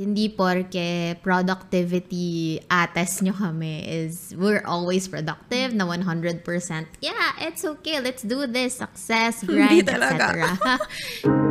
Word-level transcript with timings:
Hindi 0.00 0.32
porke 0.32 1.20
productivity 1.20 2.56
ates 2.72 3.20
nyo 3.20 3.36
kami 3.36 3.84
is 3.84 4.32
we're 4.32 4.64
always 4.64 5.04
productive 5.04 5.76
na 5.76 5.84
100%. 5.84 6.40
Yeah, 7.04 7.36
it's 7.36 7.68
okay. 7.68 8.00
Let's 8.00 8.24
do 8.24 8.48
this. 8.48 8.80
Success, 8.80 9.44
grind, 9.44 9.92
etc. 9.92 10.56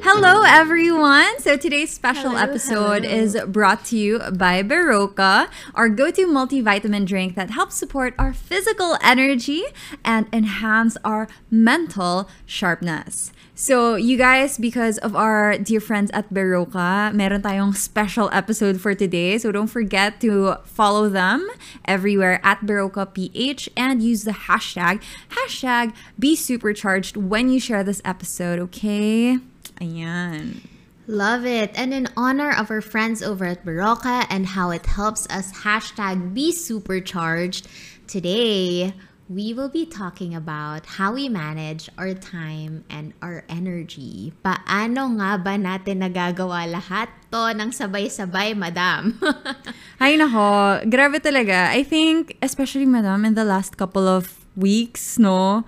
Hello, 0.00 0.42
everyone! 0.48 1.38
So 1.38 1.56
today's 1.56 1.92
special 1.92 2.30
Hello, 2.32 2.42
episode 2.42 3.04
hello. 3.04 3.20
is 3.20 3.36
brought 3.46 3.84
to 3.92 3.96
you 3.96 4.18
by 4.32 4.62
Baroka, 4.62 5.48
our 5.74 5.88
go 5.88 6.10
to 6.10 6.26
multivitamin 6.26 7.04
drink 7.04 7.36
that 7.36 7.50
helps 7.50 7.76
support 7.76 8.14
our 8.18 8.32
physical 8.32 8.96
energy 9.04 9.62
and 10.04 10.26
enhance 10.32 10.96
our 11.04 11.28
mental 11.50 12.28
sharpness. 12.44 13.32
So, 13.60 13.94
you 13.94 14.16
guys, 14.16 14.56
because 14.56 14.96
of 15.04 15.14
our 15.14 15.58
dear 15.58 15.84
friends 15.84 16.10
at 16.14 16.32
Baroka, 16.32 17.12
meron 17.12 17.44
tayong 17.44 17.76
special 17.76 18.32
episode 18.32 18.80
for 18.80 18.96
today. 18.96 19.36
So, 19.36 19.52
don't 19.52 19.68
forget 19.68 20.16
to 20.24 20.56
follow 20.64 21.12
them 21.12 21.44
everywhere 21.84 22.40
at 22.42 22.64
Baroka 22.64 23.04
PH 23.12 23.68
and 23.76 24.02
use 24.02 24.24
the 24.24 24.48
hashtag, 24.48 25.04
hashtag 25.36 25.92
be 26.18 26.32
supercharged 26.34 27.20
when 27.20 27.52
you 27.52 27.60
share 27.60 27.84
this 27.84 28.00
episode, 28.02 28.58
okay? 28.72 29.36
Ayan. 29.76 30.64
Love 31.06 31.44
it. 31.44 31.70
And 31.76 31.92
in 31.92 32.08
honor 32.16 32.56
of 32.56 32.70
our 32.70 32.80
friends 32.80 33.20
over 33.20 33.44
at 33.44 33.60
Baroka 33.60 34.24
and 34.30 34.56
how 34.56 34.70
it 34.70 34.86
helps 34.86 35.28
us 35.28 35.52
hashtag 35.68 36.32
be 36.32 36.50
supercharged, 36.50 37.68
today 38.08 38.94
we 39.30 39.54
will 39.54 39.70
be 39.70 39.86
talking 39.86 40.34
about 40.34 40.98
how 40.98 41.14
we 41.14 41.30
manage 41.30 41.86
our 41.94 42.18
time 42.18 42.82
and 42.90 43.14
our 43.22 43.46
energy. 43.46 44.34
Paano 44.42 45.14
nga 45.22 45.38
ba 45.38 45.54
natin 45.54 46.02
nagagawa 46.02 46.66
lahat 46.66 47.06
to 47.30 47.54
ng 47.54 47.70
sabay-sabay, 47.70 48.58
madam? 48.58 49.14
Ay 50.02 50.18
nako, 50.18 50.82
grabe 50.90 51.22
talaga. 51.22 51.70
I 51.70 51.86
think, 51.86 52.34
especially 52.42 52.90
madam, 52.90 53.22
in 53.22 53.38
the 53.38 53.46
last 53.46 53.78
couple 53.78 54.10
of 54.10 54.34
weeks, 54.58 55.14
no? 55.14 55.62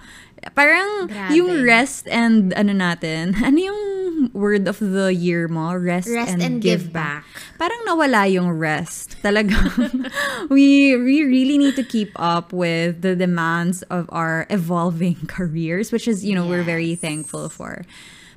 Parang 0.52 1.06
Grabe. 1.06 1.38
yung 1.38 1.62
rest 1.62 2.10
and 2.10 2.50
ano 2.58 2.74
natin, 2.74 3.38
ano 3.46 3.58
yung 3.58 3.82
word 4.34 4.66
of 4.66 4.82
the 4.82 5.14
year 5.14 5.46
mo? 5.46 5.70
Rest, 5.74 6.10
Rest 6.10 6.34
and, 6.34 6.42
and 6.42 6.54
give, 6.60 6.90
give 6.90 6.92
back. 6.92 7.22
Parang 7.62 7.78
nawala 7.86 8.26
yung 8.26 8.50
rest. 8.50 9.14
Talaga. 9.24 9.54
we, 10.50 10.96
we 10.98 11.22
really 11.22 11.58
need 11.58 11.76
to 11.76 11.84
keep 11.86 12.10
up 12.16 12.52
with 12.52 13.02
the 13.02 13.14
demands 13.14 13.82
of 13.86 14.10
our 14.10 14.46
evolving 14.50 15.16
careers, 15.30 15.92
which 15.92 16.08
is, 16.08 16.24
you 16.24 16.34
know, 16.34 16.46
we're 16.46 16.66
very 16.66 16.98
Yes. 16.98 17.00
thankful 17.00 17.48
for. 17.48 17.86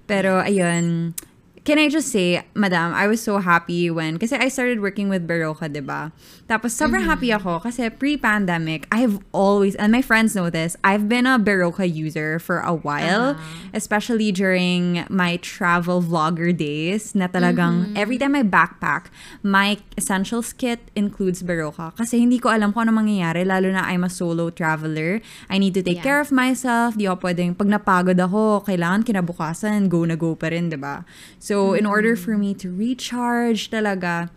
Pero 0.05 0.37
ayun, 0.45 1.17
can 1.65 1.81
I 1.81 1.89
just 1.89 2.13
say, 2.13 2.45
madam, 2.53 2.93
I 2.93 3.07
was 3.09 3.25
so 3.25 3.41
happy 3.41 3.89
when, 3.89 4.21
kasi 4.21 4.37
I 4.37 4.53
started 4.53 4.85
working 4.85 5.09
with 5.09 5.25
Baroka, 5.25 5.65
di 5.65 5.81
ba? 5.81 6.13
Tapos 6.45 6.77
sobrang 6.77 7.01
happy 7.01 7.33
ako 7.33 7.57
kasi 7.65 7.89
pre-pandemic, 7.89 8.85
I've 8.93 9.17
always, 9.33 9.73
and 9.81 9.89
my 9.89 10.05
friends 10.05 10.37
know 10.37 10.53
this, 10.53 10.77
I've 10.85 11.09
been 11.09 11.25
a 11.25 11.41
Baroka 11.41 11.81
user 11.81 12.37
for 12.37 12.61
a 12.61 12.69
while, 12.77 13.33
especially 13.73 14.29
during 14.29 15.09
my 15.09 15.41
travel 15.41 16.05
vlogger 16.05 16.53
days, 16.53 17.17
na 17.17 17.25
talagang 17.25 17.97
every 17.97 18.21
time 18.21 18.37
I 18.37 18.45
backpack, 18.45 19.09
my 19.41 19.81
essentials 19.97 20.53
kit 20.53 20.77
includes 20.93 21.41
Baroka. 21.41 21.97
Kasi 21.97 22.21
hindi 22.21 22.37
ko 22.37 22.53
alam 22.53 22.77
kung 22.77 22.85
ano 22.85 22.93
mangyayari, 22.93 23.41
lalo 23.41 23.73
na 23.73 23.89
I'm 23.89 24.05
a 24.05 24.11
solo 24.13 24.53
traveler. 24.53 25.17
I 25.49 25.57
need 25.57 25.73
to 25.73 25.81
take 25.81 25.97
Yeah. 25.97 26.13
care 26.13 26.21
of 26.21 26.29
myself. 26.29 26.93
Di 26.93 27.09
ako 27.09 27.25
pwedeng, 27.25 27.57
pag 27.57 27.73
napagod 27.73 28.21
ako, 28.21 28.61
kailangan 28.69 29.01
kinabukasan, 29.01 29.89
go 29.89 30.05
na 30.05 30.13
go 30.13 30.37
pa 30.37 30.53
rin, 30.53 30.69
di 30.69 30.77
ba? 30.77 31.01
So, 31.41 31.54
in 31.73 31.85
order 31.85 32.15
for 32.15 32.37
me 32.37 32.53
to 32.55 32.71
recharge 32.73 33.69
talaga, 33.71 34.29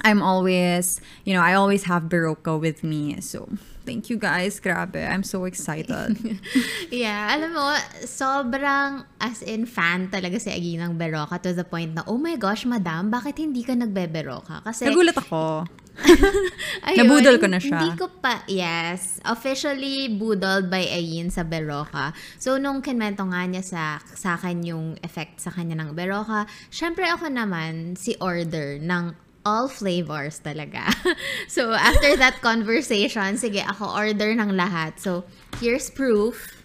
I'm 0.00 0.22
always, 0.22 1.00
you 1.24 1.34
know, 1.34 1.40
I 1.40 1.54
always 1.54 1.84
have 1.84 2.04
Baroka 2.04 2.58
with 2.58 2.82
me. 2.82 3.20
So, 3.20 3.48
thank 3.84 4.10
you 4.10 4.16
guys. 4.16 4.58
Grabe. 4.58 5.02
I'm 5.02 5.22
so 5.22 5.44
excited. 5.44 6.16
yeah, 6.90 7.34
alam 7.34 7.52
mo, 7.54 7.74
sobrang 8.06 9.04
as 9.20 9.42
in 9.42 9.66
fan 9.66 10.08
talaga 10.08 10.38
si 10.38 10.50
Agi 10.50 10.78
ng 10.78 10.98
Beroka 10.98 11.38
to 11.42 11.52
the 11.52 11.66
point 11.66 11.94
na, 11.94 12.02
oh 12.06 12.18
my 12.18 12.34
gosh, 12.38 12.64
madam, 12.64 13.10
bakit 13.10 13.38
hindi 13.38 13.62
ka 13.62 13.74
nagbe-Beroka? 13.74 14.62
Kasi, 14.64 14.86
Nagulat 14.88 15.18
ako. 15.18 15.66
Ayun, 16.88 17.04
Nabudol 17.04 17.36
ko 17.36 17.46
na 17.52 17.60
siya. 17.60 17.78
Hindi 17.78 18.00
ko 18.00 18.08
pa, 18.08 18.40
yes. 18.48 19.20
Officially 19.28 20.08
budled 20.08 20.72
by 20.72 20.88
Ayin 20.88 21.28
sa 21.28 21.44
Beroka. 21.44 22.16
So, 22.40 22.56
nung 22.56 22.80
kinwento 22.80 23.28
nga 23.28 23.44
niya 23.44 23.60
sa, 23.60 24.00
sa 24.16 24.40
akin 24.40 24.64
yung 24.64 24.86
effect 25.04 25.44
sa 25.44 25.52
kanya 25.52 25.76
ng 25.84 25.92
Beroka, 25.92 26.48
syempre 26.72 27.04
ako 27.06 27.28
naman 27.28 27.94
si 28.00 28.16
order 28.18 28.80
ng 28.80 29.31
all 29.44 29.68
flavors 29.68 30.40
talaga. 30.40 30.94
so, 31.48 31.72
after 31.72 32.16
that 32.16 32.40
conversation, 32.40 33.36
sige, 33.36 33.62
ako 33.62 33.90
order 33.90 34.32
ng 34.32 34.54
lahat. 34.54 34.98
So, 34.98 35.24
here's 35.58 35.90
proof. 35.90 36.61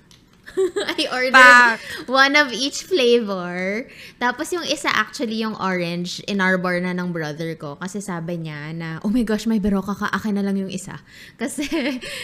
I 0.98 1.06
ordered 1.12 1.38
Pak! 1.38 1.80
one 2.10 2.34
of 2.34 2.50
each 2.50 2.86
flavor. 2.86 3.86
Tapos 4.18 4.50
yung 4.54 4.66
isa 4.66 4.90
actually 4.90 5.42
yung 5.42 5.54
orange, 5.58 6.22
inarbor 6.26 6.82
na 6.82 6.94
ng 6.94 7.14
brother 7.14 7.54
ko. 7.56 7.78
Kasi 7.78 8.02
sabi 8.02 8.42
niya 8.42 8.74
na, 8.74 8.90
oh 9.06 9.12
my 9.12 9.22
gosh, 9.22 9.46
may 9.46 9.62
beroka 9.62 9.94
ka, 9.94 10.08
akin 10.10 10.38
na 10.38 10.44
lang 10.46 10.58
yung 10.58 10.72
isa. 10.72 10.98
Kasi, 11.42 11.66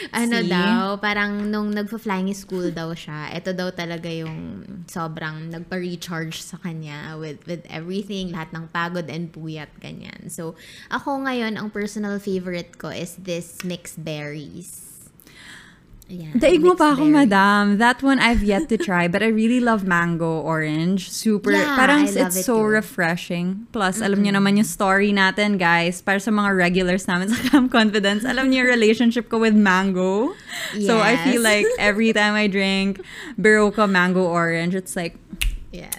ano 0.10 0.38
See? 0.42 0.50
daw, 0.50 0.98
parang 0.98 1.50
nung 1.50 1.74
nagpa-flying 1.74 2.34
school 2.34 2.74
daw 2.74 2.92
siya, 2.98 3.30
ito 3.34 3.54
daw 3.54 3.70
talaga 3.74 4.10
yung 4.10 4.66
sobrang 4.90 5.54
nagpa-recharge 5.54 6.42
sa 6.42 6.58
kanya 6.62 7.16
with, 7.18 7.42
with 7.46 7.64
everything, 7.70 8.34
lahat 8.34 8.50
ng 8.54 8.66
pagod 8.74 9.08
and 9.10 9.30
puyat, 9.30 9.70
ganyan. 9.78 10.30
So, 10.30 10.58
ako 10.90 11.26
ngayon, 11.26 11.58
ang 11.58 11.70
personal 11.70 12.18
favorite 12.18 12.78
ko 12.82 12.90
is 12.90 13.18
this 13.22 13.62
mixed 13.62 14.02
berries. 14.02 14.93
Ayan, 16.13 16.38
Daig 16.38 16.62
mo 16.62 16.78
pa 16.78 16.94
ako, 16.94 17.09
madam. 17.09 17.81
That 17.81 18.06
one 18.06 18.22
I've 18.22 18.46
yet 18.46 18.69
to 18.69 18.78
try, 18.78 19.09
but 19.09 19.25
I 19.25 19.34
really 19.34 19.57
love 19.57 19.81
mango 19.81 20.46
orange. 20.46 21.09
Super, 21.09 21.50
Yeah, 21.50 21.74
parang 21.74 22.06
I 22.06 22.13
love 22.13 22.29
it's 22.29 22.38
it 22.38 22.46
so 22.46 22.62
too. 22.62 22.69
refreshing. 22.69 23.66
Plus, 23.74 23.97
alam 23.97 24.22
niyo 24.22 24.38
naman 24.38 24.62
yung 24.62 24.69
story 24.69 25.09
natin, 25.09 25.57
guys. 25.57 26.06
Para 26.06 26.22
sa 26.22 26.29
mga 26.29 26.53
regulars 26.53 27.09
namin 27.09 27.34
sa 27.34 27.41
Camp 27.50 27.73
Confidence, 27.73 28.22
alam 28.23 28.53
niyo 28.53 28.62
yung 28.62 28.69
relationship 28.69 29.25
ko 29.25 29.41
with 29.41 29.57
mango. 29.57 30.38
So, 30.78 31.02
I 31.02 31.18
feel 31.25 31.41
Yes. 31.41 31.50
like 31.50 31.68
every 31.81 32.13
time 32.13 32.38
I 32.38 32.46
drink 32.46 33.02
Baroka 33.34 33.90
mango 33.90 34.22
orange, 34.29 34.78
it's 34.78 34.94
like 34.94 35.18
Yes. 35.73 35.97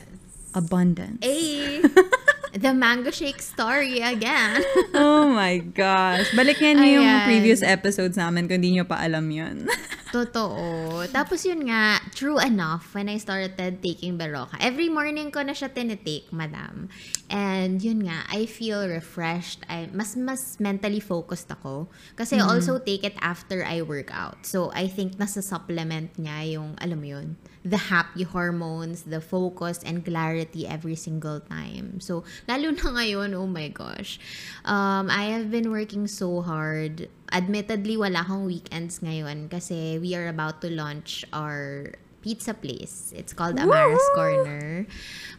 abundance. 0.54 1.18
Hey, 1.26 1.82
the 2.54 2.72
mango 2.72 3.10
shake 3.10 3.42
story 3.42 4.00
again. 4.00 4.62
oh 4.94 5.26
my 5.28 5.58
gosh. 5.58 6.30
Balikan 6.38 6.78
niyo 6.78 7.02
yung 7.02 7.26
previous 7.26 7.60
episodes 7.66 8.14
namin 8.14 8.46
kung 8.46 8.62
di 8.62 8.78
niyo 8.78 8.86
pa 8.86 9.02
alam 9.02 9.26
yun. 9.30 9.66
Totoo. 10.14 11.02
Tapos 11.10 11.42
yun 11.42 11.66
nga, 11.66 11.98
true 12.14 12.38
enough, 12.38 12.94
when 12.94 13.10
I 13.10 13.18
started 13.18 13.58
taking 13.82 14.14
Baroka, 14.14 14.54
every 14.62 14.86
morning 14.86 15.34
ko 15.34 15.42
na 15.42 15.50
siya 15.50 15.74
tinitake, 15.74 16.30
madam. 16.30 16.86
And 17.26 17.82
yun 17.82 18.06
nga, 18.06 18.22
I 18.30 18.46
feel 18.46 18.86
refreshed. 18.86 19.66
I, 19.66 19.90
mas, 19.90 20.14
mas 20.14 20.62
mentally 20.62 21.02
focused 21.02 21.50
ako. 21.50 21.90
Kasi 22.14 22.38
I 22.38 22.46
also 22.46 22.78
take 22.78 23.02
it 23.02 23.18
after 23.18 23.66
I 23.66 23.82
work 23.82 24.14
out. 24.14 24.46
So, 24.46 24.70
I 24.70 24.86
think 24.86 25.18
nasa 25.18 25.42
supplement 25.42 26.14
niya 26.14 26.62
yung, 26.62 26.78
alam 26.78 27.02
mo 27.02 27.10
yun, 27.10 27.34
the 27.64 27.88
happy 27.88 28.22
hormones, 28.22 29.08
the 29.08 29.20
focus 29.20 29.80
and 29.82 30.04
clarity 30.04 30.68
every 30.68 30.94
single 30.94 31.40
time. 31.40 31.98
So, 31.98 32.22
lalo 32.44 32.76
na 32.76 32.92
ngayon, 32.92 33.32
oh 33.32 33.48
my 33.48 33.72
gosh. 33.72 34.20
Um, 34.68 35.08
I 35.08 35.32
have 35.32 35.50
been 35.50 35.72
working 35.72 36.06
so 36.06 36.44
hard. 36.44 37.08
Admittedly, 37.32 37.96
wala 37.96 38.20
akong 38.20 38.44
weekends 38.44 39.00
ngayon 39.00 39.48
kasi 39.48 39.96
we 39.98 40.12
are 40.12 40.28
about 40.28 40.60
to 40.60 40.68
launch 40.68 41.24
our 41.32 41.96
pizza 42.20 42.52
place. 42.52 43.12
It's 43.16 43.32
called 43.32 43.60
Amara's 43.60 44.08
Corner. 44.16 44.88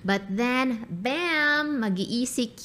But 0.06 0.26
then, 0.30 0.86
bam! 0.90 1.82
Mag-ECQ. 1.82 2.62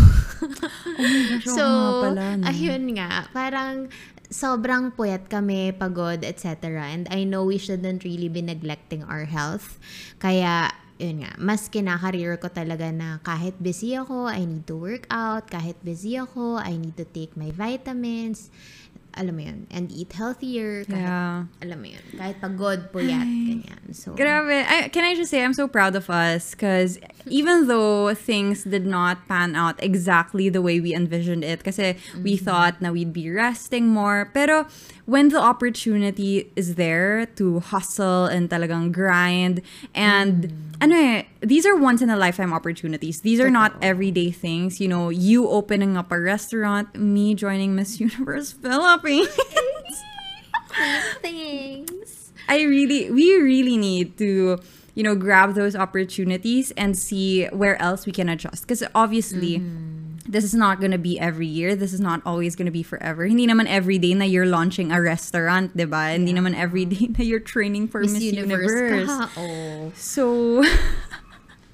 gosh, 0.00 1.44
so, 1.56 1.64
oo 1.64 1.76
nga 1.76 1.92
pala, 2.04 2.24
no? 2.40 2.44
ayun 2.48 2.84
nga. 2.96 3.28
Parang 3.32 3.92
sobrang 4.30 4.94
puyat 4.94 5.26
kami, 5.26 5.74
pagod, 5.74 6.22
etc. 6.22 6.86
And 6.86 7.10
I 7.10 7.26
know 7.26 7.44
we 7.44 7.58
shouldn't 7.58 8.06
really 8.06 8.30
be 8.30 8.40
neglecting 8.40 9.02
our 9.04 9.26
health. 9.26 9.76
Kaya, 10.22 10.70
yun 11.02 11.26
nga, 11.26 11.34
mas 11.36 11.66
kinakareer 11.66 12.38
ko 12.38 12.46
talaga 12.46 12.94
na 12.94 13.18
kahit 13.26 13.58
busy 13.58 13.98
ako, 13.98 14.30
I 14.30 14.46
need 14.46 14.70
to 14.70 14.78
work 14.78 15.10
out. 15.10 15.50
Kahit 15.50 15.82
busy 15.82 16.14
ako, 16.14 16.62
I 16.62 16.78
need 16.78 16.94
to 16.96 17.04
take 17.04 17.34
my 17.34 17.50
vitamins. 17.50 18.54
Alam 19.16 19.36
mo 19.36 19.42
yun. 19.42 19.66
And 19.70 19.90
eat 19.90 20.12
healthier. 20.12 20.84
Kahit, 20.84 21.02
Yeah. 21.02 21.44
alam 21.62 21.78
mo 21.82 21.88
yun. 21.90 22.04
Kahit 22.14 22.38
pagod, 22.40 22.90
puyat, 22.94 23.26
ganyan. 23.26 23.94
So, 23.94 24.14
Grabe. 24.14 24.62
I, 24.66 24.88
can 24.88 25.02
I 25.04 25.14
just 25.14 25.30
say, 25.30 25.42
I'm 25.42 25.54
so 25.54 25.66
proud 25.66 25.96
of 25.96 26.08
us 26.10 26.52
because 26.54 26.98
even 27.26 27.66
though 27.66 28.14
things 28.14 28.62
did 28.64 28.86
not 28.86 29.26
pan 29.26 29.56
out 29.56 29.74
exactly 29.82 30.48
the 30.48 30.62
way 30.62 30.78
we 30.80 30.94
envisioned 30.94 31.42
it, 31.42 31.64
kasi 31.64 31.96
we 32.22 32.36
thought 32.36 32.78
na 32.80 32.92
we'd 32.94 33.12
be 33.12 33.26
resting 33.30 33.88
more. 33.90 34.30
Pero 34.32 34.66
when 35.06 35.28
the 35.34 35.40
opportunity 35.42 36.50
is 36.54 36.76
there 36.76 37.26
to 37.34 37.58
hustle 37.60 38.26
and 38.26 38.48
talagang 38.48 38.92
grind, 38.92 39.60
and 39.94 40.54
ano 40.80 40.94
eh, 40.94 41.22
these 41.42 41.66
are 41.66 41.74
once 41.74 42.00
in 42.00 42.10
a 42.10 42.16
lifetime 42.16 42.52
opportunities. 42.54 43.20
These 43.20 43.40
are 43.40 43.50
not 43.50 43.74
everyday 43.82 44.30
things. 44.30 44.78
You 44.80 44.86
know, 44.88 45.08
you 45.10 45.48
opening 45.48 45.96
up 45.96 46.12
a 46.12 46.20
restaurant, 46.20 46.94
me 46.94 47.34
joining 47.34 47.74
Miss 47.74 47.98
Universe 48.04 48.52
Philippines. 48.52 48.99
Thanks. 51.22 52.32
I 52.48 52.62
really, 52.62 53.10
we 53.10 53.34
really 53.36 53.76
need 53.76 54.18
to, 54.18 54.58
you 54.94 55.02
know, 55.02 55.14
grab 55.14 55.54
those 55.54 55.76
opportunities 55.76 56.72
and 56.72 56.96
see 56.96 57.46
where 57.46 57.80
else 57.80 58.06
we 58.06 58.12
can 58.12 58.28
adjust. 58.28 58.62
Because 58.62 58.82
obviously, 58.94 59.58
mm-hmm. 59.58 60.18
this 60.28 60.44
is 60.44 60.54
not 60.54 60.80
gonna 60.80 60.98
be 60.98 61.18
every 61.18 61.46
year. 61.46 61.76
This 61.76 61.92
is 61.92 62.00
not 62.00 62.22
always 62.26 62.56
gonna 62.56 62.70
be 62.70 62.82
forever. 62.82 63.26
Hindi 63.26 63.46
naman 63.46 63.66
every 63.66 63.98
day 63.98 64.14
na 64.14 64.24
you're 64.24 64.46
launching 64.46 64.90
a 64.90 65.00
restaurant, 65.00 65.76
di 65.76 65.84
ba? 65.84 66.10
Hindi 66.10 66.34
naman 66.34 66.56
every 66.56 66.84
day 66.84 67.06
na 67.06 67.22
you're 67.22 67.40
training 67.40 67.88
for 67.88 68.00
Miss, 68.00 68.20
Universe. 68.20 69.06
Kaha, 69.06 69.28
oh. 69.38 69.92
So, 69.94 70.64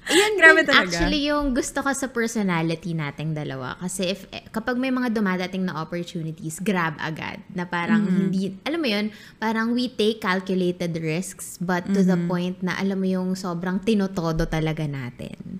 Yan 0.09 0.33
Grabe 0.35 0.61
din 0.61 0.67
talaga. 0.67 0.87
actually 0.87 1.21
yung 1.25 1.51
gusto 1.51 1.79
ko 1.79 1.91
sa 1.91 2.07
personality 2.07 2.91
nating 2.91 3.31
dalawa. 3.31 3.75
Kasi 3.77 4.07
if 4.07 4.23
eh, 4.29 4.43
kapag 4.47 4.75
may 4.75 4.87
mga 4.87 5.11
dumadating 5.11 5.63
na 5.63 5.77
opportunities, 5.77 6.59
grab 6.59 6.95
agad. 6.97 7.43
Na 7.51 7.63
parang 7.63 8.03
Mm-hmm. 8.03 8.17
hindi, 8.17 8.43
alam 8.63 8.79
mo 8.79 8.87
yun, 8.87 9.05
parang 9.35 9.71
we 9.71 9.87
take 9.87 10.17
calculated 10.17 10.95
risks 10.95 11.57
but 11.57 11.83
to 11.87 12.01
the 12.01 12.15
Mm-hmm. 12.15 12.27
point 12.27 12.57
na 12.61 12.75
alam 12.75 12.97
mo 12.97 13.05
yung 13.05 13.33
sobrang 13.33 13.79
tinotodo 13.79 14.45
talaga 14.45 14.83
natin. 14.83 15.59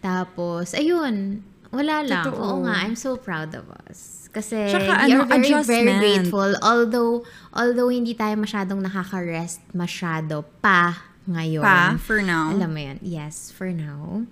Tapos, 0.00 0.72
ayun, 0.72 1.40
wala 1.70 2.02
lang. 2.02 2.26
Totoo. 2.26 2.40
Oo 2.42 2.56
nga, 2.64 2.82
I'm 2.82 2.96
so 2.96 3.14
proud 3.14 3.54
of 3.54 3.68
us. 3.86 4.26
Kasi 4.32 4.72
Tsaka 4.72 5.04
we 5.04 5.12
ano, 5.12 5.28
are 5.28 5.62
very, 5.62 5.84
very 5.84 5.92
grateful. 5.94 6.56
Although, 6.64 7.20
although 7.52 7.92
hindi 7.92 8.16
tayo 8.16 8.32
masyadong 8.34 8.80
nakaka-rest 8.80 9.60
masyado 9.72 10.40
pa 10.58 11.11
ngayon. 11.28 11.62
pa, 11.62 11.96
for 11.98 12.22
now. 12.22 12.50
Alam 12.50 12.70
mo 12.74 12.80
yan. 12.80 12.98
Yes, 13.02 13.50
for 13.50 13.70
now. 13.70 14.26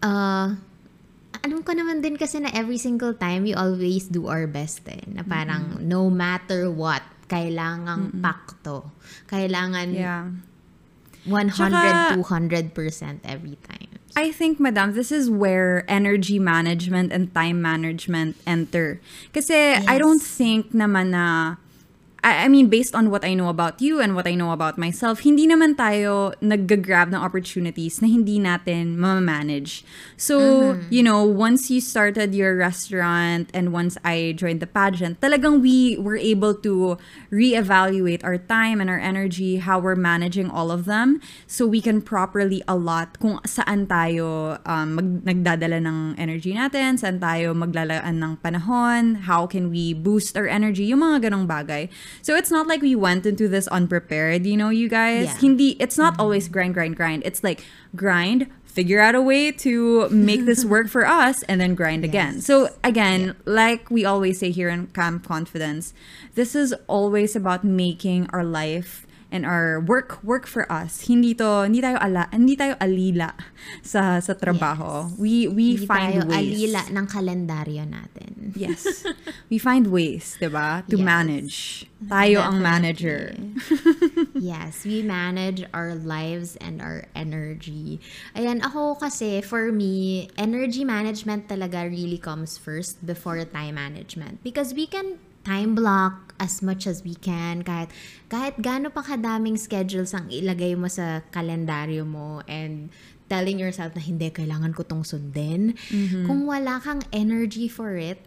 Uh, 0.00 0.56
alam 1.44 1.60
ko 1.60 1.72
naman 1.72 2.00
din 2.00 2.16
kasi 2.16 2.40
na 2.40 2.48
every 2.52 2.78
single 2.78 3.12
time 3.12 3.44
we 3.44 3.52
always 3.52 4.08
do 4.08 4.28
our 4.28 4.46
best 4.48 4.84
eh. 4.88 5.00
Na 5.08 5.20
parang 5.24 5.80
no 5.84 6.08
matter 6.08 6.68
what, 6.72 7.04
kailangang 7.28 8.20
pakto. 8.20 8.88
Kailangan 9.28 9.92
Yeah. 9.92 10.28
100, 11.24 11.52
Tsaka- 11.56 12.16
200% 12.20 13.24
every 13.24 13.56
time. 13.64 13.88
I 14.14 14.30
think, 14.30 14.60
madam, 14.60 14.94
this 14.94 15.10
is 15.10 15.26
where 15.26 15.82
energy 15.90 16.38
management 16.38 17.10
and 17.10 17.34
time 17.34 17.58
management 17.60 18.36
enter. 18.46 19.00
Kasi 19.34 19.74
I 19.74 19.98
don't 19.98 20.22
think 20.22 20.70
naman 20.70 21.10
na, 21.10 21.56
I, 22.24 22.44
I 22.44 22.48
mean, 22.48 22.72
based 22.72 22.96
on 22.96 23.12
what 23.12 23.22
I 23.22 23.36
know 23.36 23.52
about 23.52 23.84
you 23.84 24.00
and 24.00 24.16
what 24.16 24.26
I 24.26 24.34
know 24.34 24.50
about 24.56 24.80
myself, 24.80 25.20
hindi 25.20 25.46
naman 25.46 25.76
tayo 25.76 26.32
nag-grab 26.40 27.12
ng 27.12 27.20
opportunities 27.20 28.00
na 28.00 28.08
hindi 28.08 28.40
natin 28.40 28.96
ma-manage. 28.96 29.84
So, 30.16 30.80
you 30.88 31.04
know, 31.04 31.20
once 31.22 31.68
you 31.68 31.84
started 31.84 32.32
your 32.32 32.56
restaurant 32.56 33.52
and 33.52 33.76
once 33.76 34.00
I 34.00 34.32
joined 34.40 34.64
the 34.64 34.66
pageant, 34.66 35.20
talagang 35.20 35.60
we 35.60 36.00
were 36.00 36.16
able 36.16 36.56
to 36.64 36.96
reevaluate 37.28 38.24
our 38.24 38.40
time 38.40 38.80
and 38.80 38.88
our 38.88 38.98
energy, 38.98 39.60
how 39.60 39.78
we're 39.78 39.94
managing 39.94 40.48
all 40.48 40.72
of 40.72 40.88
them, 40.88 41.20
so 41.46 41.68
we 41.68 41.84
can 41.84 42.00
properly 42.00 42.64
allot 42.64 43.20
kung 43.20 43.36
saan 43.44 43.84
tayo 43.84 44.56
um, 44.64 44.96
mag, 44.96 45.08
nagdadala 45.28 45.76
ng 45.76 46.16
energy 46.16 46.56
natin, 46.56 46.96
saan 46.96 47.20
tayo 47.20 47.52
maglalaan 47.52 48.16
ng 48.16 48.40
panahon, 48.40 49.28
how 49.28 49.44
can 49.44 49.68
we 49.68 49.92
boost 49.92 50.40
our 50.40 50.48
energy, 50.48 50.88
yung 50.88 51.04
mga 51.04 51.28
ganong 51.28 51.44
bagay. 51.44 51.92
So 52.22 52.34
it's 52.34 52.50
not 52.50 52.66
like 52.66 52.82
we 52.82 52.94
went 52.94 53.26
into 53.26 53.48
this 53.48 53.66
unprepared, 53.68 54.46
you 54.46 54.56
know, 54.56 54.70
you 54.70 54.88
guys. 54.88 55.24
Yeah. 55.26 55.38
Hindi, 55.38 55.76
it's 55.80 55.98
not 55.98 56.18
always 56.18 56.48
grind, 56.48 56.74
grind, 56.74 56.96
grind. 56.96 57.22
It's 57.24 57.42
like 57.44 57.64
grind, 57.94 58.50
figure 58.64 59.00
out 59.00 59.14
a 59.14 59.22
way 59.22 59.52
to 59.52 60.08
make 60.08 60.44
this 60.46 60.64
work 60.74 60.88
for 60.88 61.06
us, 61.06 61.42
and 61.44 61.60
then 61.60 61.74
grind 61.74 62.04
again. 62.04 62.40
So 62.40 62.70
again, 62.82 63.36
like 63.44 63.90
we 63.90 64.04
always 64.04 64.40
say 64.40 64.50
here 64.50 64.68
in 64.68 64.88
Camp 64.88 65.26
Confidence, 65.26 65.94
this 66.34 66.54
is 66.54 66.74
always 66.86 67.36
about 67.36 67.64
making 67.64 68.28
our 68.32 68.44
life 68.44 69.06
and 69.34 69.42
our 69.42 69.82
work 69.82 70.22
work 70.22 70.46
for 70.46 70.70
us. 70.70 71.10
Hindi 71.10 71.34
to 71.42 71.66
hindi 71.66 71.82
tayo 71.82 71.98
ala, 71.98 72.30
hindi 72.30 72.54
tayo 72.54 72.78
alila 72.78 73.34
sa 73.82 74.22
sa 74.22 74.38
trabaho. 74.38 75.10
We 75.18 75.50
we 75.50 75.74
Hindi 75.74 75.90
find 75.90 76.06
tayo 76.14 76.30
ways. 76.30 76.38
alila 76.38 76.82
ng 76.94 77.06
kalendaryo 77.10 77.82
natin. 77.82 78.54
Yes. 78.54 79.02
we 79.50 79.58
find 79.58 79.90
ways, 79.90 80.38
'di 80.38 80.54
ba? 80.54 80.86
To 80.86 80.94
Yes. 80.94 81.02
manage. 81.02 81.56
Tayo 82.04 82.38
ang 82.44 82.60
manager. 82.62 83.32
yes, 84.36 84.84
we 84.84 85.00
manage 85.02 85.64
our 85.72 85.96
lives 85.96 86.54
and 86.60 86.84
our 86.84 87.08
energy. 87.16 87.96
Ayan, 88.36 88.60
ako 88.60 89.00
kasi, 89.00 89.40
for 89.40 89.72
me, 89.72 90.28
energy 90.36 90.84
management 90.84 91.48
talaga 91.48 91.88
really 91.88 92.20
comes 92.20 92.60
first 92.60 93.00
before 93.08 93.40
time 93.48 93.80
management. 93.80 94.44
Because 94.44 94.76
we 94.76 94.84
can 94.84 95.16
time 95.44 95.76
block 95.76 96.34
as 96.42 96.64
much 96.64 96.90
as 96.90 97.06
we 97.06 97.14
can 97.14 97.62
kahit 97.62 97.92
kahit 98.26 98.58
gaano 98.58 98.90
pa 98.90 99.06
kadaming 99.06 99.54
schedules 99.54 100.10
ang 100.10 100.26
ilagay 100.32 100.74
mo 100.74 100.90
sa 100.90 101.22
kalendaryo 101.30 102.02
mo 102.02 102.42
and 102.50 102.90
telling 103.30 103.56
yourself 103.62 103.94
na 103.94 104.02
hindi 104.02 104.28
kailangan 104.28 104.74
ko 104.74 104.82
tong 104.82 105.06
sundin 105.06 105.78
kung 106.26 106.44
wala 106.44 106.82
kang 106.82 107.00
energy 107.14 107.70
for 107.70 107.94
it 107.94 108.20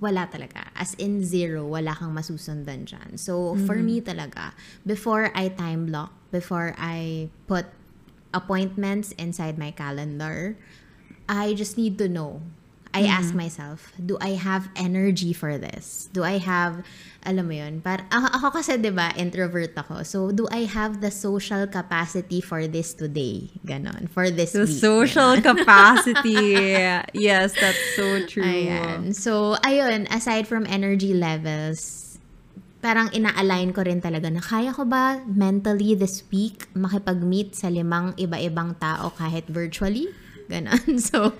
wala 0.00 0.26
talaga. 0.32 0.72
As 0.72 0.96
in 0.96 1.20
zero, 1.22 1.68
wala 1.68 1.92
kang 1.92 2.16
masusundan 2.16 2.88
dyan. 2.88 3.20
So, 3.20 3.54
for 3.68 3.76
me 3.84 4.00
talaga, 4.00 4.56
before 4.82 5.28
I 5.36 5.52
time 5.52 5.92
block, 5.92 6.16
before 6.32 6.72
I 6.80 7.28
put 7.44 7.68
appointments 8.32 9.12
inside 9.20 9.60
my 9.60 9.70
calendar, 9.70 10.56
I 11.28 11.52
just 11.52 11.76
need 11.76 12.00
to 12.00 12.08
know. 12.08 12.40
I 12.90 13.06
ask 13.06 13.30
myself, 13.34 13.94
do 13.94 14.18
I 14.18 14.34
have 14.34 14.66
energy 14.74 15.30
for 15.30 15.54
this? 15.54 16.10
Do 16.10 16.26
I 16.26 16.42
have, 16.42 16.82
alam 17.22 17.46
mo 17.46 17.54
yun, 17.54 17.78
par, 17.78 18.02
ako, 18.10 18.26
ako 18.34 18.46
kasi 18.58 18.82
'di 18.82 18.90
ba 18.90 19.14
introvert 19.14 19.70
ako. 19.78 20.02
So, 20.02 20.34
do 20.34 20.50
I 20.50 20.66
have 20.66 20.98
the 20.98 21.14
social 21.14 21.70
capacity 21.70 22.42
for 22.42 22.66
this 22.66 22.90
today? 22.90 23.54
Ganon. 23.62 24.10
For 24.10 24.26
this 24.34 24.58
The 24.58 24.66
week. 24.66 24.82
social 24.82 25.38
capacity. 25.38 26.58
yes, 27.14 27.54
that's 27.54 27.84
so 27.94 28.26
true. 28.26 28.42
Ayan. 28.42 29.14
So, 29.14 29.54
ayun, 29.62 30.10
aside 30.10 30.50
from 30.50 30.66
energy 30.66 31.14
levels, 31.14 32.18
parang 32.82 33.12
ina-align 33.14 33.70
ko 33.70 33.86
rin 33.86 34.02
talaga 34.02 34.32
na 34.32 34.42
kaya 34.42 34.72
ko 34.74 34.82
ba 34.88 35.20
mentally 35.28 35.94
this 35.94 36.26
week 36.32 36.66
makipag-meet 36.74 37.54
sa 37.54 37.68
limang 37.70 38.16
iba-ibang 38.18 38.74
tao 38.82 39.14
kahit 39.14 39.46
virtually? 39.46 40.10
Ganon. 40.50 40.98
So, 41.10 41.32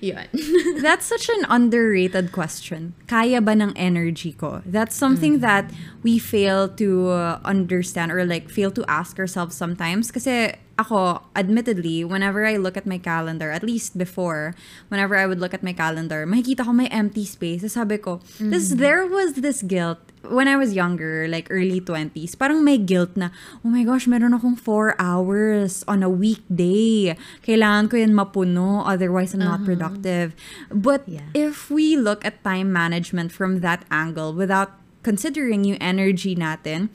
yun. 0.00 0.26
That's 0.82 1.04
such 1.04 1.28
an 1.28 1.44
underrated 1.50 2.32
question. 2.32 2.94
Kaya 3.10 3.42
ba 3.42 3.52
ng 3.58 3.74
energy 3.76 4.32
ko? 4.32 4.62
That's 4.64 4.94
something 4.94 5.42
that 5.42 5.70
we 6.02 6.18
fail 6.18 6.70
to 6.78 7.10
uh, 7.10 7.40
understand 7.44 8.10
or 8.14 8.24
like 8.24 8.48
fail 8.48 8.70
to 8.72 8.86
ask 8.88 9.18
ourselves 9.18 9.54
sometimes. 9.58 10.10
Kasi 10.14 10.54
ako, 10.82 11.22
admittedly, 11.38 12.02
whenever 12.02 12.44
I 12.44 12.58
look 12.58 12.76
at 12.76 12.84
my 12.86 12.98
calendar, 12.98 13.50
at 13.54 13.62
least 13.62 13.96
before, 13.96 14.54
whenever 14.90 15.14
I 15.16 15.26
would 15.26 15.38
look 15.38 15.54
at 15.54 15.62
my 15.62 15.72
calendar, 15.72 16.26
makikita 16.26 16.66
ko 16.66 16.72
may 16.74 16.90
empty 16.90 17.24
space. 17.24 17.62
So 17.62 17.68
sabi 17.70 17.98
ko, 17.98 18.18
this, 18.42 18.74
there 18.74 19.06
was 19.06 19.38
this 19.40 19.62
guilt 19.62 20.02
when 20.28 20.46
I 20.46 20.54
was 20.56 20.72
younger, 20.74 21.26
like 21.26 21.48
early 21.50 21.80
20s, 21.80 22.38
parang 22.38 22.62
may 22.62 22.78
guilt 22.78 23.16
na, 23.16 23.30
oh 23.64 23.68
my 23.68 23.82
gosh, 23.82 24.06
meron 24.06 24.34
akong 24.38 24.54
four 24.54 24.94
hours 24.98 25.82
on 25.90 26.02
a 26.02 26.10
weekday. 26.10 27.16
Kailangan 27.42 27.90
ko 27.90 27.96
yan 27.98 28.14
mapuno, 28.14 28.86
otherwise 28.86 29.34
I'm 29.34 29.42
not 29.42 29.64
productive. 29.64 30.34
But 30.70 31.02
Yeah. 31.10 31.26
if 31.34 31.70
we 31.70 31.96
look 31.98 32.24
at 32.24 32.42
time 32.46 32.70
management 32.72 33.32
from 33.34 33.60
that 33.66 33.84
angle 33.90 34.32
without 34.32 34.78
considering 35.02 35.64
yung 35.66 35.78
energy 35.82 36.38
natin, 36.38 36.88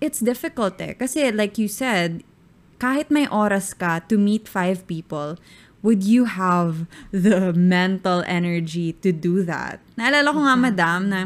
it's 0.00 0.20
difficult 0.24 0.80
eh. 0.80 0.96
Kasi 0.96 1.28
like 1.30 1.60
you 1.60 1.68
said, 1.68 2.24
kahit 2.80 3.12
may 3.12 3.28
oras 3.28 3.76
ka 3.76 4.00
to 4.08 4.16
meet 4.16 4.48
five 4.48 4.88
people, 4.88 5.36
would 5.84 6.00
you 6.04 6.24
have 6.24 6.88
the 7.12 7.52
mental 7.52 8.24
energy 8.24 8.96
to 9.04 9.12
do 9.12 9.44
that? 9.44 9.80
Naalala 10.00 10.32
ko 10.32 10.40
nga, 10.44 10.56
madam, 10.56 11.00
na 11.12 11.20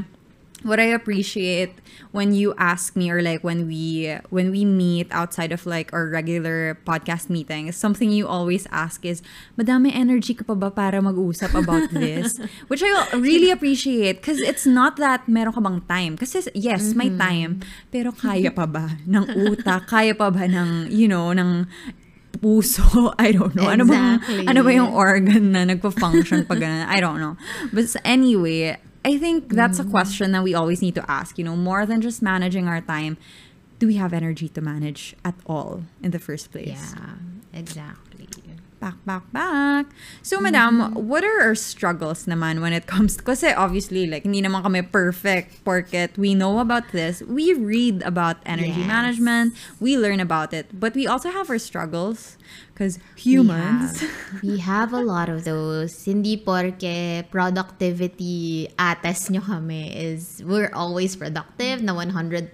what 0.64 0.80
I 0.80 0.88
appreciate 0.90 1.76
when 2.10 2.32
you 2.32 2.54
ask 2.56 2.96
me 2.96 3.12
or 3.12 3.20
like 3.20 3.44
when 3.44 3.68
we 3.68 4.16
when 4.32 4.50
we 4.50 4.64
meet 4.64 5.06
outside 5.12 5.52
of 5.52 5.68
like 5.68 5.92
our 5.92 6.08
regular 6.08 6.80
podcast 6.88 7.28
meetings, 7.28 7.76
something 7.76 8.08
you 8.10 8.26
always 8.26 8.66
ask 8.72 9.04
is, 9.04 9.20
Madami 9.60 9.92
energy 9.94 10.32
ka 10.34 10.42
pa 10.42 10.56
ba 10.56 10.72
para 10.72 10.98
mag-usap 11.04 11.52
about 11.52 11.90
this? 11.94 12.40
Which 12.66 12.82
I 12.82 12.90
really 13.14 13.52
appreciate 13.52 14.24
because 14.24 14.40
it's 14.40 14.64
not 14.66 14.96
that 14.96 15.28
meron 15.28 15.52
ka 15.52 15.60
bang 15.60 15.80
time. 15.86 16.12
Kasi 16.16 16.48
yes, 16.56 16.96
may 16.96 17.12
time, 17.12 17.60
pero 17.92 18.10
kaya 18.10 18.50
pa 18.50 18.64
ba 18.64 18.96
ng 19.04 19.24
utak? 19.52 19.86
Kaya 19.86 20.16
pa 20.16 20.32
ba 20.32 20.48
ng, 20.48 20.88
you 20.88 21.06
know, 21.06 21.30
ng 21.36 21.68
puso. 22.40 23.12
I 23.18 23.32
don't 23.32 23.54
know. 23.54 23.68
Ano 23.68 23.84
ba, 23.84 24.18
Exactly. 24.18 24.46
ano 24.48 24.60
ba 24.64 24.70
yung 24.72 24.90
organ 24.92 25.52
na 25.52 25.62
nagpa-function 25.68 26.48
pag 26.48 26.58
ganun? 26.60 26.88
I 26.88 26.98
don't 27.00 27.20
know. 27.20 27.36
But 27.72 27.88
anyway, 28.04 28.76
I 29.04 29.18
think 29.18 29.52
that's 29.52 29.78
Mm. 29.78 29.86
a 29.86 29.90
question 29.90 30.32
that 30.32 30.42
we 30.42 30.54
always 30.54 30.80
need 30.80 30.94
to 30.96 31.04
ask. 31.10 31.36
You 31.38 31.44
know, 31.44 31.56
more 31.56 31.84
than 31.84 32.00
just 32.00 32.22
managing 32.22 32.66
our 32.68 32.80
time, 32.80 33.16
do 33.78 33.86
we 33.86 33.96
have 34.00 34.12
energy 34.16 34.48
to 34.56 34.60
manage 34.64 35.14
at 35.24 35.34
all 35.46 35.84
in 36.02 36.10
the 36.10 36.18
first 36.18 36.50
place? 36.50 36.94
Yeah, 36.96 37.20
exactly. 37.52 38.28
Back, 38.80 39.00
back, 39.08 39.24
back. 39.32 39.86
So, 40.20 40.40
madam, 40.44 40.92
what 40.92 41.24
are 41.24 41.40
our 41.40 41.54
struggles 41.56 42.26
naman 42.28 42.60
when 42.60 42.76
it 42.76 42.84
comes 42.84 43.16
kasi 43.16 43.48
obviously, 43.48 44.04
like, 44.04 44.24
hindi 44.28 44.44
naman 44.44 44.60
kami 44.60 44.82
perfect 44.84 45.64
porket 45.64 46.20
we 46.20 46.36
know 46.36 46.60
about 46.60 46.92
this. 46.92 47.24
We 47.24 47.56
read 47.56 48.04
about 48.04 48.44
energy 48.44 48.84
Yes. 48.84 48.88
management. 48.88 49.56
We 49.80 49.96
learn 49.96 50.20
about 50.20 50.52
it. 50.52 50.68
But 50.76 50.92
we 50.92 51.08
also 51.08 51.32
have 51.32 51.48
our 51.48 51.56
struggles 51.56 52.36
because 52.74 52.98
humans. 53.14 54.02
We 54.02 54.08
have, 54.08 54.42
we 54.42 54.58
have 54.58 54.92
a 54.92 55.00
lot 55.00 55.28
of 55.28 55.44
those. 55.44 56.04
Hindi 56.04 56.36
porke 56.36 57.30
productivity 57.30 58.68
ates 58.74 59.30
nyo 59.30 59.40
kami 59.40 59.94
is 59.94 60.42
we're 60.44 60.74
always 60.74 61.14
productive 61.14 61.82
na 61.82 61.94
100%. 61.94 62.50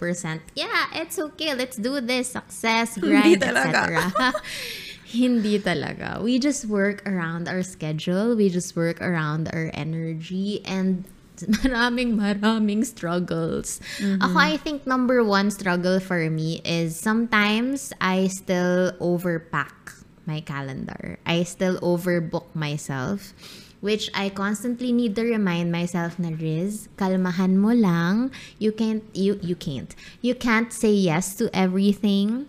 Yeah, 0.54 0.68
it's 0.92 1.18
okay. 1.18 1.56
Let's 1.56 1.80
do 1.80 2.00
this. 2.00 2.36
Success, 2.36 3.00
grind, 3.00 3.42
etc. 3.42 4.12
Hindi 5.10 5.58
talaga. 5.58 6.22
We 6.22 6.38
just 6.38 6.66
work 6.70 7.02
around 7.08 7.48
our 7.48 7.64
schedule. 7.64 8.36
We 8.36 8.46
just 8.48 8.76
work 8.76 9.02
around 9.02 9.50
our 9.50 9.72
energy 9.74 10.62
and 10.62 11.02
maraming 11.64 12.14
maraming 12.14 12.86
struggles. 12.86 13.80
Mm-hmm. 13.98 14.22
Ako, 14.22 14.38
I 14.38 14.56
think 14.60 14.86
number 14.86 15.24
one 15.24 15.50
struggle 15.50 15.98
for 15.98 16.30
me 16.30 16.60
is 16.62 16.94
sometimes 16.94 17.90
I 17.98 18.28
still 18.28 18.92
overpack 19.00 19.99
my 20.30 20.38
calendar. 20.38 21.18
I 21.26 21.42
still 21.42 21.82
overbook 21.82 22.46
myself 22.54 23.34
which 23.80 24.12
I 24.12 24.28
constantly 24.28 24.92
need 24.92 25.16
to 25.16 25.24
remind 25.24 25.72
myself 25.72 26.20
na 26.20 26.36
Riz, 26.36 26.92
kalmahan 27.00 27.56
mo 27.56 27.72
lang. 27.72 28.28
You 28.60 28.76
can't 28.76 29.00
you 29.16 29.40
you 29.40 29.56
can't. 29.56 29.88
You 30.20 30.36
can't 30.36 30.68
say 30.68 30.92
yes 30.92 31.32
to 31.40 31.48
everything 31.56 32.44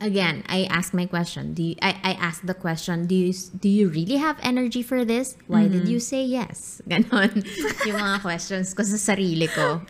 again, 0.00 0.44
I 0.48 0.64
ask 0.70 0.94
my 0.94 1.06
question. 1.06 1.54
Do 1.54 1.62
you, 1.62 1.76
I, 1.82 1.98
I 2.02 2.12
ask 2.14 2.46
the 2.46 2.54
question, 2.54 3.06
do 3.06 3.14
you, 3.14 3.32
do 3.32 3.68
you 3.68 3.88
really 3.88 4.16
have 4.16 4.38
energy 4.42 4.82
for 4.82 5.04
this? 5.04 5.36
Why 5.46 5.68
did 5.68 5.82
mm-hmm. 5.82 5.90
you 5.90 6.00
say 6.00 6.24
yes? 6.24 6.82
Ganon. 6.88 7.44
yung 7.86 7.98
mga 7.98 8.22
questions 8.22 8.74
ko 8.74 8.82
sa 8.82 8.96
sarili 8.96 9.50
ko. 9.50 9.82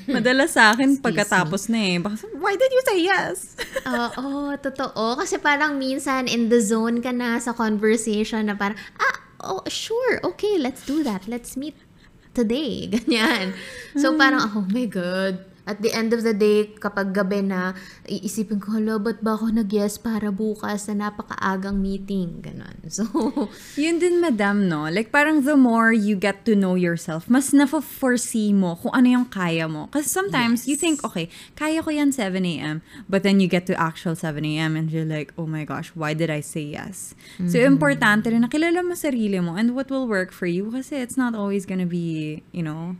Madalas 0.16 0.56
sa 0.56 0.72
akin 0.74 0.96
Excuse 0.96 1.04
pagkatapos 1.04 1.68
na 1.68 1.78
eh. 1.78 1.96
Baka, 2.00 2.26
why 2.38 2.54
did 2.56 2.70
you 2.72 2.82
say 2.86 2.98
yes? 3.04 3.54
Oo, 3.88 4.52
totoo. 4.58 5.16
Kasi 5.20 5.38
parang 5.38 5.76
minsan 5.78 6.26
in 6.26 6.48
the 6.48 6.58
zone 6.58 7.04
ka 7.04 7.12
na 7.14 7.38
sa 7.38 7.52
conversation 7.52 8.48
na 8.48 8.56
parang, 8.56 8.78
ah, 8.98 9.16
oh, 9.46 9.62
sure, 9.68 10.18
okay, 10.24 10.58
let's 10.58 10.82
do 10.86 11.04
that. 11.04 11.28
Let's 11.28 11.54
meet 11.54 11.76
today. 12.32 12.88
Ganyan. 12.92 13.52
So 13.94 14.16
parang, 14.16 14.48
oh 14.56 14.66
my 14.68 14.88
God. 14.88 15.51
At 15.62 15.78
the 15.78 15.94
end 15.94 16.10
of 16.10 16.26
the 16.26 16.34
day, 16.34 16.74
kapag 16.74 17.14
gabi 17.14 17.38
na, 17.38 17.78
iisipin 18.02 18.58
ko, 18.58 18.74
hala, 18.74 18.98
ba't 18.98 19.22
ba 19.22 19.38
ako 19.38 19.54
nag-yes 19.54 19.94
para 19.94 20.34
bukas 20.34 20.90
na 20.90 21.06
napakaagang 21.06 21.78
meeting? 21.78 22.42
Ganon. 22.42 22.82
So, 22.92 23.06
Yun 23.78 24.02
din, 24.02 24.18
madam, 24.20 24.66
no? 24.68 24.90
Like, 24.90 25.14
parang 25.14 25.46
the 25.46 25.54
more 25.56 25.94
you 25.94 26.18
get 26.18 26.44
to 26.44 26.58
know 26.58 26.74
yourself, 26.74 27.30
mas 27.30 27.54
na-foresee 27.54 28.50
mo 28.52 28.74
kung 28.76 28.90
ano 28.92 29.06
yung 29.08 29.26
kaya 29.30 29.70
mo. 29.70 29.86
Kasi 29.94 30.10
sometimes, 30.10 30.66
you 30.66 30.74
Yes. 30.74 30.82
think, 30.82 30.96
okay, 31.06 31.30
kaya 31.54 31.78
ko 31.80 31.94
yan 31.94 32.10
7 32.10 32.42
a.m. 32.42 32.82
But 33.06 33.22
then 33.22 33.38
you 33.38 33.46
get 33.46 33.64
to 33.70 33.74
actual 33.78 34.18
7 34.18 34.42
a.m. 34.44 34.74
and 34.74 34.90
you're 34.90 35.06
like, 35.06 35.30
oh 35.38 35.46
my 35.46 35.62
gosh, 35.62 35.94
why 35.94 36.10
did 36.12 36.28
I 36.28 36.42
say 36.42 36.66
yes? 36.74 37.14
So, 37.46 37.62
importante 37.62 38.28
rin 38.34 38.42
na 38.42 38.50
kilala 38.50 38.82
mo 38.82 38.98
sarili 38.98 39.38
mo 39.38 39.54
and 39.54 39.78
what 39.78 39.88
will 39.94 40.10
work 40.10 40.34
for 40.34 40.50
you 40.50 40.74
kasi 40.74 40.98
it's 40.98 41.16
not 41.16 41.38
always 41.38 41.64
gonna 41.64 41.86
be, 41.88 42.42
you 42.50 42.66
know, 42.66 42.98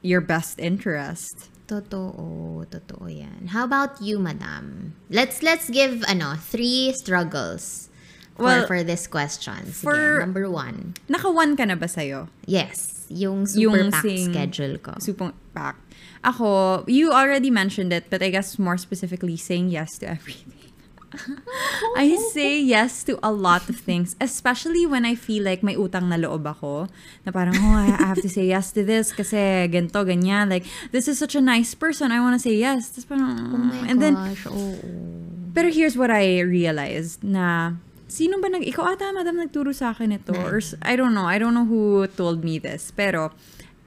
your 0.00 0.24
best 0.24 0.56
interest. 0.58 1.52
Totoo, 1.68 2.64
totoo 2.64 3.04
yan. 3.12 3.52
How 3.52 3.68
about 3.68 4.00
you, 4.00 4.16
madam? 4.18 4.96
Let's 5.12 5.44
let's 5.44 5.68
give 5.68 6.00
ano, 6.08 6.32
three 6.40 6.96
struggles 6.96 7.92
for, 8.40 8.48
Well, 8.48 8.64
for 8.64 8.80
this 8.80 9.04
question. 9.04 9.68
Sige, 9.68 9.84
for- 9.84 10.16
number 10.24 10.48
one. 10.48 10.96
Naka-one 11.12 11.60
ka 11.60 11.68
na 11.68 11.76
ba 11.76 11.84
sa'yo? 11.84 12.32
Yes, 12.48 13.04
yung 13.12 13.44
super 13.44 13.60
Yung 13.84 13.92
packed 13.92 14.08
sing- 14.08 14.32
schedule 14.32 14.80
ko. 14.80 14.96
Super 14.96 15.36
packed. 15.52 15.84
Ako, 16.24 16.88
you 16.88 17.12
already 17.12 17.52
mentioned 17.52 17.92
it, 17.92 18.08
but 18.08 18.24
I 18.24 18.32
guess 18.32 18.56
more 18.58 18.80
specifically, 18.80 19.36
saying 19.36 19.68
yes 19.68 20.00
to 20.00 20.08
everything. 20.08 20.72
I 21.96 22.16
say 22.32 22.60
yes 22.60 23.02
to 23.04 23.18
a 23.22 23.32
lot 23.32 23.68
of 23.68 23.76
things, 23.80 24.16
especially 24.20 24.84
when 24.86 25.04
I 25.04 25.14
feel 25.14 25.44
like 25.44 25.62
may 25.62 25.74
utang 25.76 26.08
na 26.12 26.16
loob 26.16 26.44
ako. 26.46 26.88
Na 27.24 27.32
parang, 27.32 27.56
oh, 27.56 27.76
I 27.80 27.96
have 27.96 28.20
to 28.20 28.28
say 28.28 28.46
yes 28.46 28.72
to 28.76 28.84
this 28.84 29.12
kasi 29.12 29.68
ganito, 29.72 30.04
ganyan. 30.04 30.50
Like, 30.50 30.64
this 30.92 31.08
is 31.08 31.18
such 31.18 31.34
a 31.34 31.40
nice 31.40 31.74
person. 31.74 32.12
I 32.12 32.20
want 32.20 32.36
to 32.36 32.42
say 32.42 32.54
yes. 32.56 32.92
Tapos 32.92 33.08
parang, 33.08 33.30
oh 33.52 33.58
my 33.58 33.88
and 33.88 33.98
then, 34.02 34.14
gosh, 34.14 34.46
oo. 34.46 34.76
pero 35.54 35.72
here's 35.72 35.96
what 35.96 36.10
I 36.12 36.38
realized 36.44 37.24
na 37.24 37.80
sino 38.06 38.38
ba 38.38 38.46
nag 38.48 38.62
ikaw 38.62 38.94
ata 38.94 39.10
madam 39.10 39.36
nagturo 39.42 39.74
sa 39.74 39.90
akin 39.90 40.14
ito 40.14 40.30
or 40.38 40.62
s- 40.62 40.78
I 40.80 40.94
don't 40.94 41.12
know 41.18 41.26
I 41.26 41.36
don't 41.36 41.52
know 41.52 41.66
who 41.66 42.06
told 42.14 42.40
me 42.46 42.56
this 42.62 42.88
pero 42.94 43.34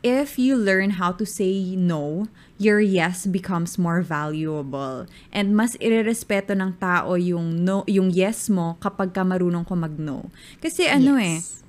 if 0.03 0.35
you 0.37 0.57
learn 0.59 0.99
how 1.01 1.15
to 1.15 1.23
say 1.25 1.73
no 1.79 2.27
your 2.61 2.77
yes 2.77 3.25
becomes 3.25 3.81
more 3.81 4.05
valuable 4.05 5.09
and 5.33 5.57
mas 5.57 5.73
irerespeto 5.81 6.53
ng 6.53 6.77
tao 6.77 7.17
yung 7.17 7.65
no 7.65 7.81
yung 7.89 8.13
yes 8.13 8.53
mo 8.53 8.77
kapag 8.77 9.09
ka 9.17 9.25
marunong 9.25 9.65
ko 9.65 9.73
mag 9.73 9.97
no 9.97 10.29
kasi 10.61 10.85
ano 10.85 11.17
eh 11.17 11.41
Yes. 11.41 11.65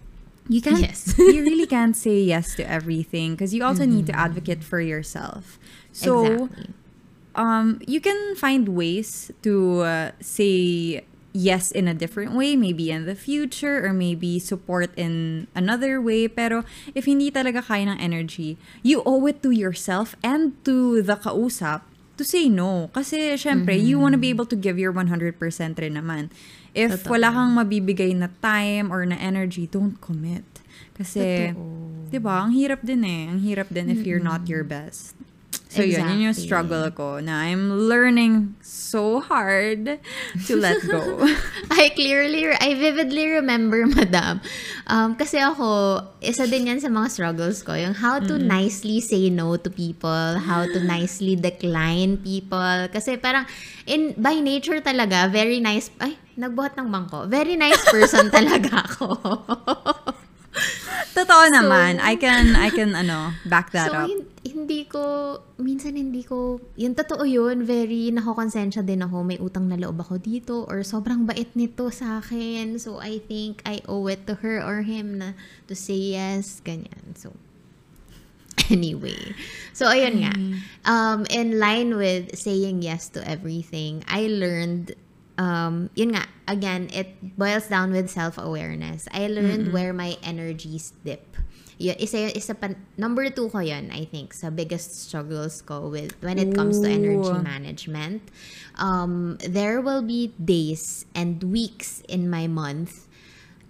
you 0.53 0.61
can't 0.61 0.85
Yes. 0.85 1.17
you 1.33 1.41
really 1.41 1.65
can't 1.65 1.97
say 1.97 2.21
yes 2.21 2.53
to 2.61 2.63
everything 2.69 3.33
because 3.33 3.57
you 3.57 3.65
also 3.65 3.89
need 3.89 4.05
to 4.05 4.13
advocate 4.13 4.61
for 4.61 4.85
yourself 4.85 5.57
so 5.97 6.27
exactly. 6.45 6.67
um, 7.35 7.81
you 7.89 8.01
can 8.01 8.37
find 8.37 8.77
ways 8.77 9.33
to 9.41 9.81
uh, 9.81 10.11
say 10.21 11.01
yes 11.33 11.73
in 11.73 11.89
a 11.89 11.95
different 11.97 12.37
way, 12.37 12.57
maybe 12.57 12.93
in 12.93 13.05
the 13.09 13.17
future, 13.17 13.85
or 13.85 13.93
maybe 13.93 14.39
support 14.39 14.93
in 14.97 15.49
another 15.57 16.01
way. 16.01 16.29
Pero 16.29 16.65
if 16.95 17.09
hindi 17.09 17.33
talaga 17.33 17.65
kaya 17.65 17.89
ng 17.89 17.99
energy, 18.01 18.57
you 18.85 19.03
owe 19.05 19.25
it 19.27 19.43
to 19.43 19.51
yourself 19.51 20.15
and 20.23 20.53
to 20.65 21.03
the 21.03 21.17
kausap 21.17 21.83
to 22.17 22.25
say 22.25 22.49
no. 22.49 22.93
Kasi, 22.93 23.35
syempre, 23.41 23.73
you 23.73 23.99
wanna 23.99 24.21
be 24.21 24.29
able 24.29 24.47
to 24.47 24.57
give 24.57 24.79
your 24.79 24.93
100% 24.93 25.41
rin 25.81 25.95
naman. 25.97 26.29
If 26.73 27.05
Totoo. 27.05 27.17
wala 27.17 27.29
kang 27.33 27.53
mabibigay 27.57 28.17
na 28.17 28.29
time 28.41 28.93
or 28.93 29.05
na 29.05 29.17
energy, 29.17 29.67
don't 29.67 30.01
commit. 30.01 30.45
Kasi, 30.97 31.53
di 32.13 32.19
ba, 32.21 32.45
ang 32.45 32.53
hirap 32.53 32.85
din 32.85 33.05
eh. 33.05 33.29
Ang 33.29 33.41
hirap 33.41 33.73
din 33.73 33.89
if 33.89 34.05
you're 34.05 34.23
not 34.23 34.49
your 34.49 34.65
best. 34.65 35.17
So 35.73 35.81
yun, 35.81 36.05
yun 36.05 36.29
yung 36.29 36.37
Exactly. 36.37 36.45
struggle 36.53 36.87
ko 36.93 37.09
na 37.25 37.49
I'm 37.49 37.89
learning 37.89 38.61
so 38.61 39.25
hard 39.25 40.05
to 40.45 40.53
let 40.61 40.85
go. 40.85 41.25
I 41.73 41.89
clearly, 41.97 42.45
I 42.53 42.77
vividly 42.77 43.41
remember, 43.41 43.89
madam. 43.97 44.45
Um, 44.85 45.17
kasi 45.17 45.41
ako, 45.41 45.97
isa 46.21 46.45
din 46.45 46.69
yan 46.69 46.77
sa 46.77 46.93
mga 46.93 47.09
struggles 47.09 47.65
ko. 47.65 47.73
Yung 47.73 47.97
how 47.97 48.21
to 48.21 48.37
nicely 48.37 49.01
say 49.01 49.33
no 49.33 49.57
to 49.57 49.73
people, 49.73 50.37
how 50.45 50.69
to 50.69 50.79
nicely 50.85 51.41
decline 51.41 52.21
people. 52.21 52.93
Kasi 52.93 53.17
parang, 53.17 53.49
in 53.89 54.13
by 54.21 54.37
nature 54.45 54.85
talaga, 54.85 55.33
very 55.33 55.57
nice, 55.57 55.89
ay, 56.05 56.21
nagbuhat 56.37 56.77
ng 56.77 56.93
bangko. 56.93 57.33
Very 57.33 57.57
nice 57.57 57.81
person 57.89 58.29
talaga 58.37 58.85
ako. 58.93 59.09
Totoo 61.17 61.45
naman. 61.49 61.97
I 62.01 62.17
can, 62.21 62.57
I 62.57 62.69
can, 62.69 62.93
ano, 62.93 63.33
back 63.49 63.73
that 63.73 63.89
so, 63.89 64.05
up. 64.05 64.09
hin- 64.09 64.32
hindi 64.63 64.87
ko, 64.87 65.39
minsan 65.59 65.99
hindi 65.99 66.23
ko, 66.23 66.63
yun 66.79 66.95
totoo 66.95 67.27
yun, 67.27 67.67
very 67.67 68.15
nakokonsensya 68.15 68.87
din 68.87 69.03
ako, 69.03 69.27
may 69.27 69.39
utang 69.43 69.67
na 69.67 69.75
loob 69.75 69.99
ako 69.99 70.23
dito, 70.23 70.63
or 70.71 70.87
sobrang 70.87 71.27
bait 71.27 71.51
nito 71.59 71.91
sa 71.91 72.23
akin. 72.23 72.79
So, 72.79 73.03
I 73.03 73.19
think 73.19 73.61
I 73.67 73.83
owe 73.91 74.07
it 74.07 74.25
to 74.31 74.39
her 74.41 74.63
or 74.63 74.87
him 74.87 75.19
na 75.19 75.35
to 75.67 75.75
say 75.75 76.15
yes, 76.15 76.63
ganyan. 76.63 77.19
So, 77.19 77.35
anyway. 78.71 79.35
So, 79.75 79.91
ayun 79.91 80.23
nga. 80.23 80.35
Um, 80.87 81.27
in 81.27 81.59
line 81.59 81.99
with 81.99 82.39
saying 82.39 82.87
yes 82.87 83.11
to 83.19 83.21
everything, 83.27 84.07
I 84.07 84.31
learned, 84.31 84.95
um, 85.37 85.91
yun 85.99 86.15
nga, 86.15 86.31
again, 86.47 86.89
it 86.95 87.19
boils 87.37 87.67
down 87.67 87.91
with 87.91 88.11
self-awareness. 88.11 89.11
I 89.11 89.27
learned 89.27 89.73
where 89.75 89.93
my 89.93 90.17
energies 90.23 90.95
dip. 91.03 91.25
Yun, 91.83 91.99
isa, 91.99 92.31
isa 92.31 92.55
pa, 92.55 92.71
number 92.95 93.27
two 93.35 93.51
ko 93.51 93.59
yun, 93.59 93.91
I 93.91 94.07
think, 94.07 94.31
sa 94.31 94.55
biggest 94.55 95.11
struggles 95.11 95.67
ko 95.67 95.91
with, 95.91 96.15
when 96.23 96.39
it 96.39 96.55
comes 96.55 96.79
to 96.79 96.87
energy 96.87 97.35
management. 97.43 98.23
Um, 98.79 99.35
there 99.43 99.83
will 99.83 100.03
be 100.03 100.31
days 100.39 101.11
and 101.11 101.43
weeks 101.43 102.07
in 102.07 102.31
my 102.31 102.47
month 102.47 103.11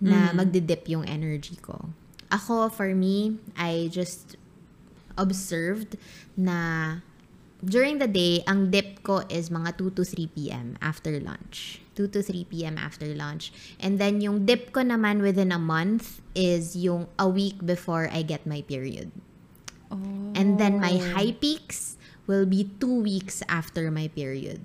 na 0.02 0.36
magdidip 0.36 0.84
yung 0.92 1.08
energy 1.08 1.56
ko. 1.56 1.88
Ako, 2.28 2.68
for 2.68 2.92
me, 2.92 3.40
I 3.56 3.88
just 3.88 4.36
observed 5.16 5.96
na 6.36 7.00
during 7.62 7.98
the 8.02 8.10
day, 8.10 8.42
ang 8.46 8.74
dip 8.74 9.06
ko 9.06 9.22
is 9.30 9.48
mga 9.48 9.78
2 9.78 9.94
to 9.94 10.02
3 10.02 10.34
p.m. 10.34 10.66
after 10.82 11.14
lunch. 11.22 11.81
2 11.94 12.08
to 12.08 12.22
3 12.22 12.44
p.m. 12.48 12.76
after 12.78 13.06
lunch. 13.12 13.52
And 13.80 13.98
then 14.00 14.20
yung 14.20 14.44
dip 14.46 14.72
ko 14.72 14.80
naman 14.80 15.20
within 15.20 15.52
a 15.52 15.60
month 15.60 16.20
is 16.34 16.74
yung 16.76 17.08
a 17.18 17.28
week 17.28 17.60
before 17.64 18.08
I 18.12 18.22
get 18.22 18.46
my 18.48 18.62
period. 18.64 19.12
Oh. 19.92 20.32
And 20.32 20.56
then 20.56 20.80
my 20.80 20.96
high 20.96 21.36
peaks 21.36 22.00
will 22.24 22.46
be 22.48 22.72
two 22.80 23.02
weeks 23.04 23.42
after 23.48 23.90
my 23.92 24.08
period. 24.08 24.64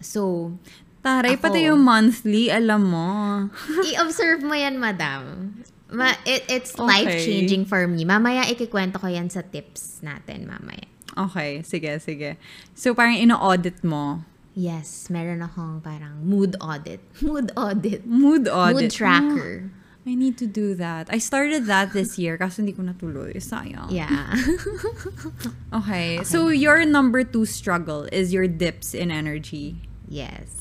So, 0.00 0.54
Taray, 1.02 1.34
Ako. 1.34 1.42
pati 1.50 1.66
yung 1.66 1.82
monthly, 1.82 2.46
alam 2.48 2.88
mo. 2.88 3.08
i-observe 3.90 4.46
mo 4.46 4.54
yan, 4.54 4.78
madam. 4.78 5.50
Ma- 5.90 6.16
it, 6.24 6.46
it's 6.48 6.72
Okay. 6.78 6.86
life-changing 6.88 7.66
for 7.66 7.84
me. 7.90 8.06
Mamaya 8.06 8.46
ikikwento 8.46 9.02
ko 9.02 9.10
yan 9.10 9.28
sa 9.28 9.42
tips 9.42 10.00
natin 10.00 10.46
mamaya. 10.46 10.86
Okay, 11.12 11.60
sige, 11.66 12.00
sige. 12.00 12.40
So, 12.72 12.96
parang 12.96 13.18
ino-audit 13.18 13.84
mo. 13.84 14.24
Yes, 14.54 15.08
meron 15.08 15.40
akong 15.40 15.80
parang 15.82 16.20
mood 16.28 16.56
audit. 16.60 17.00
Mood 17.22 17.50
audit. 17.56 18.04
Mood 18.06 18.48
audit. 18.48 18.76
Mood 18.76 18.90
tracker. 18.92 19.70
Oh, 19.72 20.10
I 20.10 20.14
need 20.14 20.36
to 20.38 20.46
do 20.46 20.74
that. 20.74 21.08
I 21.10 21.18
started 21.18 21.66
that 21.66 21.92
this 21.94 22.18
year 22.18 22.36
kasi 22.36 22.60
hindi 22.60 22.72
ko 22.76 22.82
natuloy. 22.82 23.32
Sayang. 23.38 23.88
Yeah. 23.88 24.34
Okay. 25.72 26.22
So, 26.24 26.48
your 26.48 26.84
number 26.84 27.24
two 27.24 27.46
struggle 27.46 28.04
is 28.12 28.32
your 28.32 28.46
dips 28.46 28.92
in 28.94 29.10
energy. 29.10 29.76
yes. 30.08 30.58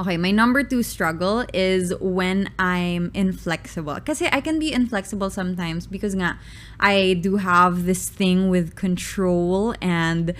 Okay, 0.00 0.16
my 0.16 0.30
number 0.30 0.62
two 0.64 0.82
struggle 0.82 1.44
is 1.52 1.92
when 2.00 2.48
I'm 2.58 3.10
inflexible. 3.12 4.00
Kasi 4.00 4.24
I 4.32 4.40
can 4.40 4.58
be 4.58 4.72
inflexible 4.72 5.28
sometimes 5.28 5.86
because 5.86 6.14
nga, 6.16 6.40
I 6.80 7.20
do 7.20 7.36
have 7.36 7.84
this 7.84 8.08
thing 8.08 8.48
with 8.48 8.74
control 8.74 9.74
and 9.84 10.32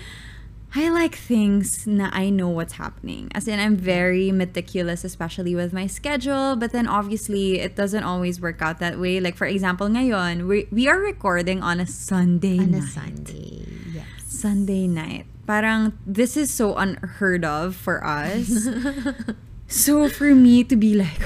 I 0.75 0.89
like 0.89 1.15
things 1.15 1.87
na 1.87 2.09
I 2.13 2.31
know 2.31 2.49
what's 2.49 2.81
happening. 2.81 3.29
As 3.35 3.47
in, 3.47 3.61
I'm 3.61 3.77
very 3.77 4.33
meticulous, 4.33 5.05
especially 5.05 5.55
with 5.55 5.73
my 5.73 5.87
schedule. 5.87 6.57
But 6.57 6.73
then 6.73 6.89
obviously, 6.89 7.61
it 7.61 7.77
doesn't 7.77 8.03
always 8.03 8.41
work 8.41 8.63
out 8.63 8.81
that 8.81 8.99
way. 8.99 9.21
Like, 9.21 9.37
for 9.37 9.47
example, 9.47 9.89
ngayon, 9.89 10.49
we, 10.49 10.69
we 10.73 10.89
are 10.89 10.99
recording 10.99 11.63
on 11.63 11.79
a 11.79 11.87
Sunday 11.87 12.59
On 12.59 12.73
a. 12.73 12.81
Sunday. 12.81 13.69
Yes. 13.93 14.07
Sunday 14.25 14.89
night. 14.89 15.27
Parang 15.47 15.93
this 16.07 16.37
is 16.37 16.51
so 16.51 16.77
unheard 16.77 17.45
of 17.45 17.77
for 17.77 18.05
us. 18.05 18.69
so 19.73 20.05
for 20.13 20.37
me 20.37 20.61
to 20.69 20.77
be 20.77 20.93
like, 20.93 21.17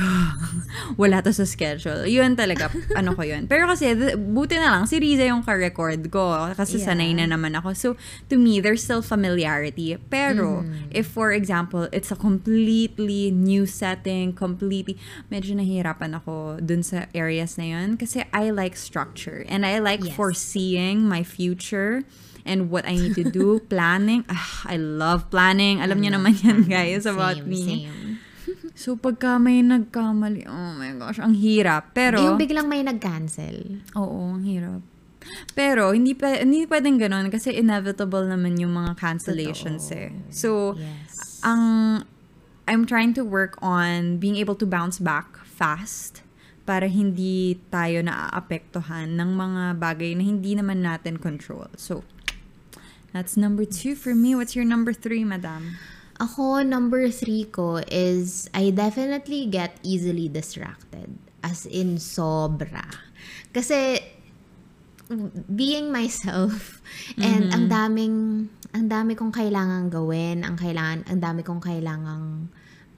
wala 1.01 1.19
to 1.21 1.35
sa 1.35 1.43
schedule. 1.43 2.07
Yun 2.07 2.39
talaga, 2.39 2.71
ano 2.95 3.13
ko 3.13 3.27
yun. 3.27 3.51
Pero 3.51 3.67
kasi, 3.67 3.91
th- 3.93 4.15
buti 4.15 4.55
na 4.55 4.71
lang, 4.71 4.85
si 4.87 5.03
Riza 5.03 5.27
yung 5.27 5.43
ka-record 5.43 5.99
ko. 6.09 6.55
Kasi 6.55 6.79
Yeah. 6.79 6.95
sanay 6.95 7.11
na 7.13 7.27
naman 7.27 7.59
ako. 7.59 7.75
So, 7.75 7.89
to 8.31 8.39
me, 8.39 8.63
there's 8.63 8.87
still 8.87 9.03
familiarity. 9.03 9.99
Pero, 10.09 10.63
Mm-hmm. 10.63 10.95
if 10.95 11.11
for 11.11 11.35
example, 11.35 11.91
it's 11.91 12.15
a 12.15 12.19
completely 12.19 13.35
new 13.35 13.67
setting, 13.67 14.31
completely, 14.33 14.95
medyo 15.27 15.59
nahihirapan 15.59 16.15
ako 16.15 16.63
dun 16.63 16.87
sa 16.87 17.11
areas 17.13 17.59
na 17.59 17.67
yun. 17.75 17.99
Kasi 17.99 18.23
I 18.31 18.55
like 18.55 18.79
structure. 18.79 19.43
And 19.51 19.67
I 19.67 19.83
like 19.83 20.07
Yes. 20.07 20.15
foreseeing 20.15 21.03
my 21.03 21.27
future 21.27 22.07
and 22.47 22.71
what 22.71 22.87
I 22.87 22.95
need 22.95 23.19
to 23.19 23.27
do, 23.27 23.59
planning. 23.73 24.23
Ah, 24.31 24.63
I 24.71 24.79
love 24.79 25.27
planning. 25.35 25.83
Alam 25.83 25.99
niyo 25.99 26.15
naman 26.15 26.39
yan, 26.39 26.63
guys, 26.71 27.03
about 27.05 27.43
Same, 27.43 27.51
me. 27.51 27.65
Same. 27.91 28.16
So, 28.77 28.93
pagka 28.93 29.41
may 29.41 29.65
nagkamali, 29.65 30.45
oh 30.45 30.77
my 30.77 30.93
gosh, 31.01 31.17
ang 31.17 31.33
hirap. 31.33 31.97
Pero, 31.97 32.21
yung 32.21 32.37
biglang 32.37 32.69
may 32.69 32.85
nag-cancel. 32.85 33.81
oo, 33.97 34.37
ang 34.37 34.45
hirap. 34.45 34.85
Pero, 35.57 35.97
hindi, 35.97 36.13
pa, 36.13 36.37
hindi 36.39 36.69
pwedeng 36.69 37.01
ganun 37.01 37.33
kasi 37.33 37.57
inevitable 37.57 38.29
naman 38.29 38.61
yung 38.61 38.77
mga 38.77 38.95
cancellations 39.01 39.89
Totoo. 39.89 39.99
eh. 39.99 40.11
So, 40.29 40.51
Yes. 40.77 41.41
ang 41.41 41.63
I'm 42.69 42.85
trying 42.85 43.15
to 43.15 43.23
work 43.25 43.57
on 43.63 44.19
being 44.19 44.37
able 44.37 44.59
to 44.59 44.67
bounce 44.67 44.99
back 44.99 45.39
fast 45.47 46.21
para 46.67 46.91
hindi 46.91 47.63
tayo 47.71 48.03
naaapektuhan 48.03 49.15
ng 49.15 49.31
mga 49.39 49.63
bagay 49.79 50.19
na 50.19 50.27
hindi 50.27 50.53
naman 50.59 50.83
natin 50.83 51.17
control. 51.17 51.71
So, 51.79 52.03
that's 53.15 53.39
number 53.39 53.63
two 53.65 53.95
for 53.95 54.13
me. 54.19 54.35
What's 54.35 54.59
your 54.59 54.67
number 54.67 54.91
three, 54.93 55.23
madam? 55.23 55.79
Ako, 56.17 56.65
number 56.65 57.13
three 57.13 57.45
ko 57.45 57.85
is 57.93 58.49
I 58.57 58.73
definitely 58.73 59.45
get 59.47 59.77
easily 59.85 60.33
distracted. 60.33 61.13
As 61.45 61.69
in, 61.69 62.01
sobra. 62.01 62.85
Kasi, 63.53 64.01
being 65.47 65.93
myself 65.95 66.83
and 67.23 67.55
ang 67.55 67.71
daming 67.71 68.49
ang 68.75 68.87
dami 68.91 69.15
kong 69.15 69.31
kailangan 69.31 69.89
gawin, 69.93 70.43
ang 70.43 70.59
kailangan 70.59 71.07
ang 71.07 71.21
dami 71.23 71.41
kong 71.47 71.63
kailangang 71.63 72.51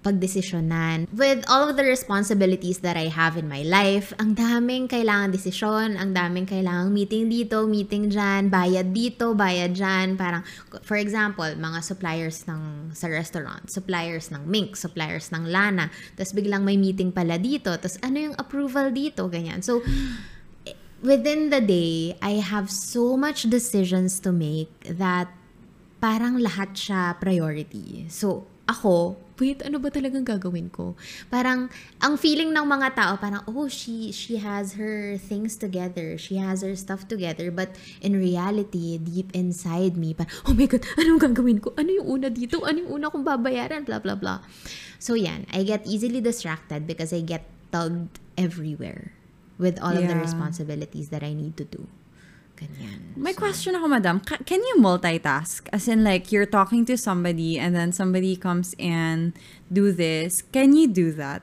pagdesisyonan. 0.03 1.11
With 1.11 1.43
all 1.51 1.69
of 1.69 1.77
the 1.77 1.85
responsibilities 1.85 2.81
that 2.87 2.97
I 2.97 3.11
have 3.11 3.37
in 3.37 3.51
my 3.51 3.67
life, 3.67 4.15
ang 4.17 4.39
daming 4.39 4.87
kailangan 4.87 5.35
desisyon, 5.35 5.99
ang 5.99 6.15
daming 6.15 6.47
kailangang 6.47 6.95
meeting 6.95 7.25
dito, 7.27 7.67
meeting 7.67 8.09
dyan, 8.09 8.49
bayad 8.49 8.95
dito, 8.95 9.35
bayad 9.35 9.75
dyan. 9.75 10.15
Parang, 10.15 10.47
for 10.87 10.97
example, 10.97 11.47
mga 11.47 11.83
suppliers 11.83 12.47
ng 12.47 12.95
sa 12.95 13.11
restaurant, 13.11 13.67
suppliers 13.67 14.31
ng 14.31 14.47
mink, 14.47 14.79
suppliers 14.79 15.35
ng 15.35 15.51
lana, 15.51 15.91
tapos 16.15 16.33
biglang 16.33 16.63
may 16.63 16.79
meeting 16.79 17.11
pala 17.11 17.37
dito, 17.37 17.75
tapos 17.75 17.99
ano 18.01 18.31
yung 18.31 18.37
approval 18.39 18.95
dito, 18.95 19.27
ganyan. 19.27 19.61
So, 19.61 19.83
within 21.03 21.51
the 21.51 21.61
day, 21.61 22.15
I 22.23 22.39
have 22.43 22.71
so 22.71 23.19
much 23.19 23.47
decisions 23.51 24.19
to 24.23 24.31
make 24.31 24.71
that 24.87 25.31
parang 25.99 26.39
lahat 26.39 26.75
siya 26.79 27.19
priority. 27.19 28.07
So, 28.07 28.47
ako, 28.71 29.19
wait, 29.41 29.63
ano 29.63 29.79
ba 29.79 29.89
talagang 29.89 30.27
gagawin 30.27 30.69
ko? 30.71 30.99
Parang, 31.31 31.71
ang 32.03 32.15
feeling 32.19 32.51
ng 32.53 32.67
mga 32.67 32.95
tao, 32.95 33.13
parang, 33.17 33.43
oh, 33.47 33.67
she, 33.71 34.11
she 34.11 34.39
has 34.39 34.75
her 34.75 35.17
things 35.17 35.57
together. 35.57 36.19
She 36.19 36.37
has 36.39 36.63
her 36.63 36.75
stuff 36.75 37.07
together. 37.09 37.51
But 37.51 37.75
in 38.03 38.19
reality, 38.19 38.99
deep 38.99 39.31
inside 39.33 39.97
me, 39.97 40.13
parang, 40.15 40.35
oh 40.47 40.55
my 40.55 40.67
God, 40.67 40.85
anong 40.99 41.23
gagawin 41.23 41.59
ko? 41.63 41.73
Ano 41.79 41.91
yung 41.91 42.07
una 42.19 42.29
dito? 42.29 42.63
Ano 42.67 42.83
yung 42.83 42.93
una 43.03 43.11
kong 43.11 43.25
babayaran? 43.27 43.87
Blah, 43.87 44.03
blah, 44.03 44.19
blah. 44.19 44.43
So, 44.99 45.15
yan. 45.15 45.47
I 45.55 45.63
get 45.63 45.87
easily 45.87 46.21
distracted 46.21 46.87
because 46.87 47.15
I 47.15 47.23
get 47.23 47.47
tugged 47.71 48.19
everywhere 48.37 49.15
with 49.59 49.79
all 49.83 49.95
of 49.95 50.07
the 50.07 50.15
Yeah. 50.15 50.23
responsibilities 50.23 51.11
that 51.11 51.23
I 51.27 51.35
need 51.35 51.59
to 51.59 51.67
do. 51.67 51.87
Ganyan. 52.59 53.15
My 53.15 53.31
question 53.33 53.79
ako, 53.79 53.87
madam, 53.87 54.19
ca- 54.19 54.43
can 54.43 54.59
you 54.59 54.77
multitask? 54.83 55.71
As 55.71 55.87
in, 55.87 56.03
like, 56.03 56.33
you're 56.35 56.47
talking 56.51 56.83
to 56.91 56.99
somebody 56.99 57.55
and 57.59 57.71
then 57.75 57.93
somebody 57.95 58.35
comes 58.35 58.75
and 58.83 59.31
do 59.71 59.93
this. 59.95 60.43
Can 60.51 60.75
you 60.75 60.91
do 60.91 61.13
that? 61.15 61.43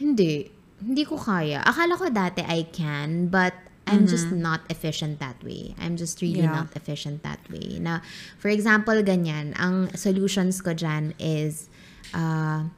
Hindi. 0.00 0.48
Hindi 0.80 1.04
ko 1.04 1.20
kaya. 1.20 1.60
Akala 1.68 2.00
ko 2.00 2.08
dati 2.08 2.40
I 2.48 2.64
can, 2.64 3.28
but 3.28 3.52
I'm 3.86 4.06
just 4.06 4.30
not 4.32 4.62
efficient 4.70 5.18
that 5.20 5.36
way. 5.44 5.74
I'm 5.76 5.98
just 6.00 6.22
really 6.22 6.40
Yeah. 6.40 6.64
not 6.64 6.72
efficient 6.72 7.20
that 7.28 7.42
way. 7.52 7.76
Na, 7.76 8.00
for 8.40 8.48
example, 8.48 8.96
ganyan, 9.04 9.52
ang 9.60 9.92
solutions 9.98 10.62
ko 10.64 10.72
dyan 10.72 11.12
is, 11.20 11.68
uh, 12.16 12.72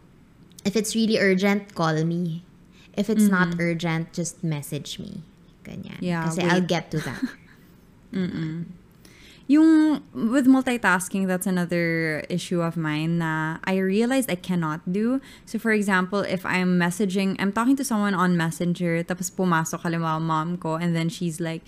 if 0.66 0.74
it's 0.74 0.96
really 0.96 1.20
urgent, 1.22 1.76
call 1.78 2.02
me. 2.02 2.42
If 2.98 3.06
it's 3.10 3.28
not 3.30 3.54
urgent, 3.60 4.10
just 4.16 4.42
message 4.42 4.98
me. 4.98 5.22
Ganyan. 5.62 6.00
Yeah, 6.02 6.24
Kasi 6.26 6.42
wait. 6.42 6.50
I'll 6.50 6.66
get 6.66 6.90
to 6.90 6.98
that. 7.04 7.20
Yung 9.46 10.00
with 10.14 10.48
multitasking, 10.48 11.28
that's 11.28 11.46
another 11.46 12.24
issue 12.30 12.62
of 12.62 12.78
mine 12.80 13.18
na 13.18 13.58
I 13.64 13.76
realized 13.76 14.30
I 14.30 14.40
cannot 14.40 14.80
do. 14.88 15.20
So 15.44 15.58
for 15.58 15.72
example, 15.72 16.20
if 16.20 16.46
I'm 16.46 16.80
messaging, 16.80 17.36
I'm 17.38 17.52
talking 17.52 17.76
to 17.76 17.84
someone 17.84 18.14
on 18.14 18.40
Messenger, 18.40 19.04
tapos 19.04 19.28
pumasok 19.28 19.84
halimbawa 19.84 20.20
mom 20.20 20.56
ko, 20.56 20.80
and 20.80 20.96
then 20.96 21.12
she's 21.12 21.40
like, 21.44 21.60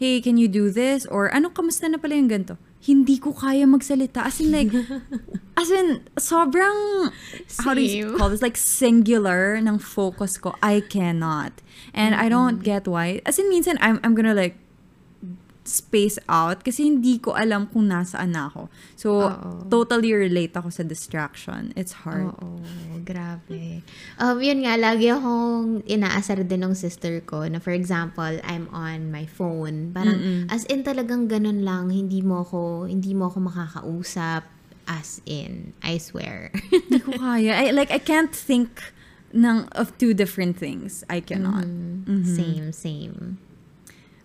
hey, 0.00 0.20
can 0.20 0.36
you 0.36 0.48
do 0.48 0.70
this? 0.70 1.04
Or 1.06 1.32
ano, 1.32 1.48
kamusta 1.48 1.88
na 1.88 1.96
pala 1.96 2.16
yung 2.16 2.28
ganito? 2.28 2.56
Hindi 2.80 3.20
ko 3.20 3.36
kaya 3.36 3.68
magsalita. 3.68 4.24
As 4.24 4.40
in 4.40 4.48
like, 4.52 4.72
as 5.60 5.68
in, 5.70 6.04
sobrang, 6.16 7.12
how 7.60 7.72
do 7.72 7.84
you 7.84 8.16
call 8.16 8.32
this? 8.32 8.40
Like 8.40 8.56
singular 8.56 9.60
ng 9.60 9.78
focus 9.78 10.40
ko. 10.40 10.56
I 10.64 10.80
cannot. 10.80 11.60
And 11.92 12.14
I 12.16 12.28
don't 12.28 12.64
get 12.64 12.88
why. 12.88 13.20
As 13.24 13.38
in, 13.38 13.52
minsan, 13.52 13.76
I'm, 13.80 14.00
I'm 14.02 14.16
gonna 14.16 14.32
like, 14.32 14.56
space 15.70 16.18
out 16.26 16.66
kasi 16.66 16.90
hindi 16.90 17.22
ko 17.22 17.38
alam 17.38 17.70
kung 17.70 17.86
nasaan 17.86 18.34
na 18.34 18.50
ako. 18.50 18.66
So, 18.98 19.08
Oo. 19.30 19.70
totally 19.70 20.10
relate 20.10 20.58
ako 20.58 20.74
sa 20.74 20.82
distraction. 20.82 21.70
It's 21.78 22.02
hard. 22.02 22.34
Oo, 22.34 22.58
grabe. 23.06 23.86
Um, 24.18 24.42
yun 24.42 24.66
nga, 24.66 24.74
lagi 24.74 25.14
akong 25.14 25.86
inaasar 25.86 26.42
din 26.42 26.66
ng 26.66 26.74
sister 26.74 27.22
ko 27.22 27.46
na 27.46 27.62
for 27.62 27.70
example, 27.70 28.42
I'm 28.42 28.66
on 28.74 29.14
my 29.14 29.30
phone. 29.30 29.94
Parang, 29.94 30.50
as 30.50 30.66
in 30.66 30.82
talagang 30.82 31.30
ganun 31.30 31.62
lang, 31.62 31.94
hindi 31.94 32.20
mo 32.20 32.42
ako, 32.42 32.90
hindi 32.90 33.14
mo 33.14 33.30
ako 33.30 33.46
makakausap. 33.46 34.42
As 34.90 35.22
in, 35.22 35.70
I 35.86 36.02
swear. 36.02 36.50
Hindi 36.74 36.98
ko 36.98 37.14
kaya. 37.14 37.54
I, 37.54 37.70
like, 37.70 37.94
I 37.94 38.02
can't 38.02 38.34
think 38.34 38.90
ng, 39.30 39.70
of 39.78 39.94
two 40.02 40.18
different 40.18 40.58
things. 40.58 41.06
I 41.06 41.22
cannot. 41.22 41.62
Same, 42.26 42.74
same. 42.74 43.38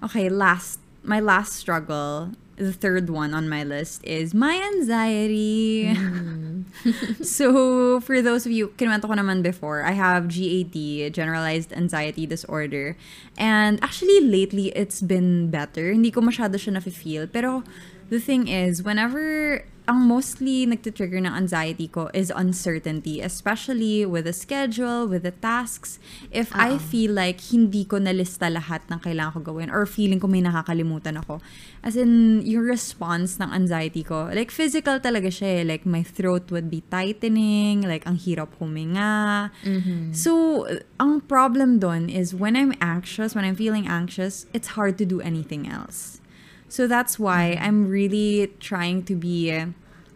Okay, 0.01 0.29
last 0.29 0.81
my 1.05 1.19
last 1.19 1.53
struggle, 1.53 2.31
the 2.55 2.73
third 2.73 3.09
one 3.09 3.33
on 3.33 3.49
my 3.49 3.63
list 3.63 4.03
is 4.03 4.33
my 4.33 4.55
anxiety. 4.55 5.93
Mm. 5.93 6.45
so, 7.23 7.99
for 8.01 8.21
those 8.21 8.45
of 8.45 8.51
you, 8.51 8.69
kinuwento 8.77 9.07
ko 9.07 9.15
naman 9.15 9.41
before, 9.41 9.83
I 9.83 9.91
have 9.91 10.27
GAD, 10.27 11.13
Generalized 11.13 11.73
Anxiety 11.73 12.25
Disorder. 12.25 12.97
And 13.37 13.81
actually, 13.83 14.21
lately, 14.21 14.69
it's 14.75 15.01
been 15.01 15.49
better. 15.49 15.91
Hindi 15.91 16.11
ko 16.11 16.21
masyado 16.21 16.55
siya 16.55 16.77
na-feel. 16.77 17.27
Pero, 17.27 17.63
the 18.09 18.19
thing 18.19 18.47
is, 18.47 18.83
whenever 18.83 19.65
ang 19.87 20.09
mostly 20.09 20.65
nagtitrigger 20.65 21.21
ng 21.21 21.31
anxiety 21.31 21.87
ko 21.87 22.09
is 22.13 22.33
uncertainty, 22.33 23.21
especially 23.21 24.05
with 24.05 24.25
the 24.25 24.33
schedule, 24.33 25.05
with 25.05 25.23
the 25.23 25.31
tasks. 25.31 25.97
If 26.33 26.49
I 26.57 26.77
feel 26.81 27.13
like 27.13 27.41
hindi 27.53 27.85
ko 27.85 28.01
nalista 28.01 28.49
lahat 28.49 28.85
ng 28.89 28.99
kailangan 28.99 29.39
ko 29.39 29.53
gawin 29.53 29.69
or 29.69 29.85
feeling 29.85 30.19
ko 30.19 30.25
may 30.25 30.41
nakakalimutan 30.41 31.21
ako. 31.21 31.39
As 31.85 31.95
in, 31.95 32.41
yung 32.41 32.65
response 32.65 33.37
ng 33.37 33.53
anxiety 33.53 34.01
ko, 34.01 34.27
like 34.33 34.49
physical 34.49 34.97
talaga 34.97 35.29
siya 35.29 35.61
eh. 35.61 35.63
Like 35.63 35.85
my 35.85 36.01
throat 36.01 36.49
would 36.49 36.69
be 36.73 36.81
tightening, 36.89 37.85
like 37.85 38.01
ang 38.09 38.17
hirap 38.17 38.57
huminga. 38.57 39.53
So, 40.11 40.65
ang 40.97 41.21
problem 41.29 41.77
doon 41.77 42.09
is 42.09 42.33
when 42.33 42.57
I'm 42.57 42.73
anxious, 42.81 43.37
when 43.37 43.45
I'm 43.45 43.55
feeling 43.55 43.85
anxious, 43.85 44.49
it's 44.49 44.73
hard 44.73 44.97
to 44.97 45.05
do 45.05 45.21
anything 45.21 45.69
else. 45.69 46.19
So 46.75 46.91
that's 46.91 47.15
why 47.15 47.55
I'm 47.55 47.87
really 47.87 48.51
trying 48.59 49.07
to 49.07 49.15
be 49.15 49.47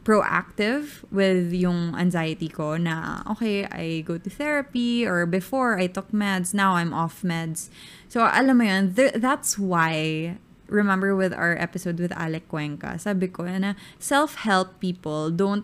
proactive 0.03 1.07
with 1.07 1.55
yung 1.55 1.95
anxiety 1.95 2.51
ko 2.51 2.75
na 2.75 3.23
okay, 3.31 3.63
I 3.63 4.03
go 4.03 4.19
to 4.19 4.27
therapy 4.27 5.07
or 5.07 5.23
before 5.23 5.79
I 5.79 5.87
took 5.87 6.11
meds, 6.11 6.51
now 6.51 6.75
I'm 6.75 6.91
off 6.91 7.23
meds. 7.23 7.71
So 8.11 8.27
alam 8.27 8.59
mo 8.59 8.67
yun, 8.67 8.91
th- 8.91 9.23
that's 9.23 9.55
why 9.55 10.35
remember 10.67 11.15
with 11.15 11.31
our 11.31 11.55
episode 11.55 11.95
with 11.95 12.11
Alec 12.11 12.51
Cuenca, 12.51 12.99
sabi 12.99 13.31
ko 13.31 13.47
na 13.47 13.79
self-help 13.95 14.83
people 14.83 15.31
don't 15.31 15.63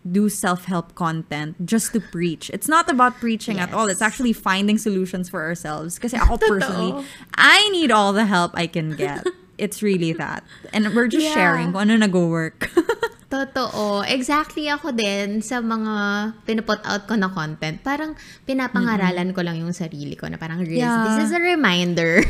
do 0.00 0.32
self-help 0.32 0.96
content 0.96 1.60
just 1.60 1.92
to 1.92 2.00
preach. 2.00 2.48
It's 2.56 2.72
not 2.72 2.88
about 2.88 3.20
preaching 3.20 3.60
at 3.60 3.76
all. 3.76 3.92
It's 3.92 4.00
actually 4.00 4.32
finding 4.32 4.80
solutions 4.80 5.28
for 5.28 5.44
ourselves. 5.44 6.00
Kasi 6.00 6.16
ako 6.16 6.40
personally, 6.48 7.04
I 7.36 7.68
need 7.68 7.92
all 7.92 8.16
the 8.16 8.24
help 8.24 8.56
I 8.56 8.64
can 8.64 8.96
get. 8.96 9.28
It's 9.60 9.82
really 9.84 10.12
that. 10.16 10.42
And 10.72 10.90
we're 10.96 11.08
just 11.08 11.28
Yeah. 11.28 11.36
sharing 11.36 11.72
kung 11.76 11.88
ano 11.90 12.00
nag-work. 12.00 12.72
Totoo. 13.32 14.04
Exactly 14.04 14.68
ako 14.68 14.92
din 14.92 15.40
sa 15.40 15.64
mga 15.64 15.94
pinuput 16.44 16.84
out 16.84 17.08
ko 17.08 17.16
na 17.16 17.32
content. 17.32 17.80
Parang 17.80 18.12
pinapangaralan 18.44 19.32
ko 19.32 19.40
lang 19.40 19.56
yung 19.56 19.72
sarili 19.72 20.12
ko 20.20 20.28
na 20.28 20.36
parang, 20.36 20.60
Yeah. 20.68 21.16
this 21.16 21.28
is 21.28 21.32
a 21.32 21.40
reminder. 21.40 22.20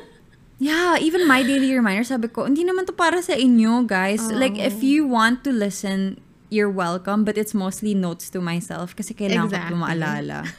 yeah, 0.60 1.00
even 1.00 1.24
my 1.24 1.40
daily 1.40 1.72
reminder, 1.72 2.04
sabi 2.04 2.28
ko, 2.28 2.44
hindi 2.44 2.68
naman 2.68 2.84
to 2.84 2.92
para 2.92 3.24
sa 3.24 3.32
inyo, 3.32 3.88
guys. 3.88 4.28
Like, 4.28 4.60
if 4.60 4.84
you 4.84 5.08
want 5.08 5.40
to 5.48 5.50
listen, 5.56 6.20
you're 6.52 6.68
welcome. 6.68 7.24
But 7.24 7.40
it's 7.40 7.56
mostly 7.56 7.96
notes 7.96 8.28
to 8.36 8.44
myself 8.44 8.92
kasi 8.92 9.16
kailangan 9.16 9.48
Exactly. 9.48 9.72
ko 9.72 9.80
maalala. 9.80 10.38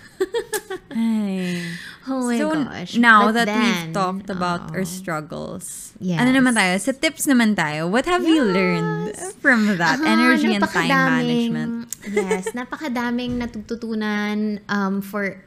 Oh 2.03 2.27
my 2.27 2.37
so, 2.37 2.51
gosh. 2.51 2.99
now 2.99 3.31
But 3.31 3.33
that 3.33 3.45
then, 3.47 3.63
we've 3.63 3.93
talked 3.95 4.27
about 4.29 4.75
our 4.75 4.83
oo. 4.83 4.87
struggles, 4.89 5.95
Yes. 6.03 6.19
ano 6.19 6.35
naman 6.35 6.51
tayo? 6.51 6.75
Sa 6.75 6.91
tips 6.91 7.23
naman 7.31 7.55
tayo, 7.55 7.87
what 7.87 8.03
have 8.03 8.27
you 8.27 8.43
learned 8.43 9.15
from 9.39 9.71
that? 9.79 10.03
Aha, 10.03 10.11
Energy 10.11 10.51
and 10.51 10.67
time 10.67 10.91
management. 10.91 11.87
yes, 12.11 12.51
napakadaming 12.51 13.39
natututunan 13.39 14.59
um, 14.67 14.99
for 14.99 15.39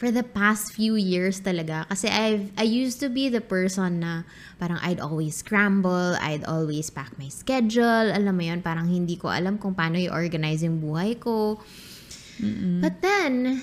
for 0.00 0.08
the 0.08 0.24
past 0.24 0.72
few 0.72 0.96
years 0.96 1.44
talaga. 1.44 1.84
Kasi 1.92 2.08
I've, 2.08 2.48
I 2.56 2.64
used 2.64 3.04
to 3.04 3.12
be 3.12 3.28
the 3.28 3.44
person 3.44 4.00
na 4.00 4.24
parang 4.56 4.80
I'd 4.80 4.96
always 4.96 5.44
scramble, 5.44 6.16
I'd 6.16 6.48
always 6.48 6.88
pack 6.88 7.12
my 7.20 7.28
schedule, 7.28 8.08
alam 8.08 8.32
mo 8.32 8.48
yun, 8.48 8.64
parang 8.64 8.88
hindi 8.88 9.20
ko 9.20 9.28
alam 9.28 9.60
kung 9.60 9.76
paano 9.76 10.00
i-organize 10.00 10.64
yung 10.64 10.80
buhay 10.80 11.20
ko. 11.20 11.60
But 12.80 13.04
then, 13.04 13.60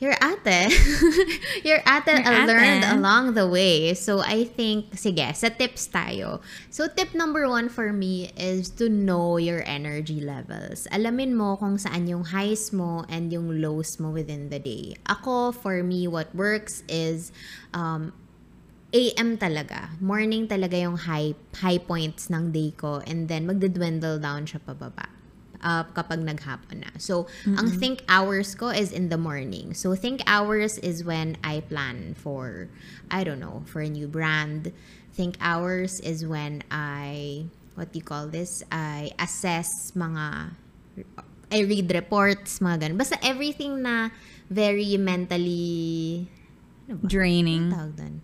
your 0.00 0.16
ate, 0.16 0.72
your 1.68 1.84
ate 1.84 2.24
Your 2.24 2.40
ate. 2.42 2.48
learned 2.48 2.84
along 2.88 3.34
the 3.36 3.44
way. 3.46 3.92
So, 3.92 4.24
I 4.24 4.48
think, 4.48 4.96
sige, 4.96 5.28
sa 5.36 5.52
tips 5.52 5.92
tayo. 5.92 6.40
So, 6.72 6.88
tip 6.88 7.12
number 7.12 7.44
one 7.44 7.68
for 7.68 7.92
me 7.92 8.32
is 8.34 8.72
to 8.80 8.88
know 8.88 9.36
your 9.36 9.60
energy 9.68 10.24
levels. 10.24 10.88
Alamin 10.88 11.36
mo 11.36 11.60
kung 11.60 11.76
saan 11.76 12.08
yung 12.08 12.32
highs 12.32 12.72
mo 12.72 13.04
and 13.12 13.28
yung 13.28 13.60
lows 13.60 14.00
mo 14.00 14.08
within 14.10 14.48
the 14.48 14.58
day. 14.58 14.96
Ako, 15.04 15.52
for 15.52 15.84
me, 15.84 16.08
what 16.08 16.32
works 16.32 16.82
is 16.88 17.30
um, 17.76 18.16
AM 18.96 19.36
talaga. 19.36 19.94
Morning 20.00 20.48
talaga 20.48 20.80
yung 20.80 20.96
high 20.96 21.36
high 21.60 21.78
points 21.78 22.32
ng 22.32 22.50
day 22.50 22.72
ko 22.72 23.04
and 23.04 23.28
then 23.28 23.46
magdedwendle 23.46 24.18
down 24.18 24.48
siya 24.48 24.58
pababa 24.64 25.19
uh, 25.62 25.84
kapag 25.92 26.20
naghapon 26.24 26.84
na. 26.84 26.92
So, 26.98 27.26
ang 27.46 27.70
think 27.80 28.02
hours 28.08 28.54
ko 28.54 28.68
is 28.68 28.92
in 28.92 29.08
the 29.08 29.18
morning. 29.18 29.74
So, 29.74 29.94
think 29.94 30.22
hours 30.26 30.78
is 30.78 31.04
when 31.04 31.36
I 31.44 31.60
plan 31.60 32.14
for, 32.16 32.68
I 33.10 33.24
don't 33.24 33.40
know, 33.40 33.62
for 33.66 33.80
a 33.80 33.88
new 33.88 34.08
brand. 34.08 34.72
Think 35.12 35.36
hours 35.40 36.00
is 36.00 36.26
when 36.26 36.62
I, 36.70 37.44
what 37.74 37.92
do 37.92 37.98
you 37.98 38.04
call 38.04 38.28
this? 38.28 38.62
I 38.72 39.12
assess 39.18 39.92
mga, 39.92 40.56
I 41.50 41.58
read 41.66 41.92
reports, 41.92 42.60
mga 42.60 42.88
ganun. 42.88 42.96
Basta 42.98 43.18
everything 43.22 43.82
na 43.82 44.10
very 44.48 44.96
mentally, 44.96 46.26
ano 46.90 46.98
ba? 46.98 47.06
Draining. 47.06 47.70
tawag 47.70 47.94
doon? 47.94 48.14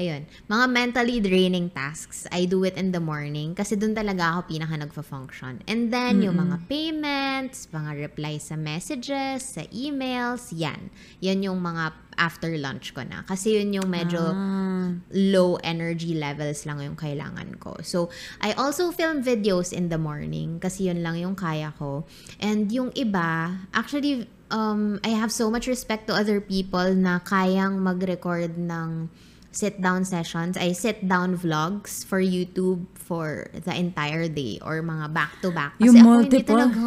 Ayun. 0.00 0.22
Mga 0.48 0.64
mentally 0.72 1.20
draining 1.20 1.68
tasks, 1.68 2.24
I 2.32 2.48
do 2.48 2.64
it 2.64 2.80
in 2.80 2.96
the 2.96 3.04
morning 3.04 3.52
kasi 3.52 3.76
doon 3.76 3.92
talaga 3.92 4.32
ako 4.32 4.48
pinaka 4.48 4.80
nagfa-function. 4.80 5.60
And 5.68 5.92
then, 5.92 6.24
yung 6.24 6.40
mga 6.40 6.64
payments, 6.64 7.68
mga 7.68 8.08
replies 8.08 8.48
sa 8.48 8.56
messages, 8.56 9.44
sa 9.44 9.68
emails, 9.68 10.56
yan. 10.56 10.88
Yan 11.20 11.44
yung 11.44 11.60
mga 11.60 11.92
after 12.16 12.48
lunch 12.56 12.96
ko 12.96 13.04
na. 13.04 13.28
Kasi 13.28 13.60
yun 13.60 13.76
yung 13.76 13.88
medyo 13.92 14.32
Ah. 14.32 14.96
low 15.12 15.60
energy 15.60 16.16
levels 16.16 16.64
lang 16.64 16.80
yung 16.80 16.96
kailangan 16.96 17.60
ko. 17.60 17.76
So, 17.84 18.08
I 18.40 18.56
also 18.56 18.88
film 18.88 19.20
videos 19.20 19.68
in 19.74 19.92
the 19.92 20.00
morning 20.00 20.62
kasi 20.64 20.88
yun 20.88 21.04
lang 21.04 21.20
yung 21.20 21.36
kaya 21.36 21.76
ko. 21.76 22.08
And 22.40 22.72
yung 22.72 22.94
iba, 22.96 23.66
actually, 23.74 24.30
um, 24.54 25.02
I 25.02 25.10
have 25.12 25.34
so 25.34 25.50
much 25.50 25.66
respect 25.66 26.06
to 26.06 26.14
other 26.14 26.38
people 26.38 26.94
na 26.94 27.18
kayang 27.18 27.82
mag-record 27.82 28.54
ng 28.54 29.10
sit-down 29.50 30.02
sessions, 30.02 30.54
ay 30.54 30.74
sit-down 30.74 31.34
vlogs 31.34 32.02
for 32.02 32.18
YouTube 32.18 32.86
for 32.94 33.46
the 33.54 33.70
entire 33.70 34.26
day 34.26 34.58
or 34.58 34.82
mga 34.82 35.10
back-to-back. 35.10 35.78
Kasi 35.78 35.86
Yung 35.86 35.96
ako 35.96 36.10
hindi 36.22 36.26
multiple. 36.42 36.50
talaga, 36.58 36.86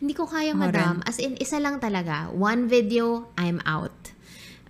hindi 0.00 0.12
ko 0.12 0.24
kaya, 0.24 0.52
madam. 0.52 1.00
As 1.04 1.16
in, 1.16 1.36
isa 1.36 1.56
lang 1.56 1.80
talaga. 1.80 2.28
One 2.28 2.68
video, 2.68 3.32
I'm 3.36 3.60
out. 3.64 4.12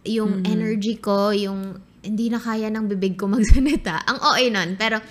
Yung 0.04 0.42
Mm-hmm. 0.42 0.52
energy 0.52 0.94
ko, 0.94 1.30
yung 1.30 1.82
hindi 2.04 2.30
na 2.30 2.38
kaya 2.38 2.70
ng 2.70 2.86
bibig 2.86 3.18
ko 3.18 3.26
magsalita. 3.34 4.06
Ang 4.06 4.18
OA 4.22 4.44
nun. 4.52 4.70
Pero, 4.78 5.02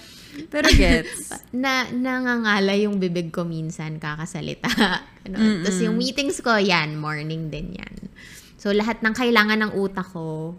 Pero 0.50 0.68
gets. 0.70 1.34
na 1.56 1.90
nangangala 1.92 2.74
yung 2.78 2.98
bibig 2.98 3.30
ko 3.30 3.46
minsan 3.46 3.98
kakasalita. 4.02 4.70
Ano? 5.24 5.64
Tapos 5.64 5.80
yung 5.80 5.96
meetings 5.96 6.44
ko, 6.44 6.60
yan, 6.60 7.00
morning 7.00 7.48
din 7.48 7.80
yan. 7.80 7.96
So, 8.60 8.76
lahat 8.76 9.00
ng 9.00 9.16
kailangan 9.16 9.56
ng 9.64 9.72
utak 9.72 10.12
ko, 10.12 10.52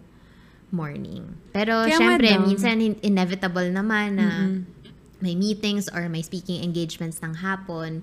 morning. 0.73 1.37
Pero, 1.53 1.85
Kaya 1.85 2.01
syempre, 2.01 2.33
madam. 2.33 2.49
minsan 2.49 2.81
in- 2.81 2.97
inevitable 3.05 3.69
naman 3.69 4.17
na 4.17 4.57
may 5.21 5.37
meetings 5.37 5.85
or 5.93 6.09
may 6.09 6.25
speaking 6.25 6.65
engagements 6.65 7.21
ng 7.21 7.45
hapon. 7.45 8.01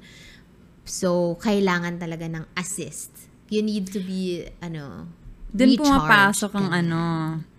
So, 0.87 1.35
kailangan 1.43 1.99
talaga 1.99 2.31
ng 2.31 2.47
assist. 2.55 3.11
You 3.51 3.67
need 3.67 3.91
to 3.91 3.99
be, 3.99 4.47
ano, 4.63 5.11
Doon 5.51 5.77
pumapasok 5.77 6.51
ang 6.57 6.69
ano. 6.71 7.03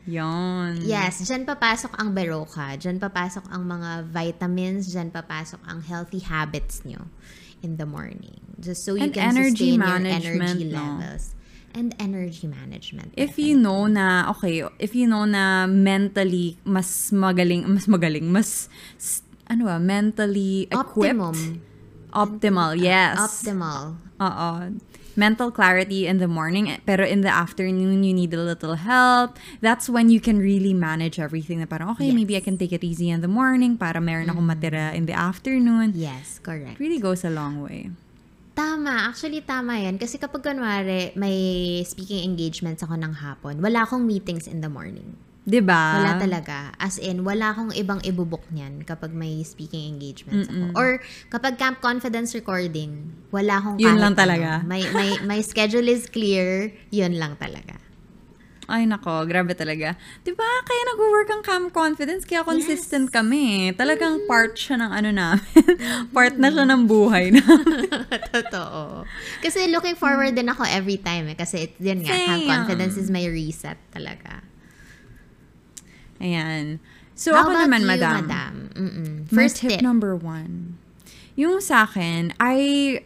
Yon. 0.03 0.83
Yes, 0.83 1.23
dyan 1.23 1.47
papasok 1.47 1.95
ang 1.95 2.11
Beroka, 2.11 2.75
dyan 2.75 2.99
papasok 2.99 3.47
ang 3.47 3.63
mga 3.63 4.11
vitamins, 4.11 4.91
dyan 4.91 5.07
papasok 5.15 5.63
ang 5.63 5.79
healthy 5.79 6.19
habits 6.19 6.83
nyo 6.83 7.07
in 7.63 7.79
the 7.79 7.87
morning. 7.87 8.43
Just 8.59 8.83
so 8.83 8.99
you 8.99 9.07
And 9.07 9.15
can 9.15 9.31
energy 9.31 9.79
sustain 9.79 9.79
your 9.79 10.03
energy 10.03 10.67
no? 10.67 10.99
levels. 10.99 11.31
And 11.73 11.95
energy 11.97 12.45
management. 12.45 13.17
If 13.17 13.39
you 13.41 13.57
know 13.57 13.89
na, 13.89 14.29
okay, 14.37 14.61
if 14.77 14.93
you 14.93 15.09
know 15.09 15.25
na 15.25 15.65
mentally 15.65 16.59
mas 16.67 17.09
magaling, 17.09 17.65
mas 17.65 17.89
magaling, 17.89 18.29
mas, 18.29 18.69
ano 19.49 19.65
ba, 19.65 19.81
mentally 19.81 20.69
equipped. 20.69 21.17
Optimum. 21.17 21.63
Optimal, 22.13 22.77
yes. 22.77 23.17
Optimal. 23.17 23.97
Oo. 24.21 24.51
Mental 25.15 25.53
clarity 25.53 26.07
in 26.09 26.17
the 26.17 26.27
morning, 26.27 26.73
pero 26.89 27.05
in 27.05 27.21
the 27.21 27.29
afternoon, 27.29 28.01
you 28.01 28.13
need 28.13 28.33
a 28.33 28.41
little 28.41 28.73
help. 28.73 29.37
That's 29.61 29.85
when 29.85 30.09
you 30.09 30.17
can 30.17 30.41
really 30.41 30.73
manage 30.73 31.21
everything. 31.21 31.61
Na 31.61 31.69
parang, 31.69 31.93
okay, 31.93 32.09
Yes. 32.09 32.17
maybe 32.17 32.33
I 32.33 32.41
can 32.41 32.57
take 32.57 32.73
it 32.73 32.81
easy 32.81 33.13
in 33.13 33.21
the 33.21 33.29
morning 33.29 33.77
para 33.77 34.01
meron 34.01 34.33
akong 34.33 34.45
matira 34.49 34.89
in 34.97 35.05
the 35.05 35.13
afternoon. 35.13 35.93
Yes, 35.93 36.41
correct. 36.41 36.77
It 36.77 36.83
really 36.83 36.97
goes 36.97 37.21
a 37.21 37.29
long 37.29 37.61
way. 37.61 37.93
Tama. 38.53 39.09
Actually, 39.09 39.41
tama 39.41 39.81
yan. 39.81 39.97
Kasi 39.97 40.17
kapag 40.21 40.45
kunwari, 40.45 41.13
may 41.17 41.81
speaking 41.85 42.21
engagements 42.21 42.81
ako 42.85 42.97
ng 42.97 43.21
hapon, 43.21 43.61
wala 43.61 43.81
akong 43.85 44.05
meetings 44.05 44.45
in 44.45 44.61
the 44.61 44.69
morning. 44.69 45.17
'Di 45.43 45.59
ba? 45.59 45.99
Wala 45.99 46.11
talaga. 46.15 46.71
As 46.79 46.95
in, 46.99 47.27
wala 47.27 47.51
akong 47.51 47.75
ibang 47.75 47.99
ibubok 48.07 48.47
niyan 48.51 48.87
kapag 48.87 49.11
may 49.11 49.43
speaking 49.43 49.91
engagements 49.99 50.47
ako. 50.47 50.71
Or 50.75 50.89
kapag 51.27 51.59
camp 51.59 51.83
confidence 51.83 52.31
recording, 52.31 53.11
wala 53.29 53.59
akong 53.59 53.77
Yun 53.79 53.99
lang 53.99 54.15
ano. 54.15 54.21
talaga. 54.23 54.49
My, 54.63 54.81
my, 54.95 55.09
my 55.27 55.39
schedule 55.43 55.85
is 55.91 56.07
clear, 56.07 56.71
yun 56.95 57.19
lang 57.19 57.35
talaga. 57.35 57.83
Ay 58.63 58.87
nako, 58.87 59.27
grabe 59.27 59.51
talaga. 59.59 59.99
'Di 60.23 60.31
ba? 60.39 60.47
Kaya 60.63 60.81
nag-work 60.95 61.29
ang 61.35 61.43
cam 61.43 61.63
confidence, 61.67 62.23
kaya 62.23 62.47
consistent 62.47 63.11
kami. 63.11 63.75
Talagang 63.75 64.23
part 64.23 64.55
siya 64.55 64.79
ng 64.79 64.91
ano 65.03 65.09
namin. 65.11 65.63
part 66.15 66.39
na 66.39 66.47
siya 66.47 66.63
ng 66.71 66.87
buhay 66.87 67.27
na. 67.35 67.43
Totoo. 68.31 69.03
Kasi 69.43 69.67
looking 69.67 69.99
forward 69.99 70.31
din 70.31 70.47
ako 70.47 70.63
every 70.63 70.95
time 70.95 71.27
eh. 71.27 71.35
Kasi 71.35 71.67
it, 71.67 71.75
yun 71.75 72.07
nga, 72.07 72.15
camp 72.15 72.47
Same. 72.47 72.51
confidence 72.55 72.95
is 72.95 73.11
my 73.11 73.27
reset 73.27 73.75
talaga. 73.91 74.52
Ayan. 76.21 76.79
So 77.15 77.33
How 77.33 77.45
ako 77.45 77.51
about 77.51 77.69
naman, 77.69 77.79
you, 77.81 77.87
madam. 77.87 78.13
madam? 78.27 78.53
Mm-mm. 78.73 79.09
First 79.29 79.57
tip, 79.57 79.77
tip. 79.77 79.81
number 79.81 80.15
one. 80.15 80.77
Yung 81.35 81.61
sa 81.61 81.83
akin, 81.85 82.33
I 82.39 83.01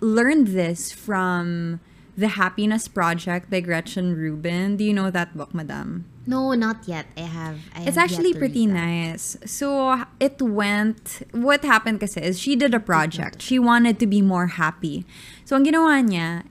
learned 0.00 0.48
this 0.52 0.92
from 0.92 1.80
The 2.16 2.36
Happiness 2.36 2.88
Project 2.88 3.48
by 3.50 3.60
Gretchen 3.60 4.16
Rubin. 4.16 4.76
Do 4.76 4.84
you 4.84 4.92
know 4.92 5.10
that 5.10 5.36
book, 5.36 5.52
madam? 5.52 6.04
No, 6.26 6.52
not 6.58 6.88
yet. 6.88 7.06
I 7.16 7.28
have. 7.28 7.60
I 7.76 7.86
It's 7.86 7.96
have 7.96 8.10
actually 8.10 8.34
pretty 8.34 8.66
nice. 8.66 9.36
So 9.46 10.02
it 10.18 10.40
went, 10.42 11.22
what 11.30 11.62
happened 11.64 12.00
kasi 12.00 12.20
is 12.20 12.40
she 12.40 12.56
did 12.56 12.74
a 12.74 12.80
project. 12.80 13.40
She 13.40 13.60
wanted 13.60 14.00
to 14.00 14.06
be 14.08 14.20
more 14.20 14.58
happy. 14.58 15.06
So 15.44 15.54
ang 15.54 15.64
ginawa 15.64 16.02
niya, 16.02 16.42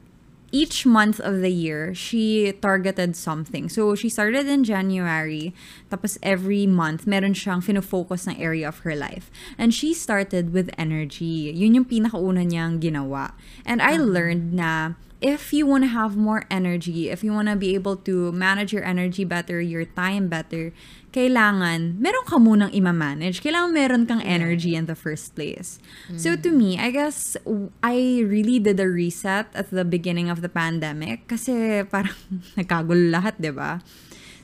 each 0.55 0.87
month 0.87 1.19
of 1.19 1.43
the 1.43 1.51
year, 1.51 1.91
she 1.91 2.55
targeted 2.63 3.19
something. 3.19 3.67
So 3.67 3.91
she 3.91 4.07
started 4.07 4.47
in 4.47 4.63
January, 4.63 5.51
tapos 5.91 6.15
every 6.23 6.63
month, 6.63 7.03
meron 7.03 7.35
siyang 7.35 7.59
fino-focus 7.59 8.23
ng 8.31 8.39
area 8.39 8.71
of 8.71 8.87
her 8.87 8.95
life. 8.95 9.27
And 9.59 9.75
she 9.75 9.91
started 9.91 10.55
with 10.55 10.71
energy. 10.79 11.51
Yun 11.51 11.75
yung 11.75 11.87
pinakauna 11.91 12.47
niyang 12.47 12.79
ginawa. 12.79 13.35
And 13.67 13.83
I 13.83 13.99
learned 13.99 14.55
na 14.55 14.95
if 15.19 15.51
you 15.51 15.67
want 15.67 15.83
to 15.83 15.91
have 15.91 16.15
more 16.15 16.47
energy, 16.47 17.11
if 17.11 17.19
you 17.19 17.35
want 17.35 17.51
to 17.51 17.59
be 17.59 17.75
able 17.75 17.99
to 18.07 18.31
manage 18.31 18.71
your 18.71 18.87
energy 18.87 19.27
better, 19.27 19.59
your 19.59 19.83
time 19.83 20.31
better, 20.31 20.71
kailangan 21.15 21.95
meron 21.95 22.27
ka 22.27 22.35
munang 22.35 22.75
ima-manage. 22.75 23.39
Kailangan 23.39 23.71
meron 23.71 24.03
kang 24.03 24.19
energy 24.19 24.75
in 24.75 24.83
the 24.83 24.99
first 24.99 25.31
place. 25.31 25.79
So 26.19 26.35
to 26.35 26.51
me, 26.51 26.75
I 26.75 26.91
guess 26.91 27.39
I 27.79 28.27
really 28.27 28.59
did 28.59 28.83
a 28.83 28.89
reset 28.91 29.47
at 29.55 29.71
the 29.71 29.87
beginning 29.87 30.27
of 30.27 30.43
the 30.43 30.51
pandemic 30.51 31.31
kasi 31.31 31.87
parang 31.87 32.19
nagkagulo 32.59 33.15
lahat, 33.15 33.39
'di 33.39 33.55
ba? 33.55 33.79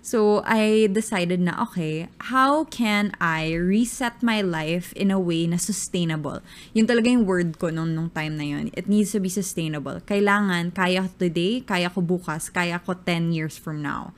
So 0.01 0.41
I 0.47 0.89
decided 0.89 1.45
na 1.45 1.61
okay, 1.69 2.09
how 2.33 2.65
can 2.65 3.13
I 3.21 3.53
reset 3.53 4.25
my 4.25 4.41
life 4.41 4.95
in 4.97 5.13
a 5.13 5.21
way 5.21 5.45
na 5.45 5.61
sustainable? 5.61 6.41
Yun 6.73 6.89
talaga 6.89 7.13
yung 7.13 7.29
word 7.29 7.61
ko 7.61 7.69
nung, 7.69 7.93
nung 7.93 8.09
time 8.09 8.33
na 8.33 8.47
yun. 8.49 8.73
It 8.73 8.89
needs 8.89 9.13
to 9.13 9.21
be 9.21 9.29
sustainable. 9.29 10.01
Kailangan, 10.01 10.73
kaya 10.73 11.05
ko 11.05 11.09
today, 11.21 11.61
kaya 11.61 11.93
ko 11.93 12.01
bukas, 12.01 12.49
kaya 12.49 12.81
ko 12.81 12.97
10 12.97 13.29
years 13.29 13.61
from 13.61 13.85
now. 13.85 14.17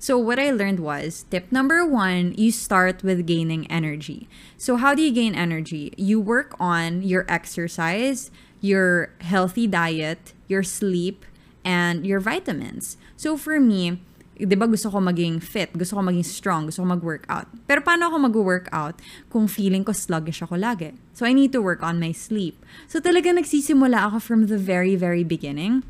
So 0.00 0.16
what 0.16 0.40
I 0.40 0.48
learned 0.48 0.80
was 0.80 1.28
tip 1.28 1.52
number 1.52 1.84
one, 1.84 2.32
you 2.32 2.56
start 2.56 3.04
with 3.04 3.28
gaining 3.28 3.68
energy. 3.68 4.32
So 4.56 4.80
how 4.80 4.96
do 4.96 5.04
you 5.04 5.12
gain 5.12 5.36
energy? 5.36 5.92
You 6.00 6.16
work 6.18 6.56
on 6.56 7.04
your 7.04 7.28
exercise, 7.28 8.32
your 8.64 9.12
healthy 9.20 9.68
diet, 9.68 10.32
your 10.48 10.64
sleep, 10.64 11.28
and 11.68 12.08
your 12.08 12.18
vitamins. 12.18 12.96
So 13.20 13.36
for 13.36 13.60
me, 13.60 14.00
di 14.40 14.56
ba 14.56 14.64
gusto 14.64 14.88
ko 14.88 15.04
maging 15.04 15.44
fit, 15.44 15.76
gusto 15.76 16.00
ko 16.00 16.02
maging 16.08 16.24
strong, 16.24 16.72
gusto 16.72 16.80
ko 16.80 16.88
mag-workout. 16.96 17.52
Pero 17.68 17.84
paano 17.84 18.08
ako 18.08 18.24
mag-workout 18.24 18.96
kung 19.28 19.44
feeling 19.44 19.84
ko 19.84 19.92
sluggish 19.92 20.40
ako 20.40 20.56
lagi? 20.56 20.96
So 21.12 21.28
I 21.28 21.36
need 21.36 21.52
to 21.52 21.60
work 21.60 21.84
on 21.84 22.00
my 22.00 22.16
sleep. 22.16 22.56
So 22.88 23.04
talaga 23.04 23.36
nagsisimula 23.36 24.08
ako 24.08 24.24
from 24.24 24.40
the 24.48 24.56
very, 24.56 24.96
very 24.96 25.28
beginning. 25.28 25.84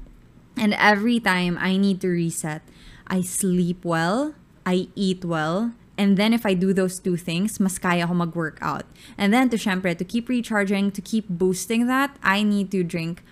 And 0.59 0.75
every 0.75 1.23
time 1.23 1.55
I 1.63 1.79
need 1.79 2.03
to 2.03 2.11
reset, 2.11 2.67
I 3.11 3.21
sleep 3.21 3.85
well, 3.85 4.35
I 4.65 4.89
eat 4.95 5.25
well, 5.25 5.75
and 5.99 6.17
then 6.17 6.33
if 6.33 6.47
I 6.47 6.55
do 6.55 6.73
those 6.73 6.99
two 6.99 7.19
things, 7.19 7.61
mas 7.61 7.77
kaya 7.77 8.09
ako 8.09 8.15
mag-workout. 8.15 8.87
And 9.19 9.35
then 9.35 9.51
to 9.51 9.59
syempre, 9.59 9.93
to 9.99 10.05
keep 10.05 10.31
recharging, 10.31 10.91
to 10.93 11.03
keep 11.03 11.29
boosting 11.29 11.89
that, 11.89 12.17
I 12.23 12.43
need 12.43 12.71
to 12.71 12.83
drink 12.83 13.23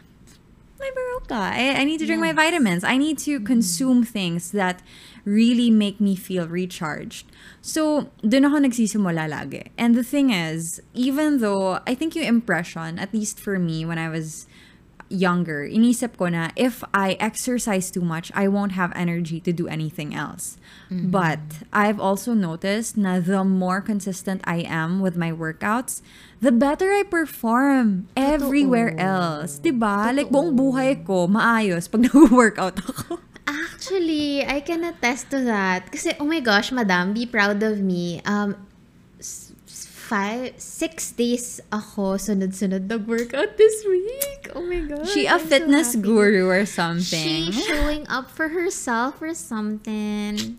my 0.78 0.90
Baroka. 0.92 1.40
I, 1.40 1.80
I 1.80 1.84
need 1.84 1.98
to 1.98 2.06
drink 2.06 2.20
my 2.20 2.32
vitamins. 2.32 2.84
I 2.84 2.98
need 2.98 3.18
to 3.24 3.36
mm-hmm. 3.36 3.46
consume 3.46 4.04
things 4.04 4.52
that 4.52 4.82
really 5.24 5.70
make 5.70 6.00
me 6.00 6.14
feel 6.14 6.46
recharged. 6.46 7.26
So, 7.60 8.10
dun 8.20 8.44
ako 8.44 8.58
nagsisimula 8.68 9.32
lagi. 9.32 9.68
And 9.76 9.94
the 9.94 10.04
thing 10.04 10.30
is, 10.30 10.80
even 10.94 11.40
though 11.40 11.80
I 11.86 11.94
think 11.94 12.14
yung 12.14 12.26
impression, 12.26 12.98
at 12.98 13.12
least 13.12 13.40
for 13.40 13.58
me 13.58 13.84
when 13.84 13.98
I 13.98 14.08
was 14.08 14.46
younger, 15.08 15.64
inisip 15.64 16.16
ko 16.16 16.28
na 16.28 16.50
if 16.56 16.84
I 16.92 17.16
exercise 17.20 17.90
too 17.90 18.04
much, 18.04 18.30
I 18.34 18.48
won't 18.48 18.72
have 18.72 18.92
energy 18.94 19.40
to 19.40 19.52
do 19.52 19.68
anything 19.68 20.14
else. 20.14 20.56
But 20.88 21.68
I've 21.72 22.00
also 22.00 22.32
noticed 22.32 22.96
na 22.96 23.20
the 23.20 23.44
more 23.44 23.84
consistent 23.84 24.40
I 24.44 24.64
am 24.64 25.00
with 25.04 25.16
my 25.20 25.32
workouts, 25.32 26.00
the 26.40 26.52
better 26.52 26.88
I 26.92 27.04
perform 27.04 28.08
everywhere 28.16 28.96
else. 28.96 29.60
'Di 29.60 29.76
ba? 29.76 30.08
Like 30.16 30.32
buong 30.32 30.56
buhay 30.56 31.04
ko 31.04 31.28
maayos 31.28 31.92
pag 31.92 32.04
nag-workout 32.08 32.80
ako. 32.80 33.20
Actually, 33.48 34.44
I 34.44 34.60
can 34.60 34.84
attest 34.84 35.32
to 35.32 35.40
that. 35.48 35.88
Kasi, 35.88 36.12
oh 36.20 36.28
my 36.28 36.40
gosh, 36.40 36.68
madam, 36.68 37.16
be 37.16 37.24
proud 37.24 37.64
of 37.64 37.80
me. 37.80 38.20
Um, 38.28 38.56
five, 40.08 40.56
six 40.56 41.12
days 41.12 41.60
ako 41.68 42.16
sunod-sunod 42.16 42.88
nag-workout 42.88 43.60
this 43.60 43.84
week. 43.84 44.48
Oh 44.56 44.64
my 44.64 44.80
gosh. 44.80 45.12
She 45.12 45.28
a 45.28 45.36
I'm 45.36 45.44
so 45.44 45.52
fitness 45.52 45.92
happy. 45.92 46.08
guru 46.08 46.48
or 46.48 46.64
something. 46.64 47.52
She's 47.52 47.60
showing 47.68 48.08
up 48.08 48.32
for 48.32 48.48
herself 48.48 49.20
or 49.20 49.36
something. 49.36 50.56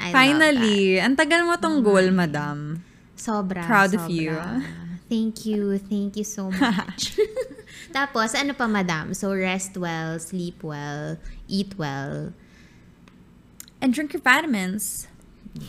I 0.00 0.08
Finally, 0.08 0.96
ang 0.96 1.12
tagal 1.12 1.44
mo 1.44 1.60
tong 1.60 1.84
goal, 1.84 2.08
madam. 2.08 2.80
that. 2.80 3.20
Sobra. 3.20 3.60
Proud 3.68 3.92
of 3.92 4.08
sobra. 4.08 4.16
you. 4.16 4.32
Thank 5.12 5.44
you. 5.44 5.76
Thank 5.76 6.16
you 6.16 6.24
so 6.24 6.48
much. 6.56 7.20
Tapos, 7.92 8.32
ano 8.32 8.56
pa, 8.56 8.64
madam? 8.64 9.12
So, 9.12 9.36
rest 9.36 9.76
well, 9.76 10.16
sleep 10.16 10.64
well, 10.64 11.20
eat 11.44 11.76
well. 11.76 12.32
And 13.82 13.92
drink 13.92 14.16
your 14.16 14.24
vitamins. 14.24 15.04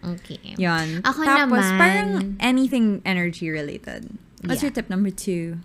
Okay. 0.00 0.56
Yon. 0.56 1.04
Ako 1.04 1.20
Tapos, 1.24 1.60
naman- 1.60 1.78
parang 1.78 2.08
anything 2.40 3.02
energy 3.04 3.50
related. 3.52 4.08
What's 4.44 4.64
Yeah. 4.64 4.72
your 4.72 4.74
tip 4.74 4.88
number 4.88 5.12
two? 5.12 5.60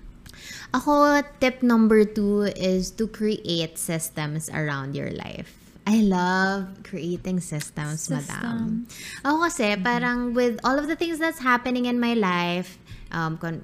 Ako, 0.75 1.23
tip 1.39 1.63
number 1.63 2.03
two 2.03 2.51
is 2.59 2.91
to 2.99 3.07
create 3.07 3.79
systems 3.79 4.51
around 4.51 4.91
your 4.93 5.09
life. 5.15 5.55
I 5.87 6.01
love 6.01 6.81
creating 6.83 7.39
systems, 7.39 8.09
madam. 8.09 8.89
Ako 9.23 9.47
kasi, 9.47 9.77
parang 9.79 10.33
with 10.33 10.57
all 10.65 10.75
of 10.81 10.89
the 10.89 10.97
things 10.97 11.21
that's 11.21 11.39
happening 11.39 11.85
in 11.85 12.01
my 12.01 12.17
life, 12.17 12.75
um, 13.13 13.37
con- 13.37 13.61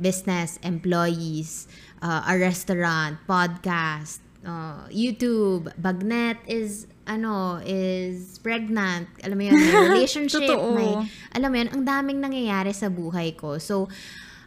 business, 0.00 0.56
employees, 0.62 1.66
uh, 2.00 2.24
a 2.30 2.38
restaurant, 2.38 3.18
podcast, 3.26 4.22
uh, 4.46 4.86
YouTube, 4.88 5.68
Bagnet 5.76 6.38
is, 6.46 6.86
ano, 7.06 7.60
is 7.64 8.38
pregnant. 8.40 9.08
Alam 9.24 9.36
mo 9.38 9.42
yun, 9.48 9.54
may 9.56 9.74
relationship, 9.92 10.56
may, 10.74 11.08
alam 11.32 11.48
mo 11.52 11.56
yun, 11.56 11.70
ang 11.72 11.84
daming 11.84 12.18
nangyayari 12.20 12.72
sa 12.72 12.88
buhay 12.88 13.36
ko. 13.36 13.56
So, 13.60 13.88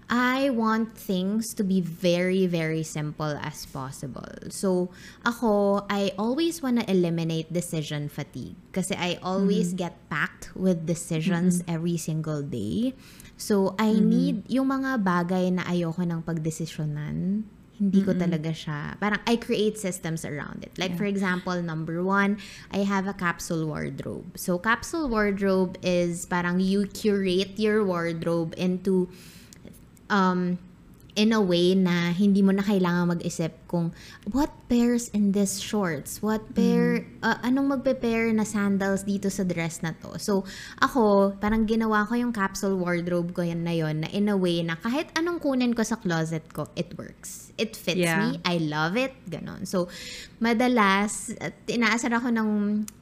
I 0.08 0.56
want 0.56 0.96
things 0.96 1.52
to 1.60 1.68
be 1.68 1.84
very, 1.84 2.48
very 2.48 2.84
simple 2.84 3.36
as 3.44 3.68
possible. 3.68 4.48
So, 4.48 4.88
ako, 5.28 5.84
I 5.92 6.16
always 6.16 6.64
want 6.64 6.80
to 6.80 6.88
eliminate 6.88 7.52
decision 7.52 8.08
fatigue. 8.08 8.56
Kasi 8.72 8.96
I 8.96 9.20
always 9.20 9.76
get 9.76 10.00
packed 10.08 10.56
with 10.56 10.88
decisions 10.88 11.60
every 11.68 12.00
single 12.00 12.40
day. 12.40 12.96
So, 13.36 13.76
I 13.76 13.92
need 14.00 14.48
yung 14.48 14.72
mga 14.72 15.04
bagay 15.04 15.52
na 15.52 15.68
ayoko 15.68 16.08
ng 16.08 16.24
pagdesisyonan. 16.24 17.44
Hindi 17.78 18.02
ko 18.02 18.18
talaga 18.18 18.50
siya. 18.50 18.98
Parang 18.98 19.22
I 19.30 19.38
create 19.38 19.78
systems 19.78 20.26
around 20.26 20.66
it. 20.66 20.74
Like, 20.82 20.98
for 20.98 21.06
example, 21.06 21.62
number 21.62 22.02
one, 22.02 22.42
I 22.74 22.82
have 22.82 23.06
a 23.06 23.14
capsule 23.14 23.70
wardrobe. 23.70 24.34
So, 24.34 24.58
capsule 24.58 25.06
wardrobe 25.06 25.78
is 25.86 26.26
parang 26.26 26.60
you 26.60 26.90
curate 26.90 27.54
your 27.62 27.86
wardrobe 27.86 28.58
into 28.58 29.10
um, 30.10 30.58
in 31.18 31.34
a 31.34 31.42
way 31.42 31.74
na 31.74 32.14
hindi 32.14 32.46
mo 32.46 32.54
na 32.54 32.62
kailangan 32.62 33.18
mag-isip 33.18 33.50
kung 33.66 33.90
what 34.30 34.54
pairs 34.70 35.10
in 35.18 35.34
this 35.34 35.58
shorts? 35.58 36.22
What 36.22 36.54
pair, 36.54 37.10
uh, 37.26 37.42
anong 37.42 37.74
magpe-pair 37.74 38.30
na 38.38 38.46
sandals 38.46 39.02
dito 39.02 39.34
sa 39.34 39.42
dress 39.42 39.82
na 39.82 39.98
to? 40.06 40.22
So, 40.22 40.46
ako, 40.78 41.34
parang 41.42 41.66
ginawa 41.66 42.06
ko 42.06 42.14
yung 42.14 42.30
capsule 42.30 42.78
wardrobe 42.78 43.34
ko 43.34 43.42
yan 43.42 43.66
na 43.66 43.74
yon 43.74 44.06
na 44.06 44.08
in 44.14 44.30
a 44.30 44.38
way 44.38 44.62
na 44.62 44.78
kahit 44.78 45.10
anong 45.18 45.42
kunin 45.42 45.74
ko 45.74 45.82
sa 45.82 45.98
closet 45.98 46.46
ko, 46.54 46.70
it 46.78 46.94
works. 46.94 47.50
It 47.58 47.74
fits 47.74 47.98
Yeah. 47.98 48.22
me. 48.22 48.30
I 48.46 48.62
love 48.62 48.94
it. 48.94 49.18
Ganon. 49.26 49.66
So, 49.66 49.90
madalas, 50.38 51.34
at 51.42 51.58
inaasar 51.66 52.14
ako 52.14 52.30
ng 52.30 52.50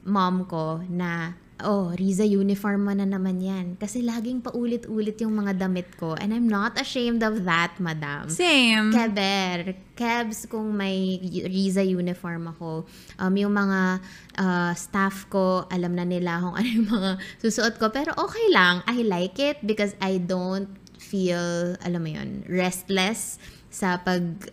mom 0.08 0.48
ko 0.48 0.80
na, 0.88 1.36
oh, 1.64 1.96
Riza, 1.96 2.28
uniform 2.28 2.84
mo 2.84 2.92
na 2.92 3.08
naman 3.08 3.40
yan. 3.40 3.66
Kasi 3.80 4.04
laging 4.04 4.44
paulit-ulit 4.44 5.16
yung 5.24 5.32
mga 5.40 5.56
damit 5.56 5.88
ko. 5.96 6.12
And 6.18 6.36
I'm 6.36 6.44
not 6.44 6.76
ashamed 6.76 7.24
of 7.24 7.48
that, 7.48 7.80
madam. 7.80 8.28
Same. 8.28 8.92
Keber, 8.92 9.72
Kebs 9.96 10.44
kung 10.52 10.76
may 10.76 11.16
Riza 11.48 11.80
uniform 11.80 12.52
ako. 12.52 12.84
Um, 13.16 13.32
yung 13.40 13.56
mga 13.56 14.04
uh, 14.36 14.72
staff 14.76 15.24
ko, 15.32 15.64
alam 15.72 15.96
na 15.96 16.04
nila 16.04 16.44
kung 16.44 16.54
ano 16.60 16.68
yung 16.68 16.88
mga 16.92 17.10
susuot 17.40 17.80
ko. 17.80 17.88
Pero 17.88 18.12
okay 18.20 18.52
lang. 18.52 18.84
I 18.84 19.00
like 19.00 19.40
it 19.40 19.64
because 19.64 19.96
I 20.04 20.20
don't 20.20 20.68
feel, 21.00 21.76
alam 21.80 22.00
mo 22.04 22.10
yun, 22.12 22.44
restless 22.50 23.40
sa 23.72 23.96
pag... 24.04 24.52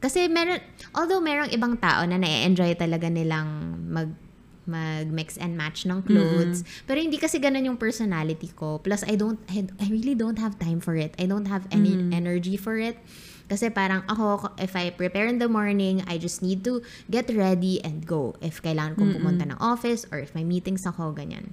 Kasi 0.00 0.32
meron, 0.32 0.58
although 0.96 1.20
merong 1.20 1.52
ibang 1.52 1.76
tao 1.76 2.08
na 2.08 2.16
na-enjoy 2.16 2.72
talaga 2.74 3.12
nilang 3.12 3.76
mag 3.84 4.29
mag-mix 4.70 5.34
and 5.34 5.58
match 5.58 5.82
ng 5.82 6.06
clothes. 6.06 6.62
Pero 6.86 7.02
hindi 7.02 7.18
kasi 7.18 7.42
ganun 7.42 7.66
yung 7.66 7.76
personality 7.76 8.54
ko. 8.54 8.78
Plus, 8.78 9.02
I 9.02 9.18
don't, 9.18 9.42
I, 9.50 9.66
I 9.82 9.90
really 9.90 10.14
don't 10.14 10.38
have 10.38 10.62
time 10.62 10.78
for 10.78 10.94
it. 10.94 11.18
I 11.18 11.26
don't 11.26 11.50
have 11.50 11.66
any 11.74 11.98
energy 12.14 12.54
for 12.54 12.78
it. 12.78 12.94
Kasi 13.50 13.66
parang 13.66 14.06
ako, 14.06 14.54
if 14.62 14.78
I 14.78 14.94
prepare 14.94 15.26
in 15.26 15.42
the 15.42 15.50
morning, 15.50 16.06
I 16.06 16.22
just 16.22 16.38
need 16.38 16.62
to 16.70 16.86
get 17.10 17.26
ready 17.34 17.82
and 17.82 18.06
go. 18.06 18.38
If 18.38 18.62
kailangan 18.62 18.94
kong 18.94 19.18
pumunta 19.18 19.42
ng 19.50 19.58
office 19.58 20.06
or 20.14 20.22
if 20.22 20.38
may 20.38 20.46
meetings 20.46 20.86
ako, 20.86 21.18
ganyan. 21.18 21.50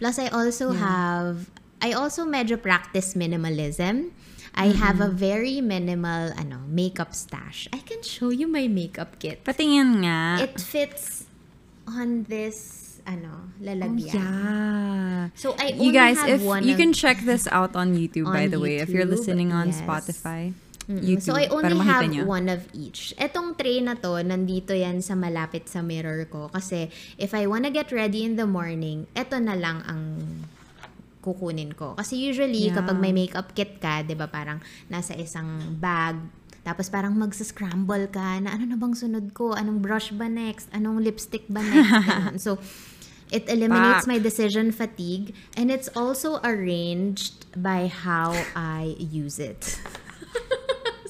Plus, 0.00 0.16
I 0.16 0.32
also 0.32 0.72
have, 0.72 1.52
I 1.84 1.92
also 1.92 2.24
medyo 2.24 2.56
practice 2.56 3.12
minimalism. 3.12 4.16
I 4.56 4.72
have 4.72 5.02
a 5.02 5.10
very 5.10 5.60
minimal, 5.60 6.32
ano, 6.40 6.62
makeup 6.70 7.12
stash. 7.12 7.68
I 7.74 7.84
can 7.84 8.00
show 8.00 8.30
you 8.30 8.48
my 8.48 8.64
makeup 8.70 9.18
kit. 9.20 9.44
Patingin 9.44 10.06
nga. 10.06 10.40
It 10.40 10.56
fits 10.56 11.26
on 11.86 12.24
this, 12.26 12.82
ano, 13.04 13.52
Oh, 13.54 13.62
lalagyan. 13.62 14.14
yeah. 14.16 15.22
So, 15.36 15.52
I 15.56 15.76
You 15.76 15.90
only 15.90 15.92
guys, 15.92 16.18
have 16.18 16.40
if 16.40 16.42
one 16.42 16.64
you 16.64 16.72
of- 16.74 16.80
can 16.80 16.92
check 16.92 17.20
this 17.22 17.44
out 17.48 17.76
on 17.76 17.94
YouTube, 17.94 18.28
by 18.28 18.48
On 18.48 18.50
the 18.50 18.60
way, 18.60 18.80
if 18.80 18.88
you're 18.88 19.04
YouTube, 19.04 19.16
listening 19.20 19.52
on 19.52 19.68
yes. 19.72 19.80
Spotify. 19.80 20.52
YouTube, 20.84 21.24
so, 21.24 21.32
I 21.32 21.48
only 21.48 21.80
have 21.80 22.04
nyo. 22.12 22.28
one 22.28 22.48
of 22.52 22.68
each. 22.76 23.16
Etong 23.16 23.56
tray 23.56 23.80
na 23.80 23.96
to, 23.96 24.20
nandito 24.20 24.76
yan 24.76 25.00
sa 25.00 25.16
malapit 25.16 25.64
sa 25.64 25.80
mirror 25.80 26.28
ko. 26.28 26.52
Kasi, 26.52 26.92
if 27.16 27.32
I 27.32 27.48
wanna 27.48 27.72
get 27.72 27.88
ready 27.88 28.20
in 28.24 28.36
the 28.36 28.44
morning, 28.44 29.08
eto 29.16 29.40
na 29.40 29.56
lang 29.56 29.80
ang 29.88 30.02
kukunin 31.24 31.72
ko. 31.72 31.96
Kasi 31.96 32.20
usually, 32.20 32.68
Yeah. 32.68 32.76
kapag 32.76 33.00
may 33.00 33.16
makeup 33.16 33.56
kit 33.56 33.80
ka, 33.80 34.04
di 34.04 34.12
ba 34.12 34.28
parang 34.28 34.60
nasa 34.92 35.16
isang 35.16 35.72
bag, 35.80 36.20
tapos 36.64 36.88
parang 36.88 37.12
magsa-scramble 37.14 38.08
ka 38.08 38.40
na 38.40 38.56
ano 38.56 38.64
na 38.64 38.76
bang 38.80 38.96
sunod 38.96 39.36
ko? 39.36 39.52
Anong 39.52 39.84
brush 39.84 40.10
ba 40.16 40.26
next? 40.26 40.72
Anong 40.72 41.04
lipstick 41.04 41.44
ba 41.52 41.60
next? 41.60 41.92
Ganun. 42.08 42.36
so, 42.40 42.56
it 43.28 43.44
eliminates 43.48 44.04
Pak. 44.04 44.10
my 44.10 44.18
decision 44.18 44.72
fatigue 44.72 45.36
and 45.56 45.70
it's 45.70 45.88
also 45.92 46.40
arranged 46.44 47.44
by 47.60 47.86
how 47.88 48.32
I 48.56 48.96
use 48.96 49.38
it. 49.38 49.76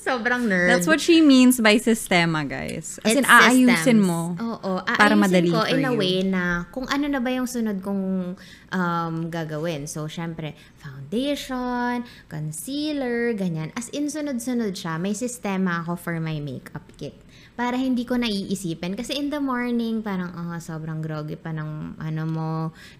Sobrang 0.05 0.45
nerd. 0.45 0.69
That's 0.69 0.85
what 0.85 1.01
she 1.01 1.25
means 1.25 1.57
by 1.57 1.81
sistema, 1.81 2.45
guys. 2.45 3.01
As 3.01 3.17
in, 3.17 3.25
It's 3.25 3.33
aayusin 3.33 3.73
systems. 3.73 4.05
mo. 4.05 4.21
Oo. 4.37 4.85
para 4.85 5.17
aayusin 5.17 5.25
madali 5.25 5.49
ko 5.49 5.65
in 5.65 5.81
a 5.81 5.93
you. 5.93 5.99
way 5.99 6.17
na 6.21 6.69
kung 6.69 6.85
ano 6.93 7.09
na 7.09 7.25
ba 7.25 7.33
yung 7.33 7.49
sunod 7.49 7.81
kong 7.81 8.37
um, 8.69 9.15
gagawin. 9.33 9.89
So, 9.89 10.05
syempre, 10.05 10.53
foundation, 10.77 12.05
concealer, 12.29 13.33
ganyan. 13.33 13.73
As 13.73 13.89
in, 13.97 14.13
sunod-sunod 14.13 14.77
siya. 14.77 15.01
May 15.01 15.17
sistema 15.17 15.81
ako 15.81 15.97
for 15.97 16.21
my 16.21 16.37
makeup 16.37 16.85
kit. 17.01 17.17
Para 17.55 17.79
hindi 17.79 18.03
ko 18.05 18.19
naiisipin. 18.19 18.99
Kasi 18.99 19.15
in 19.17 19.31
the 19.31 19.41
morning, 19.41 20.03
parang, 20.03 20.35
ah, 20.35 20.59
sobrang 20.61 21.01
groggy 21.01 21.39
pa 21.39 21.55
ng, 21.55 21.97
ano 21.97 22.23
mo, 22.29 22.51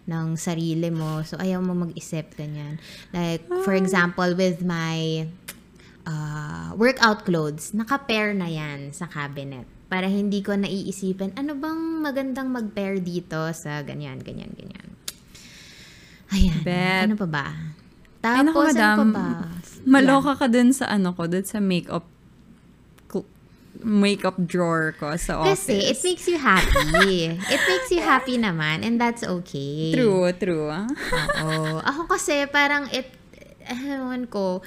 ng 0.09 0.39
sarili 0.41 0.89
mo. 0.89 1.21
So, 1.27 1.37
ayaw 1.37 1.61
mo 1.61 1.75
mag-isip, 1.75 2.33
ganyan. 2.39 2.81
Like, 3.13 3.45
for 3.67 3.75
example, 3.77 4.33
with 4.39 4.63
my 4.65 5.27
uh, 6.07 6.73
workout 6.77 7.25
clothes, 7.25 7.73
naka-pair 7.73 8.33
na 8.33 8.49
yan 8.49 8.93
sa 8.93 9.09
cabinet. 9.09 9.67
Para 9.89 10.09
hindi 10.09 10.41
ko 10.41 10.57
naiisipin, 10.57 11.37
ano 11.37 11.55
bang 11.55 12.01
magandang 12.01 12.49
mag-pair 12.51 12.99
dito 13.01 13.39
sa 13.53 13.85
ganyan, 13.85 14.21
ganyan, 14.21 14.51
ganyan. 14.57 14.89
Ayan. 16.33 16.61
Bet. 16.65 17.05
Ano 17.11 17.17
pa 17.21 17.29
ba? 17.29 17.47
Ay, 18.25 18.41
naku, 18.41 18.65
Tapos, 18.65 18.73
ano 18.73 18.81
pa 18.81 19.05
madam. 19.05 19.09
ba? 19.13 19.29
Maloka 19.93 20.33
ka 20.41 20.47
dun 20.49 20.73
sa 20.73 20.89
ano 20.89 21.13
ko, 21.13 21.29
dun 21.29 21.45
sa 21.45 21.61
makeup 21.61 22.09
makeup 23.85 24.41
drawer 24.41 24.97
ko 24.97 25.13
sa 25.21 25.45
office. 25.45 25.67
Kasi 25.67 25.77
it 25.93 25.99
makes 26.01 26.25
you 26.31 26.39
happy. 26.41 27.37
it 27.37 27.63
makes 27.69 27.91
you 27.93 28.01
happy 28.01 28.41
naman 28.41 28.81
and 28.81 28.97
that's 28.97 29.21
okay. 29.23 29.93
True, 29.93 30.31
true. 30.39 30.73
Oo. 30.73 31.83
Ako 31.85 32.09
kasi 32.09 32.49
parang 32.49 32.89
it, 32.95 33.11
ewan 33.69 34.25
ko, 34.31 34.65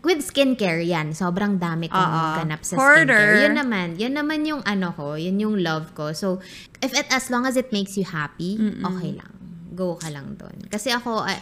with 0.00 0.24
skincare 0.24 0.80
yan, 0.80 1.12
sobrang 1.12 1.60
dami 1.60 1.88
kong 1.92 2.00
Oo. 2.00 2.24
ganap 2.40 2.64
sa 2.64 2.76
Hoarder. 2.80 3.12
skincare. 3.12 3.42
Yun 3.44 3.54
naman, 3.56 3.86
yun 4.00 4.14
naman 4.16 4.40
yung 4.48 4.62
ano 4.64 4.92
ko, 4.96 5.14
yun 5.20 5.36
yung 5.36 5.60
love 5.60 5.92
ko. 5.92 6.16
So, 6.16 6.40
if 6.80 6.96
it, 6.96 7.08
as 7.12 7.28
long 7.28 7.44
as 7.44 7.56
it 7.56 7.68
makes 7.72 8.00
you 8.00 8.04
happy, 8.08 8.56
okay 8.80 9.12
lang. 9.16 9.32
Go 9.76 9.96
ka 9.96 10.08
lang 10.12 10.36
doon. 10.36 10.66
Kasi 10.68 10.92
ako, 10.92 11.24
uh, 11.24 11.40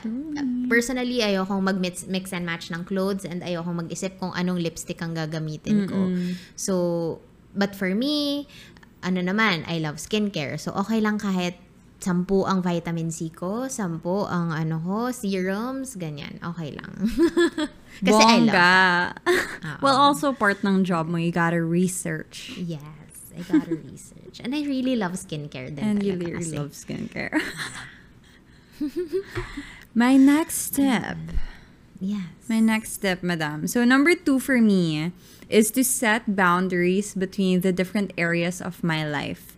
personally, 0.71 1.25
ayokong 1.25 1.65
mag-mix 1.65 2.07
mix 2.07 2.31
and 2.31 2.45
match 2.47 2.71
ng 2.71 2.85
clothes 2.87 3.27
and 3.27 3.43
ayokong 3.43 3.87
mag-isip 3.87 4.15
kung 4.21 4.31
anong 4.37 4.63
lipstick 4.63 5.01
ang 5.03 5.15
gagamitin 5.15 5.87
ko. 5.91 6.15
So, 6.55 6.75
but 7.55 7.75
for 7.75 7.95
me, 7.95 8.47
ano 9.03 9.23
naman, 9.23 9.63
I 9.67 9.79
love 9.79 10.03
skincare. 10.03 10.59
So, 10.59 10.75
okay 10.75 10.99
lang 10.99 11.19
kahit 11.23 11.59
sampu 11.99 12.47
ang 12.47 12.63
vitamin 12.63 13.11
C 13.11 13.29
ko, 13.29 13.67
sampu 13.67 14.27
ang 14.31 14.55
ano 14.55 14.79
ko, 14.79 15.11
serums, 15.11 15.99
ganyan. 15.99 16.39
Okay 16.43 16.71
lang. 16.79 16.93
Kasi 18.07 18.23
I 18.23 18.39
love 18.39 18.55
Bongga. 18.55 18.77
Well, 19.83 19.99
also 19.99 20.31
part 20.33 20.63
ng 20.63 20.85
job 20.87 21.11
mo, 21.11 21.19
you 21.19 21.35
gotta 21.35 21.59
research. 21.63 22.55
Yes, 22.55 23.35
I 23.35 23.43
gotta 23.43 23.75
research. 23.75 24.39
And 24.39 24.55
I 24.55 24.63
really 24.63 24.95
love 24.95 25.19
skincare 25.19 25.75
din 25.75 25.83
And 25.83 26.03
you 26.03 26.15
really 26.15 26.39
kasi. 26.47 26.55
love 26.55 26.71
skincare. 26.79 27.35
My 29.95 30.17
next 30.17 30.71
step. 30.71 31.19
Yes. 31.99 32.31
My 32.47 32.61
next 32.61 32.93
step, 32.93 33.23
madam. 33.27 33.67
So, 33.67 33.83
number 33.85 34.15
two 34.15 34.39
for 34.39 34.61
me 34.63 35.11
is 35.51 35.73
to 35.73 35.83
set 35.83 36.37
boundaries 36.37 37.15
between 37.15 37.63
the 37.67 37.73
different 37.73 38.13
areas 38.17 38.61
of 38.63 38.85
my 38.85 39.03
life. 39.03 39.58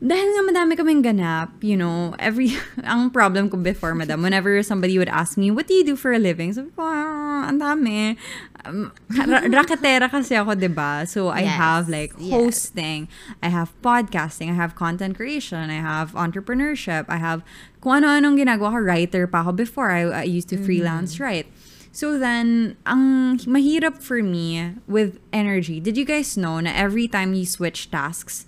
Dahil 0.00 0.32
nga 0.32 0.42
madami 0.48 0.80
kaming 0.80 1.04
ganap, 1.04 1.52
you 1.60 1.76
know, 1.76 2.16
every, 2.16 2.56
ang 2.88 3.12
problem 3.12 3.52
ko 3.52 3.60
before, 3.60 3.92
madam, 3.92 4.24
whenever 4.24 4.56
somebody 4.64 4.96
would 4.96 5.12
ask 5.12 5.36
me, 5.36 5.52
what 5.52 5.68
do 5.68 5.76
you 5.76 5.84
do 5.84 5.92
for 5.92 6.08
a 6.12 6.18
living? 6.18 6.56
Sabi 6.56 6.72
ko, 6.72 6.80
ah, 6.88 7.44
ang 7.44 7.60
dami. 7.60 8.16
Um, 8.64 8.92
ra- 9.12 9.44
raketera 9.44 10.08
kasi 10.08 10.40
ako, 10.40 10.56
di 10.56 10.72
ba? 10.72 11.04
So, 11.04 11.28
I 11.28 11.44
Yes, 11.44 11.52
have 11.60 11.84
like 11.92 12.12
yes. 12.16 12.32
hosting, 12.32 13.12
I 13.44 13.52
have 13.52 13.76
podcasting, 13.84 14.48
I 14.48 14.56
have 14.56 14.72
content 14.72 15.20
creation, 15.20 15.68
I 15.68 15.84
have 15.84 16.16
entrepreneurship, 16.16 17.04
I 17.12 17.20
have 17.20 17.44
kung 17.84 18.00
ano-anong 18.00 18.40
ginagawa 18.40 18.72
ko, 18.72 18.78
writer 18.80 19.28
pa 19.28 19.44
ako 19.44 19.52
before. 19.52 19.92
I, 19.92 20.24
I 20.24 20.24
used 20.24 20.48
to 20.48 20.56
freelance 20.56 21.20
write. 21.20 21.44
So 21.92 22.16
then, 22.16 22.76
ang 22.86 23.36
mahirap 23.44 24.00
for 24.00 24.22
me 24.22 24.76
with 24.88 25.20
energy, 25.32 25.80
did 25.80 25.96
you 26.00 26.04
guys 26.08 26.36
know 26.40 26.56
na 26.60 26.70
every 26.72 27.08
time 27.08 27.34
you 27.34 27.44
switch 27.44 27.90
tasks, 27.90 28.46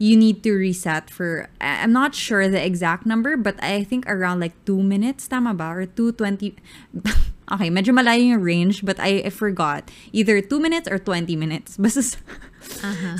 you 0.00 0.16
need 0.16 0.40
to 0.42 0.56
reset 0.56 1.12
for, 1.12 1.46
I'm 1.60 1.92
not 1.92 2.14
sure 2.16 2.48
the 2.48 2.56
exact 2.64 3.04
number, 3.04 3.36
but 3.36 3.60
I 3.62 3.84
think 3.84 4.08
around 4.08 4.40
like 4.40 4.56
2 4.64 4.80
minutes, 4.82 5.28
tama 5.28 5.52
ba? 5.52 5.68
Or 5.76 5.84
2.20, 5.84 6.56
okay, 7.52 7.68
medyo 7.68 7.92
malayo 7.92 8.32
yung 8.32 8.40
range, 8.40 8.80
but 8.80 8.96
I, 8.98 9.28
I 9.28 9.30
forgot. 9.30 9.90
Either 10.16 10.40
2 10.40 10.56
minutes 10.58 10.88
or 10.88 10.96
20 10.98 11.36
minutes. 11.36 11.76
Basta 11.82 12.00
s- 12.00 12.16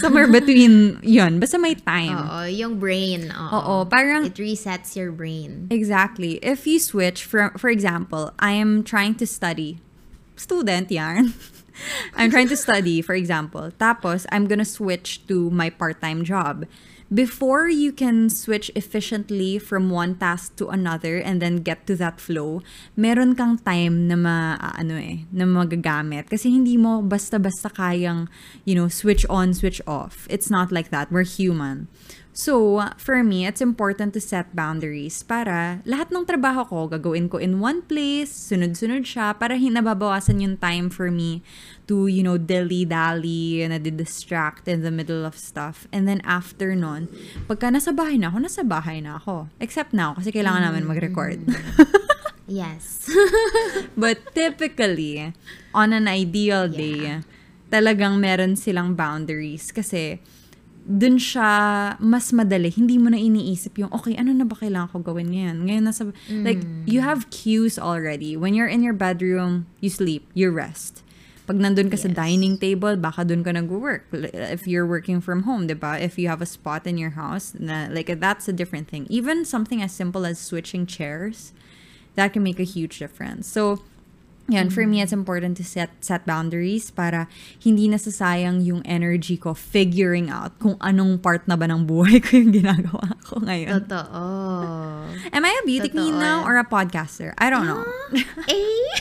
somewhere 0.00 0.24
between 0.26 0.96
yun. 1.02 1.36
Basta 1.40 1.58
may 1.60 1.74
time. 1.76 2.16
Oo, 2.16 2.48
yung 2.48 2.80
brain. 2.80 3.28
Oo. 3.28 3.52
Oo, 3.60 3.74
parang- 3.84 4.24
It 4.24 4.40
resets 4.40 4.96
your 4.96 5.12
brain. 5.12 5.68
Exactly. 5.68 6.40
If 6.40 6.66
you 6.66 6.80
switch 6.80 7.24
from, 7.28 7.52
for 7.60 7.68
example, 7.68 8.32
I 8.40 8.52
am 8.56 8.84
trying 8.84 9.16
to 9.20 9.26
study. 9.28 9.84
Student 10.36 10.88
yarn. 10.90 11.36
I'm 12.16 12.30
trying 12.30 12.48
to 12.48 12.56
study, 12.56 13.02
for 13.02 13.14
example. 13.14 13.70
Tapos, 13.78 14.26
I'm 14.32 14.46
gonna 14.46 14.64
switch 14.64 15.26
to 15.28 15.50
my 15.50 15.70
part-time 15.70 16.24
job. 16.24 16.66
before 17.12 17.66
you 17.68 17.90
can 17.90 18.30
switch 18.30 18.70
efficiently 18.78 19.58
from 19.58 19.90
one 19.90 20.14
task 20.14 20.54
to 20.56 20.70
another 20.70 21.18
and 21.18 21.42
then 21.42 21.58
get 21.58 21.86
to 21.86 21.96
that 21.98 22.22
flow, 22.22 22.62
meron 22.94 23.34
kang 23.34 23.58
time 23.58 24.06
na 24.06 24.14
ma, 24.14 24.54
ano 24.78 24.94
eh, 24.94 25.26
na 25.34 25.44
magagamit. 25.44 26.30
Kasi 26.30 26.54
hindi 26.54 26.78
mo 26.78 27.02
basta-basta 27.02 27.68
kayang, 27.74 28.30
you 28.64 28.78
know, 28.78 28.86
switch 28.86 29.26
on, 29.26 29.52
switch 29.52 29.82
off. 29.86 30.26
It's 30.30 30.48
not 30.48 30.70
like 30.70 30.94
that. 30.94 31.10
We're 31.10 31.26
human. 31.26 31.90
So, 32.30 32.78
for 32.94 33.26
me, 33.26 33.44
it's 33.44 33.60
important 33.60 34.14
to 34.14 34.22
set 34.22 34.54
boundaries 34.54 35.26
para 35.26 35.82
lahat 35.82 36.14
ng 36.14 36.22
trabaho 36.24 36.62
ko 36.62 36.78
gagawin 36.86 37.26
ko 37.26 37.42
in 37.42 37.58
one 37.58 37.82
place, 37.82 38.30
sunod-sunod 38.30 39.02
siya, 39.02 39.34
para 39.34 39.58
hinababawasan 39.58 40.38
yung 40.38 40.56
time 40.56 40.94
for 40.94 41.10
me 41.10 41.42
to, 41.90 42.06
you 42.06 42.22
know, 42.22 42.38
dilly-dally, 42.38 43.66
na 43.66 43.82
distract 43.82 44.70
in 44.70 44.86
the 44.86 44.94
middle 44.94 45.26
of 45.26 45.34
stuff. 45.34 45.90
And 45.90 46.06
then 46.06 46.22
after 46.22 46.78
nun, 46.78 47.10
pagka 47.50 47.74
nasa 47.74 47.90
bahay 47.90 48.14
na 48.14 48.30
ako, 48.30 48.38
nasa 48.46 48.62
bahay 48.62 49.02
na 49.02 49.18
ako. 49.18 49.50
Except 49.58 49.90
now, 49.90 50.14
kasi 50.14 50.30
kailangan 50.30 50.70
namin 50.70 50.86
mag-record. 50.86 51.42
Yes. 52.50 53.06
But 53.96 54.34
typically, 54.34 55.30
on 55.70 55.94
an 55.94 56.10
ideal 56.10 56.66
day, 56.66 57.22
talagang 57.70 58.18
meron 58.18 58.58
silang 58.58 58.98
boundaries 58.98 59.70
kasi 59.70 60.18
dun 60.90 61.22
siya 61.22 61.94
mas 62.02 62.34
madali. 62.34 62.74
Hindi 62.74 62.98
mo 62.98 63.14
na 63.14 63.16
iniisip 63.16 63.78
yung, 63.78 63.94
okay, 63.94 64.18
ano 64.18 64.34
na 64.34 64.42
ba 64.42 64.58
kailangan 64.58 64.90
ko 64.90 64.98
gawin 64.98 65.30
ngayon? 65.30 65.70
Ngayon 65.70 65.84
nasa, 65.86 66.10
like, 66.42 66.58
you 66.82 66.98
have 66.98 67.30
cues 67.30 67.78
already. 67.78 68.34
When 68.34 68.58
you're 68.58 68.66
in 68.66 68.82
your 68.82 68.96
bedroom, 68.96 69.70
you 69.78 69.86
sleep, 69.86 70.26
you 70.34 70.50
rest. 70.50 71.06
Pag 71.46 71.62
nandun 71.62 71.90
ka 71.90 71.98
sa 71.98 72.10
Yes. 72.10 72.18
dining 72.18 72.58
table, 72.58 72.94
baka 72.98 73.22
dun 73.22 73.42
ka 73.46 73.54
nag-work. 73.54 74.06
If 74.34 74.66
you're 74.66 74.86
working 74.86 75.22
from 75.22 75.46
home, 75.46 75.66
di 75.70 75.74
ba? 75.74 75.98
If 75.98 76.18
you 76.18 76.26
have 76.26 76.42
a 76.42 76.46
spot 76.46 76.86
in 76.86 76.98
your 76.98 77.14
house, 77.14 77.54
na, 77.54 77.86
like, 77.90 78.10
that's 78.18 78.50
a 78.50 78.54
different 78.54 78.90
thing. 78.90 79.06
Even 79.10 79.46
something 79.46 79.82
as 79.82 79.94
simple 79.94 80.26
as 80.26 80.38
switching 80.38 80.86
chairs, 80.86 81.54
that 82.14 82.34
can 82.34 82.42
make 82.42 82.58
a 82.58 82.66
huge 82.66 82.98
difference. 82.98 83.46
So, 83.46 83.82
yan, 84.50 84.68
for 84.68 84.82
me, 84.84 84.98
it's 85.00 85.14
important 85.14 85.54
to 85.56 85.64
set 85.64 85.94
set 86.02 86.26
boundaries 86.26 86.90
para 86.90 87.30
hindi 87.62 87.86
nasasayang 87.86 88.60
yung 88.66 88.82
energy 88.82 89.38
ko 89.38 89.54
figuring 89.54 90.28
out 90.28 90.58
kung 90.58 90.74
anong 90.82 91.22
part 91.22 91.46
na 91.46 91.54
ba 91.54 91.70
ng 91.70 91.86
buhay 91.86 92.18
ko 92.18 92.36
yung 92.36 92.50
ginagawa 92.50 93.14
ko 93.22 93.38
ngayon. 93.40 93.86
Totoo. 93.86 94.22
Am 95.30 95.42
I 95.46 95.52
a 95.54 95.62
beauty 95.64 95.88
queen 95.88 96.18
now 96.18 96.42
or 96.42 96.58
a 96.58 96.66
podcaster? 96.66 97.32
I 97.38 97.48
don't 97.48 97.64
know. 97.64 97.86
eh? 98.50 98.90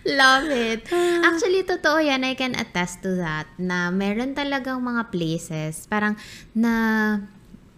Love 0.00 0.48
it. 0.48 0.88
Actually, 1.20 1.60
totoo 1.60 2.00
yan. 2.00 2.24
I 2.24 2.32
can 2.32 2.56
attest 2.56 3.04
to 3.04 3.20
that. 3.20 3.44
Na 3.60 3.92
meron 3.92 4.32
talagang 4.32 4.80
mga 4.80 5.12
places, 5.12 5.84
parang 5.84 6.16
na, 6.56 7.20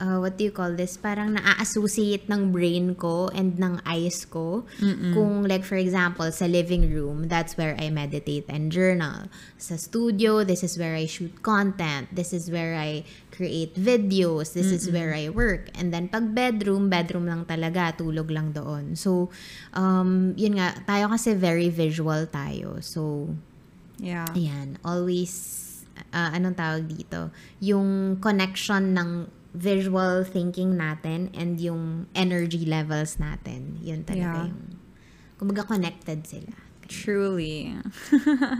uh, 0.02 0.18
what 0.18 0.34
do 0.34 0.42
you 0.42 0.50
call 0.50 0.74
this? 0.74 0.98
Parang 0.98 1.38
na-associate 1.38 2.26
ng 2.26 2.50
brain 2.50 2.98
ko 2.98 3.30
and 3.30 3.54
ng 3.54 3.78
eyes 3.86 4.26
ko. 4.26 4.66
Kung 5.14 5.46
like 5.46 5.62
for 5.62 5.78
example, 5.78 6.26
sa 6.34 6.50
living 6.50 6.90
room, 6.90 7.30
that's 7.30 7.54
where 7.54 7.78
I 7.78 7.94
meditate 7.94 8.50
and 8.50 8.74
journal. 8.74 9.30
Sa 9.62 9.78
studio, 9.78 10.42
this 10.42 10.66
is 10.66 10.74
where 10.74 10.98
I 10.98 11.06
shoot 11.06 11.46
content. 11.46 12.10
This 12.10 12.34
is 12.34 12.50
where 12.50 12.74
I 12.74 13.06
create 13.30 13.78
videos. 13.78 14.58
This 14.58 14.74
is 14.74 14.90
where 14.90 15.14
I 15.14 15.30
work. 15.30 15.70
And 15.78 15.94
then 15.94 16.10
pag 16.10 16.34
bedroom, 16.34 16.90
bedroom 16.90 17.30
lang 17.30 17.46
talaga, 17.46 17.94
tulog 17.94 18.28
lang 18.34 18.50
doon. 18.50 18.98
So, 18.98 19.30
um, 19.72 20.34
yun 20.34 20.58
nga, 20.58 20.74
tayo 20.82 21.08
kasi 21.14 21.38
very 21.38 21.70
visual 21.70 22.26
tayo. 22.26 22.82
So, 22.82 23.30
Yeah. 24.02 24.26
Ayan, 24.34 24.82
always, 24.82 25.30
ah, 26.10 26.34
anong 26.34 26.58
tawag 26.58 26.90
dito? 26.90 27.30
Yung 27.62 28.18
connection 28.18 28.98
ng 28.98 29.30
visual 29.52 30.24
thinking 30.24 30.74
natin 30.76 31.28
and 31.36 31.60
yung 31.60 32.08
energy 32.16 32.64
levels 32.64 33.16
natin. 33.16 33.76
Yun 33.84 34.04
talaga 34.04 34.48
Yeah. 34.48 34.48
yung, 34.48 34.80
kumbaga 35.36 35.68
connected 35.68 36.24
sila. 36.26 36.56
Truly. 36.88 37.76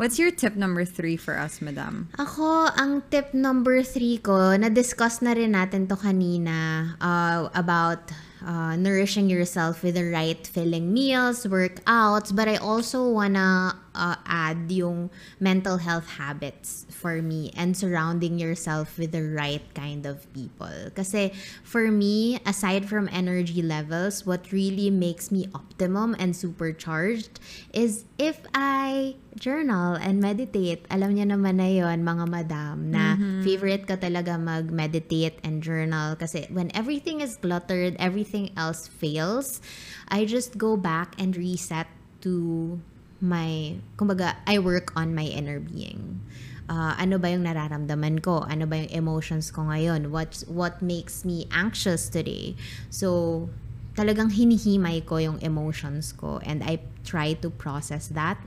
What's 0.00 0.18
your 0.18 0.32
tip 0.32 0.56
number 0.56 0.84
three 0.84 1.16
for 1.20 1.38
us, 1.38 1.60
madam? 1.60 2.08
Ako, 2.18 2.72
ang 2.74 3.04
tip 3.12 3.34
number 3.36 3.84
three 3.84 4.18
ko, 4.18 4.56
na-discuss 4.56 5.20
na 5.22 5.36
rin 5.36 5.52
natin 5.52 5.86
to 5.86 5.94
kanina 5.94 6.96
uh, 6.98 7.52
about 7.54 8.10
uh, 8.42 8.74
nourishing 8.74 9.28
yourself 9.30 9.84
with 9.84 9.94
the 9.94 10.08
right 10.10 10.42
filling 10.48 10.90
meals, 10.90 11.44
workouts, 11.46 12.34
but 12.34 12.48
I 12.48 12.56
also 12.56 13.04
wanna 13.14 13.78
uh, 13.94 14.16
add 14.26 14.70
yung 14.70 15.10
mental 15.40 15.78
health 15.78 16.08
habits 16.18 16.86
for 16.90 17.22
me 17.22 17.52
and 17.56 17.76
surrounding 17.76 18.38
yourself 18.38 18.98
with 18.98 19.12
the 19.12 19.22
right 19.22 19.62
kind 19.74 20.06
of 20.06 20.26
people. 20.32 20.90
Kasi 20.94 21.32
for 21.62 21.90
me, 21.90 22.40
aside 22.46 22.88
from 22.88 23.08
energy 23.12 23.62
levels, 23.62 24.26
what 24.26 24.52
really 24.52 24.90
makes 24.90 25.30
me 25.30 25.48
optimum 25.54 26.16
and 26.18 26.36
supercharged 26.36 27.40
is 27.72 28.04
if 28.18 28.40
I 28.54 29.16
journal 29.36 29.96
and 29.96 30.20
meditate. 30.20 30.84
Alam 30.92 31.16
niyo 31.16 31.32
naman 31.32 31.56
na 31.56 31.68
yon 31.68 32.04
mga 32.04 32.26
madam, 32.28 32.92
na 32.92 33.16
favorite 33.40 33.88
ko 33.88 33.96
talaga 33.96 34.36
mag-meditate 34.36 35.40
and 35.40 35.64
journal 35.64 36.14
kasi 36.16 36.44
when 36.52 36.68
everything 36.76 37.24
is 37.24 37.40
cluttered, 37.40 37.96
everything 37.96 38.52
else 38.56 38.86
fails, 38.86 39.64
I 40.08 40.28
just 40.28 40.60
go 40.60 40.76
back 40.76 41.16
and 41.16 41.32
reset 41.32 41.88
to 42.22 42.78
my, 43.22 43.78
kumbaga, 43.96 44.36
I 44.46 44.58
work 44.58 44.92
on 44.98 45.14
my 45.14 45.24
inner 45.24 45.60
being. 45.60 46.20
Uh, 46.68 46.94
ano 46.98 47.18
ba 47.18 47.30
yung 47.30 47.46
nararamdaman 47.46 48.22
ko? 48.22 48.44
Ano 48.44 48.66
ba 48.66 48.82
yung 48.82 48.90
emotions 48.90 49.50
ko 49.50 49.62
ngayon? 49.70 50.10
What's, 50.10 50.42
what 50.46 50.82
makes 50.82 51.24
me 51.24 51.46
anxious 51.54 52.08
today? 52.08 52.58
So, 52.90 53.48
talagang 53.94 54.34
hinihimay 54.34 55.06
ko 55.06 55.16
yung 55.16 55.38
emotions 55.40 56.12
ko 56.12 56.40
and 56.42 56.64
I 56.64 56.80
try 57.04 57.34
to 57.44 57.50
process 57.50 58.08
that. 58.12 58.40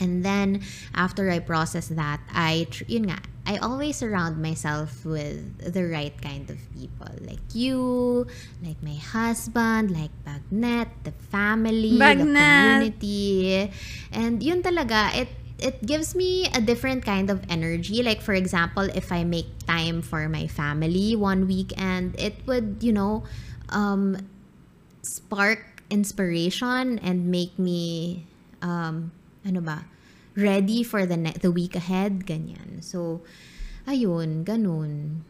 And 0.00 0.24
then, 0.26 0.66
after 0.94 1.30
I 1.30 1.38
process 1.38 1.88
that, 1.94 2.18
I, 2.34 2.66
yun 2.90 3.14
nga, 3.14 3.22
I 3.46 3.58
always 3.60 3.96
surround 4.00 4.40
myself 4.40 5.04
with 5.04 5.60
the 5.60 5.84
right 5.84 6.16
kind 6.20 6.48
of 6.48 6.56
people. 6.72 7.12
Like 7.20 7.44
you, 7.52 8.26
like 8.64 8.80
my 8.82 8.96
husband, 8.96 9.92
like 9.92 10.10
Bagnet, 10.24 10.88
the 11.04 11.12
family, 11.28 12.00
the 12.00 12.24
community. 12.24 13.70
And 14.12 14.42
yun 14.42 14.62
talaga, 14.64 15.12
it 15.12 15.28
it 15.60 15.84
gives 15.84 16.16
me 16.16 16.48
a 16.56 16.60
different 16.60 17.04
kind 17.04 17.28
of 17.28 17.44
energy. 17.52 18.02
Like 18.02 18.24
for 18.24 18.32
example, 18.32 18.88
if 18.96 19.12
I 19.12 19.24
make 19.24 19.46
time 19.68 20.00
for 20.00 20.28
my 20.28 20.48
family 20.48 21.14
one 21.14 21.46
weekend, 21.46 22.16
it 22.16 22.40
would, 22.48 22.80
you 22.80 22.92
know, 22.92 23.24
um, 23.68 24.24
spark 25.04 25.84
inspiration 25.90 26.98
and 27.04 27.28
make 27.28 27.58
me 27.58 28.24
um, 28.64 29.12
ano 29.44 29.60
ba, 29.60 29.84
ready 30.36 30.82
for 30.82 31.06
the 31.06 31.16
ne- 31.16 31.38
the 31.40 31.50
week 31.50 31.74
ahead, 31.74 32.26
ganyan. 32.26 32.82
So, 32.82 33.22
ayun, 33.86 34.44
ganun. 34.44 35.22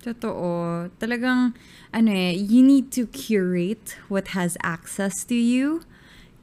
Totoo. 0.00 0.88
Talagang, 1.02 1.54
ano 1.92 2.10
eh, 2.12 2.32
you 2.32 2.62
need 2.62 2.92
to 2.94 3.06
curate 3.10 3.98
what 4.08 4.38
has 4.38 4.56
access 4.62 5.24
to 5.26 5.34
you. 5.34 5.82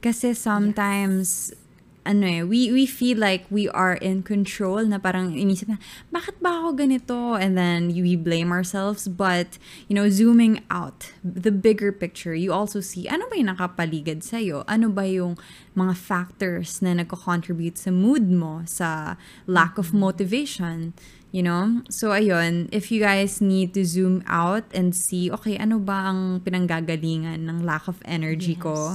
Kasi 0.04 0.36
sometimes, 0.36 1.56
ano 2.04 2.24
eh, 2.28 2.42
we, 2.44 2.70
we 2.70 2.84
feel 2.84 3.16
like 3.16 3.48
we 3.48 3.68
are 3.72 3.96
in 3.96 4.22
control 4.22 4.84
na 4.84 5.00
parang 5.00 5.32
inisip 5.32 5.68
na, 5.68 5.80
bakit 6.12 6.36
ba 6.40 6.60
ako 6.60 6.76
ganito? 6.76 7.40
And 7.40 7.56
then 7.56 7.88
we 7.88 8.14
blame 8.14 8.52
ourselves. 8.52 9.08
But, 9.08 9.56
you 9.88 9.96
know, 9.96 10.08
zooming 10.12 10.60
out, 10.70 11.12
the 11.24 11.50
bigger 11.50 11.92
picture, 11.92 12.36
you 12.36 12.52
also 12.52 12.80
see, 12.84 13.08
ano 13.08 13.24
ba 13.32 13.40
yung 13.40 13.48
nakapaligid 13.56 14.20
sa'yo? 14.20 14.68
Ano 14.68 14.92
ba 14.92 15.08
yung 15.08 15.40
mga 15.72 15.96
factors 15.96 16.84
na 16.84 16.92
nagko-contribute 16.92 17.80
sa 17.80 17.90
mood 17.90 18.28
mo, 18.28 18.62
sa 18.68 19.16
lack 19.48 19.80
of 19.80 19.96
motivation? 19.96 20.92
You 21.32 21.42
know? 21.42 21.82
So, 21.88 22.12
ayun, 22.12 22.68
if 22.70 22.92
you 22.92 23.00
guys 23.00 23.40
need 23.40 23.72
to 23.74 23.82
zoom 23.82 24.22
out 24.28 24.68
and 24.76 24.94
see, 24.94 25.32
okay, 25.32 25.56
ano 25.56 25.80
ba 25.80 26.12
ang 26.12 26.44
pinanggagalingan 26.44 27.48
ng 27.48 27.64
lack 27.64 27.88
of 27.88 27.98
energy 28.04 28.54
ko? 28.54 28.94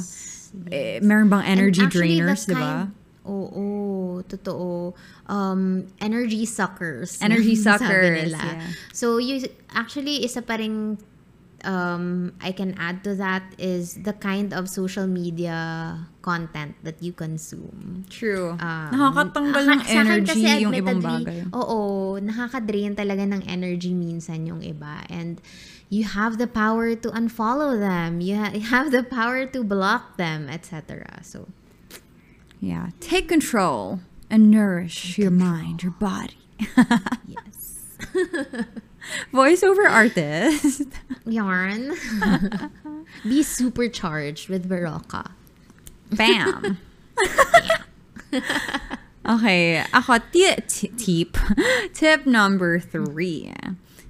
Eh, 0.72 0.98
meron 1.02 1.30
bang 1.30 1.46
energy 1.46 1.84
And 1.84 1.90
actually, 1.90 2.22
drainers, 2.22 2.46
di 2.48 2.56
ba? 2.58 2.90
Oo, 3.30 3.66
totoo. 4.26 4.98
Um, 5.30 5.86
energy 6.02 6.50
suckers. 6.50 7.22
Energy 7.22 7.54
suckers, 7.68 8.34
nila. 8.34 8.42
yeah. 8.42 8.66
So, 8.90 9.22
you, 9.22 9.46
actually, 9.70 10.26
isa 10.26 10.42
pa 10.42 10.58
ring 10.58 10.98
um, 11.66 12.34
I 12.42 12.52
can 12.52 12.76
add 12.78 13.04
to 13.04 13.16
that 13.16 13.44
is 13.58 13.96
the 14.04 14.14
kind 14.14 14.54
of 14.54 14.70
social 14.70 15.08
media 15.08 16.00
content 16.22 16.76
that 16.84 17.02
you 17.02 17.12
consume. 17.14 18.06
True. 18.10 18.56
Um, 18.60 18.90
Nakakatanggal 18.94 19.64
ng 19.66 19.82
energy 19.88 20.44
kasi 20.46 20.64
yung 20.64 20.74
ibang 20.76 21.02
bagay. 21.02 21.48
Oo, 21.52 22.20
nakaka-drain 22.20 22.96
talaga 22.96 23.26
ng 23.28 23.44
energy 23.48 23.94
minsan 23.94 24.48
yung 24.48 24.62
iba. 24.62 25.04
And 25.10 25.42
you 25.90 26.06
have 26.06 26.38
the 26.38 26.48
power 26.48 26.94
to 26.96 27.10
unfollow 27.12 27.80
them. 27.80 28.22
You, 28.22 28.36
ha- 28.38 28.54
you 28.54 28.68
have 28.70 28.92
the 28.92 29.04
power 29.04 29.46
to 29.50 29.64
block 29.64 30.18
them, 30.18 30.48
etc. 30.50 31.20
So, 31.24 31.50
Yeah. 32.60 32.90
Take 33.00 33.30
control 33.30 34.02
and 34.30 34.52
nourish 34.52 35.18
your 35.18 35.32
mind, 35.32 35.84
your 35.84 35.94
body. 35.94 36.38
yes. 37.28 37.98
Voiceover 39.34 39.90
artist. 39.90 40.84
Yarn. 41.26 41.96
Be 43.24 43.44
supercharged 43.44 44.50
with 44.50 44.70
Barocca. 44.70 45.32
Bam. 46.12 46.78
okay, 49.28 49.84
ako 49.94 50.18
ti- 50.32 50.90
tip. 50.98 51.38
tip 51.94 52.26
number 52.26 52.80
three. 52.80 53.54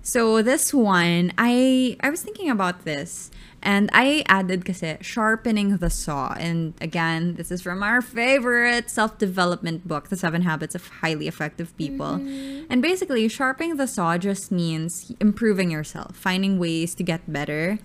So 0.02 0.42
this 0.42 0.74
one, 0.74 1.32
I 1.38 1.96
I 2.02 2.10
was 2.10 2.22
thinking 2.24 2.50
about 2.50 2.84
this. 2.84 3.30
And 3.62 3.90
I 3.92 4.24
added 4.28 4.64
kasi 4.64 4.98
sharpening 5.02 5.78
the 5.78 5.90
saw. 5.90 6.34
And 6.40 6.74
again, 6.80 7.36
this 7.36 7.52
is 7.52 7.62
from 7.62 7.84
our 7.84 8.02
favorite 8.02 8.90
self-development 8.90 9.88
book, 9.88 10.08
The 10.08 10.16
Seven 10.16 10.44
Habits 10.44 10.76
of 10.76 10.88
Highly 11.04 11.28
Effective 11.28 11.76
People. 11.76 12.24
Mm-hmm. 12.24 12.72
And 12.72 12.82
basically, 12.82 13.28
sharpening 13.28 13.76
the 13.76 13.88
saw 13.88 14.18
just 14.18 14.52
means 14.52 15.12
improving 15.20 15.72
yourself, 15.72 16.16
finding 16.16 16.58
ways 16.58 16.96
to 16.96 17.04
get 17.04 17.28
better. 17.28 17.80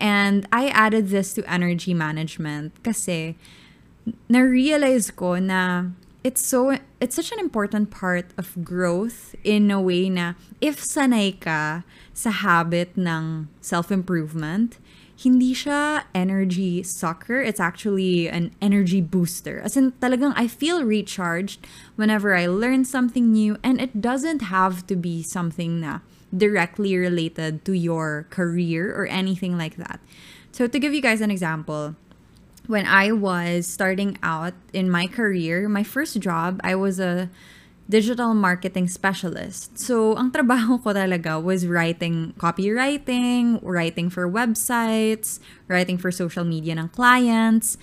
And 0.00 0.48
I 0.50 0.68
added 0.68 1.12
this 1.12 1.34
to 1.34 1.44
energy 1.44 1.92
management 1.92 2.82
kasi 2.82 3.36
na-realize 4.32 5.12
ko 5.12 5.36
na 5.36 5.92
it's 6.24 6.40
so 6.40 6.80
it's 7.00 7.16
such 7.16 7.32
an 7.32 7.38
important 7.38 7.92
part 7.92 8.32
of 8.40 8.56
growth 8.64 9.36
in 9.44 9.70
a 9.70 9.80
way 9.80 10.08
na 10.08 10.40
if 10.60 10.80
sanay 10.80 11.36
ka 11.36 11.84
sa 12.16 12.30
habit 12.32 12.96
ng 12.96 13.48
self-improvement, 13.60 14.79
hindi 15.20 15.52
siya 15.52 16.08
energy 16.14 16.82
sucker. 16.82 17.44
It's 17.44 17.60
actually 17.60 18.28
an 18.28 18.56
energy 18.62 19.04
booster. 19.04 19.60
As 19.60 19.76
in, 19.76 19.92
talagang 20.00 20.32
I 20.34 20.48
feel 20.48 20.82
recharged 20.82 21.66
whenever 21.96 22.34
I 22.34 22.46
learn 22.46 22.88
something 22.88 23.32
new 23.32 23.60
and 23.62 23.80
it 23.80 24.00
doesn't 24.00 24.48
have 24.48 24.86
to 24.88 24.96
be 24.96 25.22
something 25.22 25.80
na 25.80 26.00
directly 26.32 26.96
related 26.96 27.64
to 27.66 27.76
your 27.76 28.24
career 28.30 28.88
or 28.96 29.04
anything 29.06 29.58
like 29.58 29.76
that. 29.76 30.00
So 30.52 30.66
to 30.66 30.78
give 30.78 30.94
you 30.94 31.02
guys 31.02 31.20
an 31.20 31.30
example, 31.30 31.96
when 32.66 32.86
I 32.86 33.12
was 33.12 33.66
starting 33.66 34.16
out 34.22 34.54
in 34.72 34.88
my 34.88 35.06
career, 35.06 35.68
my 35.68 35.84
first 35.84 36.16
job, 36.20 36.60
I 36.64 36.74
was 36.76 36.96
a 36.98 37.28
digital 37.90 38.38
marketing 38.38 38.86
specialist. 38.86 39.74
So, 39.74 40.14
ang 40.14 40.30
trabaho 40.30 40.78
ko 40.78 40.94
talaga 40.94 41.42
was 41.42 41.66
writing 41.66 42.38
copywriting, 42.38 43.58
writing 43.66 44.06
for 44.08 44.30
websites, 44.30 45.42
writing 45.66 45.98
for 45.98 46.14
social 46.14 46.46
media 46.46 46.78
ng 46.78 46.94
clients. 46.94 47.74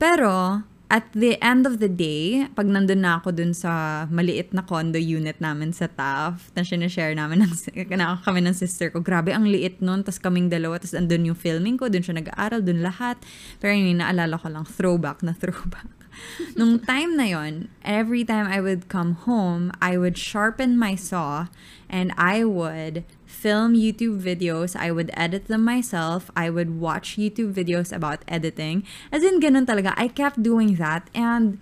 Pero, 0.00 0.64
at 0.90 1.06
the 1.12 1.36
end 1.44 1.68
of 1.68 1.78
the 1.78 1.86
day, 1.92 2.48
pag 2.56 2.66
nandun 2.66 3.04
na 3.04 3.20
ako 3.20 3.36
dun 3.36 3.52
sa 3.52 4.04
maliit 4.08 4.50
na 4.56 4.64
condo 4.64 4.98
unit 4.98 5.38
namin 5.38 5.76
sa 5.76 5.86
Taft, 5.86 6.50
na 6.56 6.64
sinashare 6.64 7.12
namin 7.12 7.44
ng, 7.46 7.52
na 7.94 8.18
kami 8.24 8.40
ng 8.42 8.56
sister 8.56 8.88
ko, 8.90 8.98
grabe, 9.04 9.30
ang 9.30 9.44
liit 9.44 9.84
nun, 9.84 10.02
tas 10.02 10.16
kaming 10.18 10.48
dalawa, 10.48 10.80
tas 10.80 10.96
andun 10.96 11.30
yung 11.30 11.38
filming 11.38 11.76
ko, 11.76 11.86
dun 11.92 12.02
siya 12.02 12.16
nag-aaral, 12.16 12.64
dun 12.64 12.80
lahat. 12.80 13.20
Pero 13.60 13.76
yun, 13.76 14.00
naalala 14.00 14.34
ko 14.40 14.48
lang, 14.48 14.64
throwback 14.64 15.20
na 15.22 15.36
throwback. 15.36 15.99
Nung 16.56 16.78
time 16.80 17.16
na 17.16 17.24
yon, 17.24 17.68
every 17.84 18.24
time 18.24 18.46
I 18.46 18.60
would 18.60 18.88
come 18.88 19.14
home, 19.26 19.72
I 19.80 19.98
would 19.98 20.18
sharpen 20.18 20.78
my 20.78 20.94
saw 20.94 21.46
and 21.88 22.12
I 22.16 22.44
would 22.44 23.04
film 23.26 23.74
YouTube 23.74 24.20
videos. 24.20 24.76
I 24.76 24.90
would 24.90 25.10
edit 25.14 25.48
them 25.48 25.64
myself. 25.64 26.30
I 26.36 26.50
would 26.50 26.78
watch 26.78 27.16
YouTube 27.16 27.54
videos 27.54 27.92
about 27.92 28.22
editing. 28.28 28.84
As 29.10 29.24
in, 29.24 29.40
ganun 29.40 29.66
talaga. 29.66 29.94
I 29.96 30.08
kept 30.08 30.42
doing 30.42 30.76
that. 30.76 31.08
And 31.14 31.58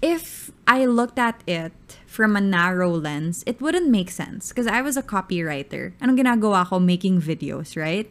if 0.00 0.50
I 0.66 0.86
looked 0.86 1.18
at 1.18 1.42
it 1.46 1.74
from 2.06 2.36
a 2.36 2.40
narrow 2.40 2.90
lens, 2.90 3.42
it 3.46 3.60
wouldn't 3.60 3.90
make 3.90 4.10
sense. 4.10 4.50
Because 4.50 4.66
I 4.66 4.80
was 4.80 4.96
a 4.96 5.02
copywriter. 5.02 5.92
Anong 6.00 6.22
ginagawa 6.22 6.66
ko? 6.66 6.78
Making 6.78 7.20
videos, 7.20 7.76
right? 7.76 8.08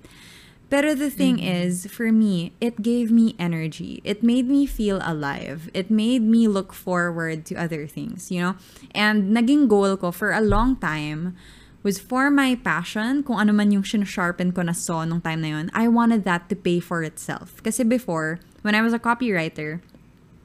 Pero 0.70 0.94
the 0.94 1.10
thing 1.10 1.40
is, 1.40 1.88
for 1.88 2.12
me, 2.12 2.52
it 2.60 2.82
gave 2.82 3.10
me 3.10 3.36
energy. 3.40 4.02
It 4.04 4.22
made 4.22 4.52
me 4.52 4.66
feel 4.66 5.00
alive. 5.00 5.72
It 5.74 5.90
made 5.90 6.24
me 6.24 6.48
look 6.48 6.74
forward 6.74 7.46
to 7.48 7.56
other 7.56 7.88
things, 7.88 8.32
you 8.32 8.42
know? 8.42 8.56
And 8.92 9.32
naging 9.32 9.70
goal 9.72 9.96
ko 9.96 10.12
for 10.12 10.36
a 10.36 10.44
long 10.44 10.76
time 10.76 11.40
was 11.84 12.00
for 12.04 12.30
my 12.30 12.60
passion, 12.60 13.24
kung 13.24 13.40
ano 13.40 13.54
man 13.54 13.72
yung 13.72 13.84
sharpen 13.84 14.52
ko 14.52 14.62
na 14.62 14.76
saw 14.76 15.06
nung 15.06 15.22
time 15.22 15.40
na 15.40 15.48
yun, 15.56 15.72
I 15.74 15.88
wanted 15.88 16.26
that 16.26 16.50
to 16.50 16.56
pay 16.56 16.84
for 16.84 17.02
itself. 17.02 17.64
Kasi 17.64 17.88
before, 17.88 18.44
when 18.62 18.76
I 18.76 18.84
was 18.84 18.92
a 18.92 19.00
copywriter, 19.00 19.80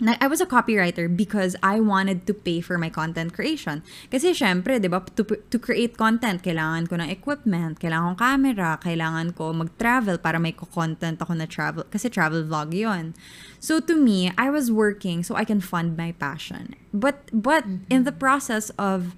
I 0.03 0.27
was 0.27 0.41
a 0.41 0.47
copywriter 0.47 1.07
because 1.07 1.55
I 1.63 1.79
wanted 1.79 2.27
to 2.27 2.35
pay 2.35 2.61
for 2.61 2.77
my 2.77 2.91
content 2.91 3.33
creation. 3.33 3.87
Kasi 4.11 4.35
syempre, 4.35 4.83
di 4.83 4.91
ba, 4.91 5.05
to, 5.15 5.23
to 5.23 5.59
create 5.59 5.97
content, 5.97 6.43
kailangan 6.43 6.91
ko 6.91 6.99
ng 6.99 7.07
equipment, 7.07 7.79
kailangan 7.79 8.19
ko 8.19 8.25
camera, 8.25 8.71
kailangan 8.83 9.37
ko 9.39 9.53
mag-travel 9.55 10.19
para 10.19 10.43
may 10.43 10.53
content 10.53 11.23
ako 11.23 11.39
na 11.39 11.47
travel. 11.47 11.87
Kasi 11.87 12.11
travel 12.11 12.43
vlog 12.43 12.75
yon. 12.75 13.15
So 13.63 13.79
to 13.79 13.95
me, 13.95 14.35
I 14.35 14.51
was 14.51 14.75
working 14.75 15.23
so 15.23 15.39
I 15.39 15.47
can 15.47 15.63
fund 15.63 15.95
my 15.95 16.11
passion. 16.19 16.75
But, 16.91 17.31
but 17.31 17.63
in 17.87 18.03
the 18.03 18.13
process 18.13 18.71
of 18.75 19.15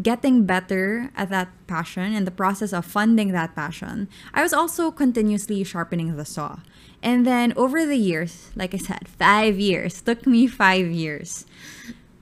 getting 0.00 0.46
better 0.46 1.10
at 1.14 1.28
that 1.28 1.52
passion, 1.66 2.14
in 2.14 2.24
the 2.24 2.32
process 2.32 2.72
of 2.72 2.84
funding 2.84 3.32
that 3.32 3.54
passion, 3.54 4.08
I 4.32 4.42
was 4.42 4.52
also 4.52 4.90
continuously 4.90 5.62
sharpening 5.64 6.16
the 6.16 6.24
saw. 6.24 6.64
And 7.02 7.26
then 7.26 7.52
over 7.58 7.84
the 7.84 7.98
years, 7.98 8.50
like 8.54 8.74
I 8.74 8.78
said, 8.78 9.08
five 9.08 9.58
years, 9.58 10.00
took 10.00 10.26
me 10.26 10.46
five 10.46 10.86
years. 10.86 11.44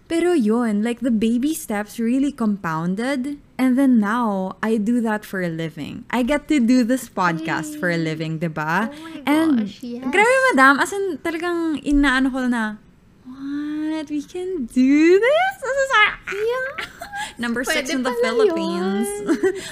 Pero 0.09 0.33
yun, 0.33 0.83
like 0.83 0.99
the 1.01 1.13
baby 1.13 1.55
steps 1.55 2.01
really 2.01 2.33
compounded. 2.33 3.39
And 3.61 3.79
then 3.79 4.01
now, 4.01 4.57
I 4.59 4.75
do 4.81 5.01
that 5.03 5.23
for 5.23 5.39
a 5.45 5.53
living. 5.53 6.09
I 6.11 6.25
get 6.25 6.49
to 6.49 6.59
do 6.59 6.83
this 6.83 7.07
podcast 7.09 7.79
for 7.79 7.93
a 7.93 8.01
living, 8.01 8.41
diba? 8.41 8.91
Oh 8.91 8.97
my 9.05 9.23
and 9.29 9.69
gosh, 9.69 9.79
yes. 9.85 10.03
grabe 10.11 10.39
madam, 10.51 10.81
as 10.81 10.91
in 10.91 11.21
talagang 11.23 11.85
inaano 11.87 12.33
ko 12.33 12.49
na, 12.49 12.81
what? 13.23 14.11
We 14.11 14.25
can 14.25 14.67
do 14.67 15.21
this? 15.21 15.55
This 15.63 15.77
is 15.79 15.91
our, 15.95 16.11
Number 17.39 17.63
six 17.63 17.89
Pwede 17.89 17.95
in 17.95 18.03
the 18.03 18.17
Philippines. 18.25 19.09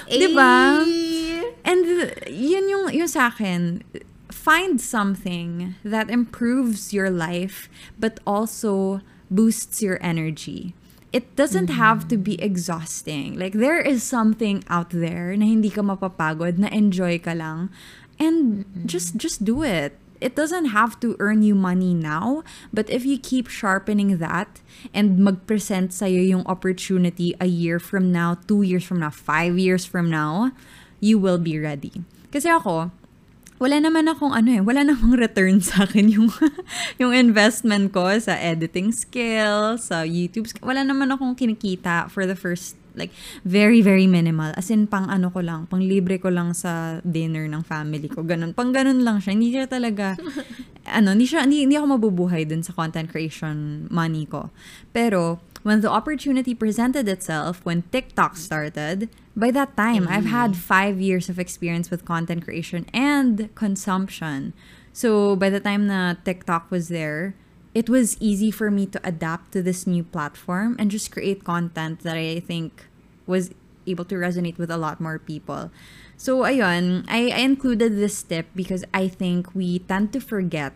yun. 0.07 0.21
diba? 0.21 0.55
Ay. 0.85 1.51
And 1.65 1.83
yun 2.29 2.65
yung, 2.69 2.85
yun 2.93 3.09
sa 3.09 3.27
akin, 3.27 3.83
find 4.31 4.79
something 4.79 5.75
that 5.83 6.09
improves 6.09 6.93
your 6.93 7.09
life 7.09 7.69
but 7.97 8.19
also 8.25 9.01
boosts 9.29 9.81
your 9.81 9.97
energy. 10.01 10.73
It 11.11 11.35
doesn't 11.35 11.69
have 11.69 12.07
to 12.09 12.17
be 12.17 12.39
exhausting. 12.41 13.33
Like, 13.33 13.53
there 13.53 13.81
is 13.81 14.03
something 14.03 14.63
out 14.69 14.91
there 14.91 15.35
na 15.35 15.45
hindi 15.45 15.69
ka 15.69 15.81
mapapagod, 15.81 16.59
na 16.61 16.69
enjoy 16.69 17.17
ka 17.17 17.33
lang. 17.33 17.73
And 18.19 18.65
just 18.85 19.17
just 19.17 19.41
do 19.41 19.63
it. 19.63 19.97
It 20.21 20.35
doesn't 20.35 20.75
have 20.75 20.99
to 20.99 21.15
earn 21.17 21.41
you 21.41 21.55
money 21.55 21.95
now, 21.95 22.43
but 22.75 22.91
if 22.91 23.07
you 23.07 23.17
keep 23.17 23.47
sharpening 23.47 24.19
that 24.19 24.59
and 24.93 25.17
mag-present 25.17 25.95
sa'yo 25.95 26.19
yung 26.19 26.43
opportunity 26.43 27.31
a 27.39 27.47
year 27.47 27.79
from 27.79 28.11
now, 28.11 28.35
two 28.45 28.61
years 28.61 28.83
from 28.83 28.99
now, 28.99 29.09
five 29.09 29.55
years 29.55 29.87
from 29.87 30.11
now, 30.11 30.51
you 30.99 31.15
will 31.15 31.39
be 31.39 31.55
ready. 31.55 32.03
Kasi 32.35 32.51
ako, 32.51 32.91
wala 33.59 33.75
naman 33.83 34.07
akong 34.07 34.31
ano 34.31 34.49
eh, 34.55 34.61
wala 34.63 34.87
namang 34.87 35.19
return 35.23 35.59
sa 35.59 35.83
akin 35.83 36.07
yung, 36.07 36.31
yung 37.01 37.11
investment 37.11 37.91
ko 37.91 38.07
sa 38.17 38.39
editing 38.39 38.95
skills, 38.95 39.91
sa 39.91 40.07
YouTube 40.07 40.47
Wala 40.63 40.87
naman 40.87 41.11
akong 41.11 41.35
kinikita 41.35 42.07
for 42.07 42.23
the 42.23 42.39
first, 42.39 42.79
like, 42.95 43.11
very, 43.43 43.83
very 43.83 44.07
minimal. 44.07 44.55
As 44.55 44.71
in, 44.71 44.87
pang 44.87 45.11
ano 45.11 45.27
ko 45.27 45.43
lang, 45.43 45.67
pang 45.67 45.83
libre 45.83 46.17
ko 46.17 46.31
lang 46.31 46.55
sa 46.55 47.03
dinner 47.03 47.51
ng 47.51 47.61
family 47.67 48.07
ko. 48.07 48.23
Ganun. 48.23 48.55
Pang 48.55 48.71
ganun 48.71 49.03
lang 49.03 49.19
siya. 49.19 49.35
Hindi 49.35 49.51
siya 49.51 49.67
talaga, 49.67 50.15
ano, 50.97 51.11
hindi, 51.11 51.27
siya, 51.27 51.43
hindi, 51.43 51.67
hindi 51.67 51.75
ako 51.75 51.99
mabubuhay 51.99 52.47
dun 52.47 52.63
sa 52.63 52.71
content 52.71 53.11
creation 53.11 53.91
money 53.91 54.23
ko. 54.23 54.55
Pero, 54.95 55.43
when 55.63 55.81
the 55.81 55.89
opportunity 55.89 56.55
presented 56.55 57.07
itself, 57.07 57.63
when 57.63 57.83
TikTok 57.91 58.37
started, 58.37 59.09
by 59.35 59.51
that 59.51 59.75
time, 59.75 60.07
I've 60.07 60.23
mm-hmm. 60.23 60.35
had 60.35 60.57
five 60.57 60.99
years 60.99 61.29
of 61.29 61.39
experience 61.39 61.91
with 61.91 62.05
content 62.05 62.43
creation 62.43 62.85
and 62.93 63.53
consumption. 63.55 64.53
So 64.93 65.35
by 65.35 65.49
the 65.49 65.59
time 65.59 65.87
na 65.87 66.15
TikTok 66.25 66.71
was 66.71 66.87
there, 66.87 67.35
it 67.73 67.89
was 67.89 68.17
easy 68.19 68.51
for 68.51 68.71
me 68.71 68.85
to 68.87 68.99
adapt 69.03 69.51
to 69.53 69.61
this 69.61 69.85
new 69.85 70.03
platform 70.03 70.75
and 70.79 70.89
just 70.89 71.11
create 71.11 71.43
content 71.43 72.01
that 72.01 72.17
I 72.17 72.39
think 72.39 72.87
was 73.27 73.51
able 73.85 74.05
to 74.05 74.15
resonate 74.15 74.57
with 74.57 74.71
a 74.71 74.77
lot 74.77 74.99
more 74.99 75.19
people. 75.19 75.71
So 76.17 76.43
ayun, 76.43 77.05
I, 77.07 77.29
I 77.29 77.39
included 77.39 77.95
this 77.95 78.21
tip 78.23 78.47
because 78.55 78.83
I 78.93 79.07
think 79.07 79.55
we 79.55 79.79
tend 79.79 80.11
to 80.13 80.19
forget 80.19 80.73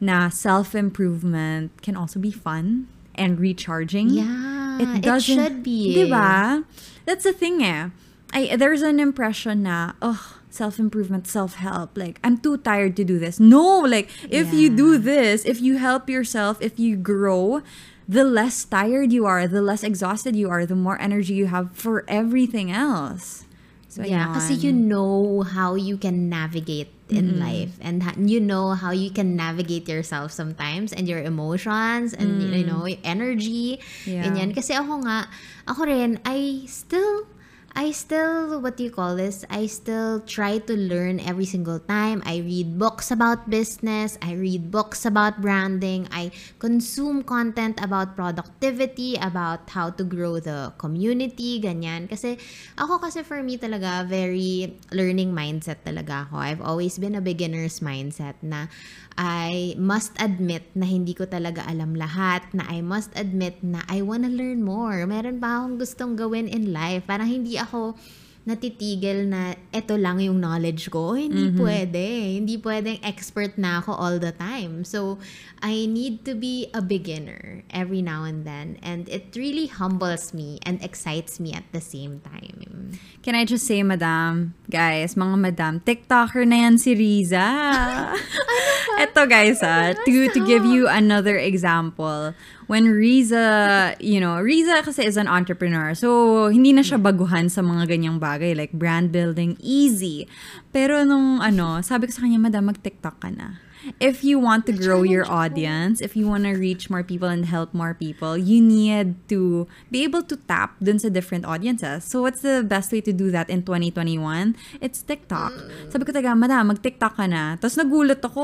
na 0.00 0.28
self-improvement 0.28 1.82
can 1.82 1.96
also 1.96 2.18
be 2.18 2.30
fun 2.32 2.88
and 3.14 3.38
recharging. 3.40 4.10
Yeah, 4.10 4.78
it, 4.80 5.02
doesn't- 5.02 5.38
It 5.38 5.42
should 5.42 5.62
be. 5.62 5.94
Diba? 5.96 6.64
That's 7.04 7.24
the 7.24 7.32
thing 7.32 7.62
eh. 7.62 7.90
I, 8.32 8.56
there's 8.56 8.80
an 8.82 8.98
impression 9.00 9.64
na, 9.64 9.92
oh, 10.00 10.38
self-improvement, 10.48 11.26
self-help. 11.26 11.96
Like, 11.98 12.18
I'm 12.24 12.38
too 12.38 12.56
tired 12.56 12.96
to 12.96 13.04
do 13.04 13.18
this. 13.18 13.38
No, 13.38 13.80
like, 13.80 14.08
if 14.30 14.52
you 14.54 14.70
do 14.74 14.96
this, 14.98 15.44
if 15.44 15.60
you 15.60 15.76
help 15.76 16.08
yourself, 16.08 16.56
if 16.62 16.78
you 16.80 16.96
grow, 16.96 17.60
the 18.08 18.24
less 18.24 18.64
tired 18.64 19.12
you 19.12 19.26
are, 19.26 19.46
the 19.46 19.60
less 19.62 19.82
exhausted 19.84 20.34
you 20.36 20.48
are, 20.48 20.64
the 20.64 20.74
more 20.76 21.00
energy 21.00 21.34
you 21.34 21.46
have 21.46 21.72
for 21.76 22.04
everything 22.08 22.70
else. 22.72 23.44
So, 23.92 24.00
yeah, 24.00 24.24
ayan. 24.24 24.40
kasi 24.40 24.56
you 24.56 24.72
know 24.72 25.44
how 25.44 25.76
you 25.76 26.00
can 26.00 26.32
navigate 26.32 26.88
in 27.12 27.36
life 27.36 27.76
and 27.84 28.00
you 28.24 28.40
know 28.40 28.72
how 28.72 28.88
you 28.88 29.12
can 29.12 29.36
navigate 29.36 29.84
yourself 29.84 30.32
sometimes 30.32 30.96
and 30.96 31.04
your 31.04 31.20
emotions 31.20 32.16
and 32.16 32.40
you 32.40 32.64
know, 32.64 32.88
energy. 33.04 33.84
Yeah. 34.08 34.24
Ganyan. 34.24 34.56
Kasi 34.56 34.72
ako 34.72 35.04
nga, 35.04 35.28
ako 35.68 35.92
rin, 35.92 36.16
I 36.24 36.64
still 36.72 37.28
I 37.72 37.90
still, 37.92 38.60
what 38.60 38.76
do 38.76 38.84
you 38.84 38.92
call 38.92 39.16
this? 39.16 39.44
I 39.48 39.64
still 39.64 40.20
try 40.20 40.58
to 40.58 40.74
learn 40.76 41.20
every 41.20 41.48
single 41.48 41.80
time. 41.80 42.22
I 42.26 42.44
read 42.44 42.78
books 42.78 43.10
about 43.10 43.48
business. 43.48 44.18
I 44.20 44.36
read 44.36 44.70
books 44.70 45.08
about 45.08 45.40
branding. 45.40 46.06
I 46.12 46.32
consume 46.58 47.24
content 47.24 47.80
about 47.80 48.14
productivity, 48.14 49.16
about 49.16 49.70
how 49.70 49.88
to 49.88 50.04
grow 50.04 50.38
the 50.38 50.72
community, 50.76 51.64
ganyan. 51.64 52.12
Kasi 52.12 52.36
ako 52.76 53.00
kasi 53.00 53.24
for 53.24 53.40
me 53.42 53.56
talaga, 53.56 54.04
very 54.04 54.76
learning 54.92 55.32
mindset 55.32 55.80
talaga 55.80 56.28
ako. 56.28 56.36
I've 56.36 56.60
always 56.60 57.00
been 57.00 57.16
a 57.16 57.24
beginner's 57.24 57.80
mindset 57.80 58.36
na 58.44 58.68
I 59.16 59.76
must 59.76 60.16
admit 60.16 60.72
na 60.72 60.88
hindi 60.88 61.12
ko 61.12 61.28
talaga 61.28 61.64
alam 61.68 61.92
lahat, 61.92 62.48
na 62.56 62.64
I 62.68 62.80
must 62.80 63.12
admit 63.12 63.60
na 63.60 63.84
I 63.88 64.00
wanna 64.00 64.32
learn 64.32 64.64
more. 64.64 65.04
Meron 65.04 65.36
pa 65.36 65.60
akong 65.60 65.76
gustong 65.76 66.16
gawin 66.16 66.48
in 66.48 66.72
life. 66.72 67.04
Parang 67.04 67.28
hindi 67.28 67.60
ako 67.62 67.94
natitigil 68.42 69.30
na 69.30 69.54
eto 69.70 69.94
lang 69.94 70.18
yung 70.18 70.42
knowledge 70.42 70.90
ko. 70.90 71.14
Hindi 71.14 71.54
pwede. 71.62 72.02
Hindi 72.42 72.58
pwedeng 72.58 72.98
expert 73.06 73.54
na 73.54 73.78
ako 73.78 73.94
all 73.94 74.18
the 74.18 74.34
time. 74.34 74.82
So, 74.82 75.22
I 75.62 75.86
need 75.86 76.26
to 76.26 76.34
be 76.34 76.66
a 76.74 76.82
beginner 76.82 77.62
every 77.70 78.02
now 78.02 78.26
and 78.26 78.42
then. 78.42 78.82
And 78.82 79.06
it 79.06 79.30
really 79.38 79.70
humbles 79.70 80.34
me 80.34 80.58
and 80.66 80.82
excites 80.82 81.38
me 81.38 81.54
at 81.54 81.70
the 81.70 81.78
same 81.78 82.18
time. 82.26 82.98
Can 83.22 83.38
I 83.38 83.46
just 83.46 83.62
say, 83.62 83.86
madam, 83.86 84.58
guys, 84.66 85.14
mga 85.14 85.38
madam, 85.38 85.72
TikToker 85.78 86.42
na 86.42 86.66
yan 86.66 86.82
si 86.82 86.98
Riza. 86.98 87.46
Ito, 89.06 89.30
guys, 89.30 89.62
ah, 89.62 89.94
to, 89.94 90.12
to 90.34 90.40
give 90.42 90.66
you 90.66 90.90
another 90.90 91.38
example. 91.38 92.34
When 92.72 92.88
Riza, 92.88 93.92
you 94.00 94.16
know, 94.16 94.40
Riza 94.40 94.80
kasi 94.80 95.04
is 95.04 95.20
an 95.20 95.28
entrepreneur. 95.28 95.92
So, 95.92 96.48
hindi 96.48 96.72
na 96.72 96.80
siya 96.80 96.96
baguhan 96.96 97.52
sa 97.52 97.60
mga 97.60 97.84
ganyang 97.84 98.16
bagay 98.16 98.56
like 98.56 98.72
brand 98.72 99.12
building, 99.12 99.60
easy. 99.60 100.24
Pero 100.72 101.04
nung 101.04 101.44
ano, 101.44 101.84
sabi 101.84 102.08
ko 102.08 102.16
sa 102.16 102.24
kanya, 102.24 102.40
madam, 102.40 102.72
mag-TikTok 102.72 103.20
ka 103.20 103.28
na. 103.28 103.60
If 103.98 104.22
you 104.22 104.38
want 104.38 104.66
to 104.66 104.72
grow 104.72 105.02
your 105.02 105.26
audience, 105.30 106.00
if 106.00 106.14
you 106.14 106.28
want 106.28 106.44
to 106.44 106.54
reach 106.54 106.90
more 106.90 107.02
people 107.02 107.28
and 107.28 107.46
help 107.46 107.74
more 107.74 107.94
people, 107.94 108.38
you 108.38 108.62
need 108.62 109.16
to 109.28 109.66
be 109.90 110.04
able 110.04 110.22
to 110.22 110.36
tap 110.36 110.78
dun 110.78 110.98
sa 110.98 111.08
different 111.08 111.44
audiences. 111.44 112.04
So 112.04 112.22
what's 112.22 112.42
the 112.42 112.62
best 112.62 112.92
way 112.92 113.00
to 113.02 113.12
do 113.12 113.30
that 113.34 113.50
in 113.50 113.62
2021? 113.66 114.54
It's 114.80 115.02
TikTok. 115.02 115.52
Sabi 115.90 116.02
ko 116.06 116.10
taga, 116.14 116.38
madam, 116.38 116.70
mag-TikTok 116.70 117.18
ka 117.18 117.26
na. 117.26 117.58
Tapos 117.58 117.74
nagulat 117.74 118.22
ako. 118.22 118.42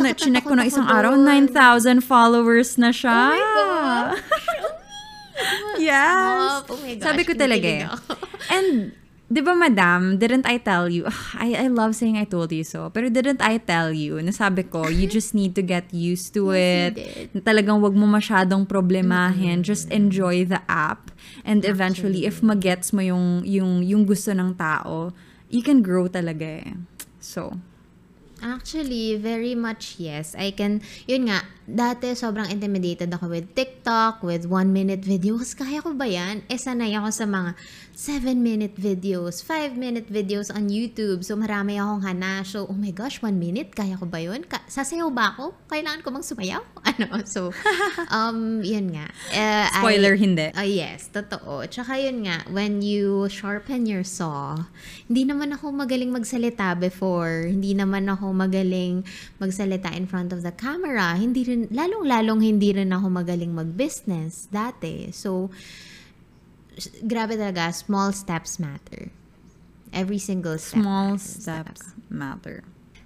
na 0.00 0.12
chinek 0.16 0.44
ko 0.44 0.56
na 0.56 0.64
isang 0.64 0.88
araw, 0.88 1.16
9,000 1.16 2.00
followers 2.00 2.80
na 2.80 2.88
siya. 2.94 3.32
Oh 3.32 3.36
my 3.36 3.44
gosh. 3.44 4.22
Yes. 5.78 6.66
Stop. 6.66 6.74
Oh 6.74 6.78
my 6.82 6.94
gosh, 6.98 7.06
Sabi 7.06 7.22
ko 7.22 7.32
talaga 7.38 7.68
eh. 7.70 7.86
And, 8.50 8.90
di 9.28 9.44
ba 9.44 9.52
madam, 9.52 10.16
didn't 10.16 10.48
I 10.48 10.56
tell 10.56 10.88
you? 10.88 11.04
Ugh, 11.04 11.24
I, 11.36 11.52
I 11.54 11.66
love 11.68 11.92
saying 11.92 12.16
I 12.16 12.24
told 12.24 12.48
you 12.48 12.64
so. 12.64 12.88
Pero 12.88 13.12
didn't 13.12 13.44
I 13.44 13.60
tell 13.60 13.92
you? 13.92 14.16
Nasabi 14.24 14.64
ko, 14.64 14.88
you 14.88 15.04
just 15.16 15.36
need 15.36 15.52
to 15.54 15.62
get 15.62 15.92
used 15.92 16.32
to 16.32 16.56
Yes, 16.56 16.96
it. 16.96 17.36
Na 17.36 17.40
Talagang 17.44 17.84
wag 17.84 17.92
mo 17.92 18.08
masyadong 18.08 18.64
problemahin. 18.64 19.60
Just 19.60 19.92
enjoy 19.92 20.48
the 20.48 20.64
app. 20.64 21.12
And 21.44 21.60
eventually, 21.68 22.24
if 22.24 22.40
magets 22.40 22.92
mo 22.96 23.04
yung, 23.04 23.44
yung, 23.44 23.84
yung 23.84 24.08
gusto 24.08 24.32
ng 24.32 24.56
tao, 24.56 25.12
you 25.52 25.60
can 25.60 25.84
grow 25.84 26.08
talaga 26.08 26.64
eh. 26.64 26.72
So, 27.20 27.60
Actually, 28.38 29.18
very 29.18 29.58
much 29.58 29.98
yes. 29.98 30.38
I 30.38 30.54
can, 30.54 30.80
yun 31.10 31.26
nga, 31.26 31.42
dati 31.68 32.16
sobrang 32.16 32.48
intimidated 32.48 33.12
ako 33.12 33.28
with 33.28 33.52
TikTok, 33.52 34.24
with 34.24 34.48
one-minute 34.48 35.04
videos. 35.04 35.52
Kaya 35.60 35.84
ko 35.84 35.92
ba 35.92 36.08
yan? 36.08 36.40
Eh, 36.48 36.56
sanay 36.56 36.96
ako 36.96 37.08
sa 37.12 37.24
mga 37.28 37.52
7-minute 37.98 38.78
videos, 38.78 39.42
5-minute 39.42 40.06
videos 40.06 40.54
on 40.54 40.70
YouTube. 40.70 41.26
So, 41.26 41.34
marami 41.34 41.82
akong 41.82 42.06
hana. 42.06 42.46
So, 42.46 42.70
oh 42.70 42.78
my 42.78 42.94
gosh, 42.94 43.18
one 43.18 43.42
minute? 43.42 43.74
Kaya 43.74 43.98
ko 43.98 44.06
ba 44.06 44.22
yun? 44.22 44.46
Ka- 44.46 44.62
sasayaw 44.70 45.10
ba 45.10 45.34
ako? 45.34 45.50
Kailangan 45.66 46.06
ko 46.06 46.14
bang 46.14 46.24
sumayaw? 46.24 46.62
Ano? 46.88 47.20
So, 47.28 47.52
um, 48.16 48.64
yun 48.64 48.94
nga. 48.94 49.10
I- 49.34 49.82
spoiler, 49.82 50.14
hindi. 50.14 50.54
Oh, 50.54 50.64
yes, 50.64 51.10
totoo. 51.10 51.66
Tsaka 51.66 51.98
yun 51.98 52.24
nga, 52.24 52.46
when 52.54 52.80
you 52.80 53.26
sharpen 53.28 53.84
your 53.84 54.06
saw, 54.06 54.56
hindi 55.10 55.26
naman 55.26 55.52
ako 55.58 55.74
magaling 55.74 56.14
magsalita 56.14 56.78
before. 56.78 57.50
Hindi 57.50 57.74
naman 57.74 58.06
ako 58.06 58.30
magaling 58.30 59.02
magsalita 59.42 59.90
in 59.90 60.06
front 60.06 60.30
of 60.30 60.46
the 60.46 60.54
camera. 60.54 61.18
Hindi 61.18 61.42
rin, 61.42 61.57
lalong-lalong 61.66 62.38
hindi 62.38 62.70
rin 62.70 62.94
ako 62.94 63.10
magaling 63.10 63.50
mag-business 63.58 64.46
dati. 64.54 65.10
So, 65.10 65.50
grabe 67.02 67.34
talaga, 67.34 67.74
small 67.74 68.14
steps 68.14 68.62
matter. 68.62 69.10
Every 69.90 70.18
single 70.22 70.58
step 70.62 70.84
Small 70.84 71.18
matters 71.18 71.42
steps 71.42 71.82
talaga. 71.82 72.10
matter. 72.12 72.56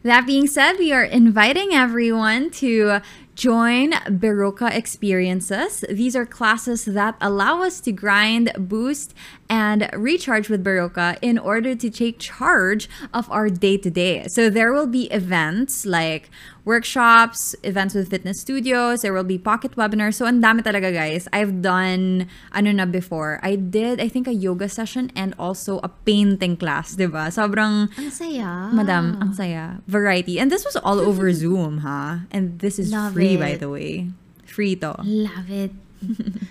That 0.02 0.26
being 0.26 0.50
said, 0.50 0.76
we 0.82 0.90
are 0.92 1.06
inviting 1.06 1.72
everyone 1.72 2.50
to 2.58 3.00
join 3.34 3.92
Baroka 4.06 4.74
experiences. 4.74 5.84
These 5.88 6.14
are 6.16 6.26
classes 6.26 6.84
that 6.84 7.16
allow 7.20 7.62
us 7.62 7.80
to 7.80 7.92
grind, 7.92 8.52
boost, 8.58 9.14
and 9.48 9.88
recharge 9.92 10.48
with 10.48 10.64
Baroka 10.64 11.18
in 11.20 11.38
order 11.38 11.74
to 11.74 11.90
take 11.90 12.18
charge 12.18 12.88
of 13.12 13.30
our 13.30 13.48
day 13.48 13.76
to 13.76 13.90
day. 13.90 14.26
So 14.28 14.48
there 14.48 14.72
will 14.72 14.86
be 14.86 15.10
events 15.12 15.84
like 15.84 16.30
workshops, 16.64 17.54
events 17.62 17.94
with 17.94 18.08
fitness 18.10 18.40
studios, 18.40 19.02
there 19.02 19.12
will 19.12 19.26
be 19.26 19.38
pocket 19.38 19.76
webinars. 19.76 20.14
So 20.14 20.26
ang 20.26 20.40
dami 20.40 20.62
talaga 20.62 20.94
guys. 20.94 21.28
I've 21.32 21.60
done 21.60 22.28
ano 22.52 22.70
na 22.72 22.86
before. 22.86 23.40
I 23.42 23.56
did 23.56 24.00
I 24.00 24.08
think 24.08 24.26
a 24.26 24.32
yoga 24.34 24.68
session 24.68 25.10
and 25.16 25.34
also 25.38 25.80
a 25.82 25.90
painting 25.90 26.56
class, 26.56 26.94
'di 26.94 27.10
ba? 27.10 27.28
Sobrang 27.34 27.90
Ang 27.98 28.10
saya. 28.14 28.70
Madam, 28.70 29.18
ang 29.20 29.34
saya. 29.34 29.82
Variety. 29.90 30.38
And 30.38 30.50
this 30.50 30.64
was 30.64 30.76
all 30.78 31.02
over 31.02 31.32
Zoom, 31.42 31.82
ha? 31.82 32.24
And 32.30 32.58
this 32.62 32.78
is 32.78 32.94
Love 32.94 33.14
free, 33.14 33.21
by 33.36 33.50
it. 33.50 33.60
the 33.60 33.68
way. 33.68 34.08
Free 34.44 34.76
to. 34.76 34.96
Love 35.02 35.50
it. 35.50 35.72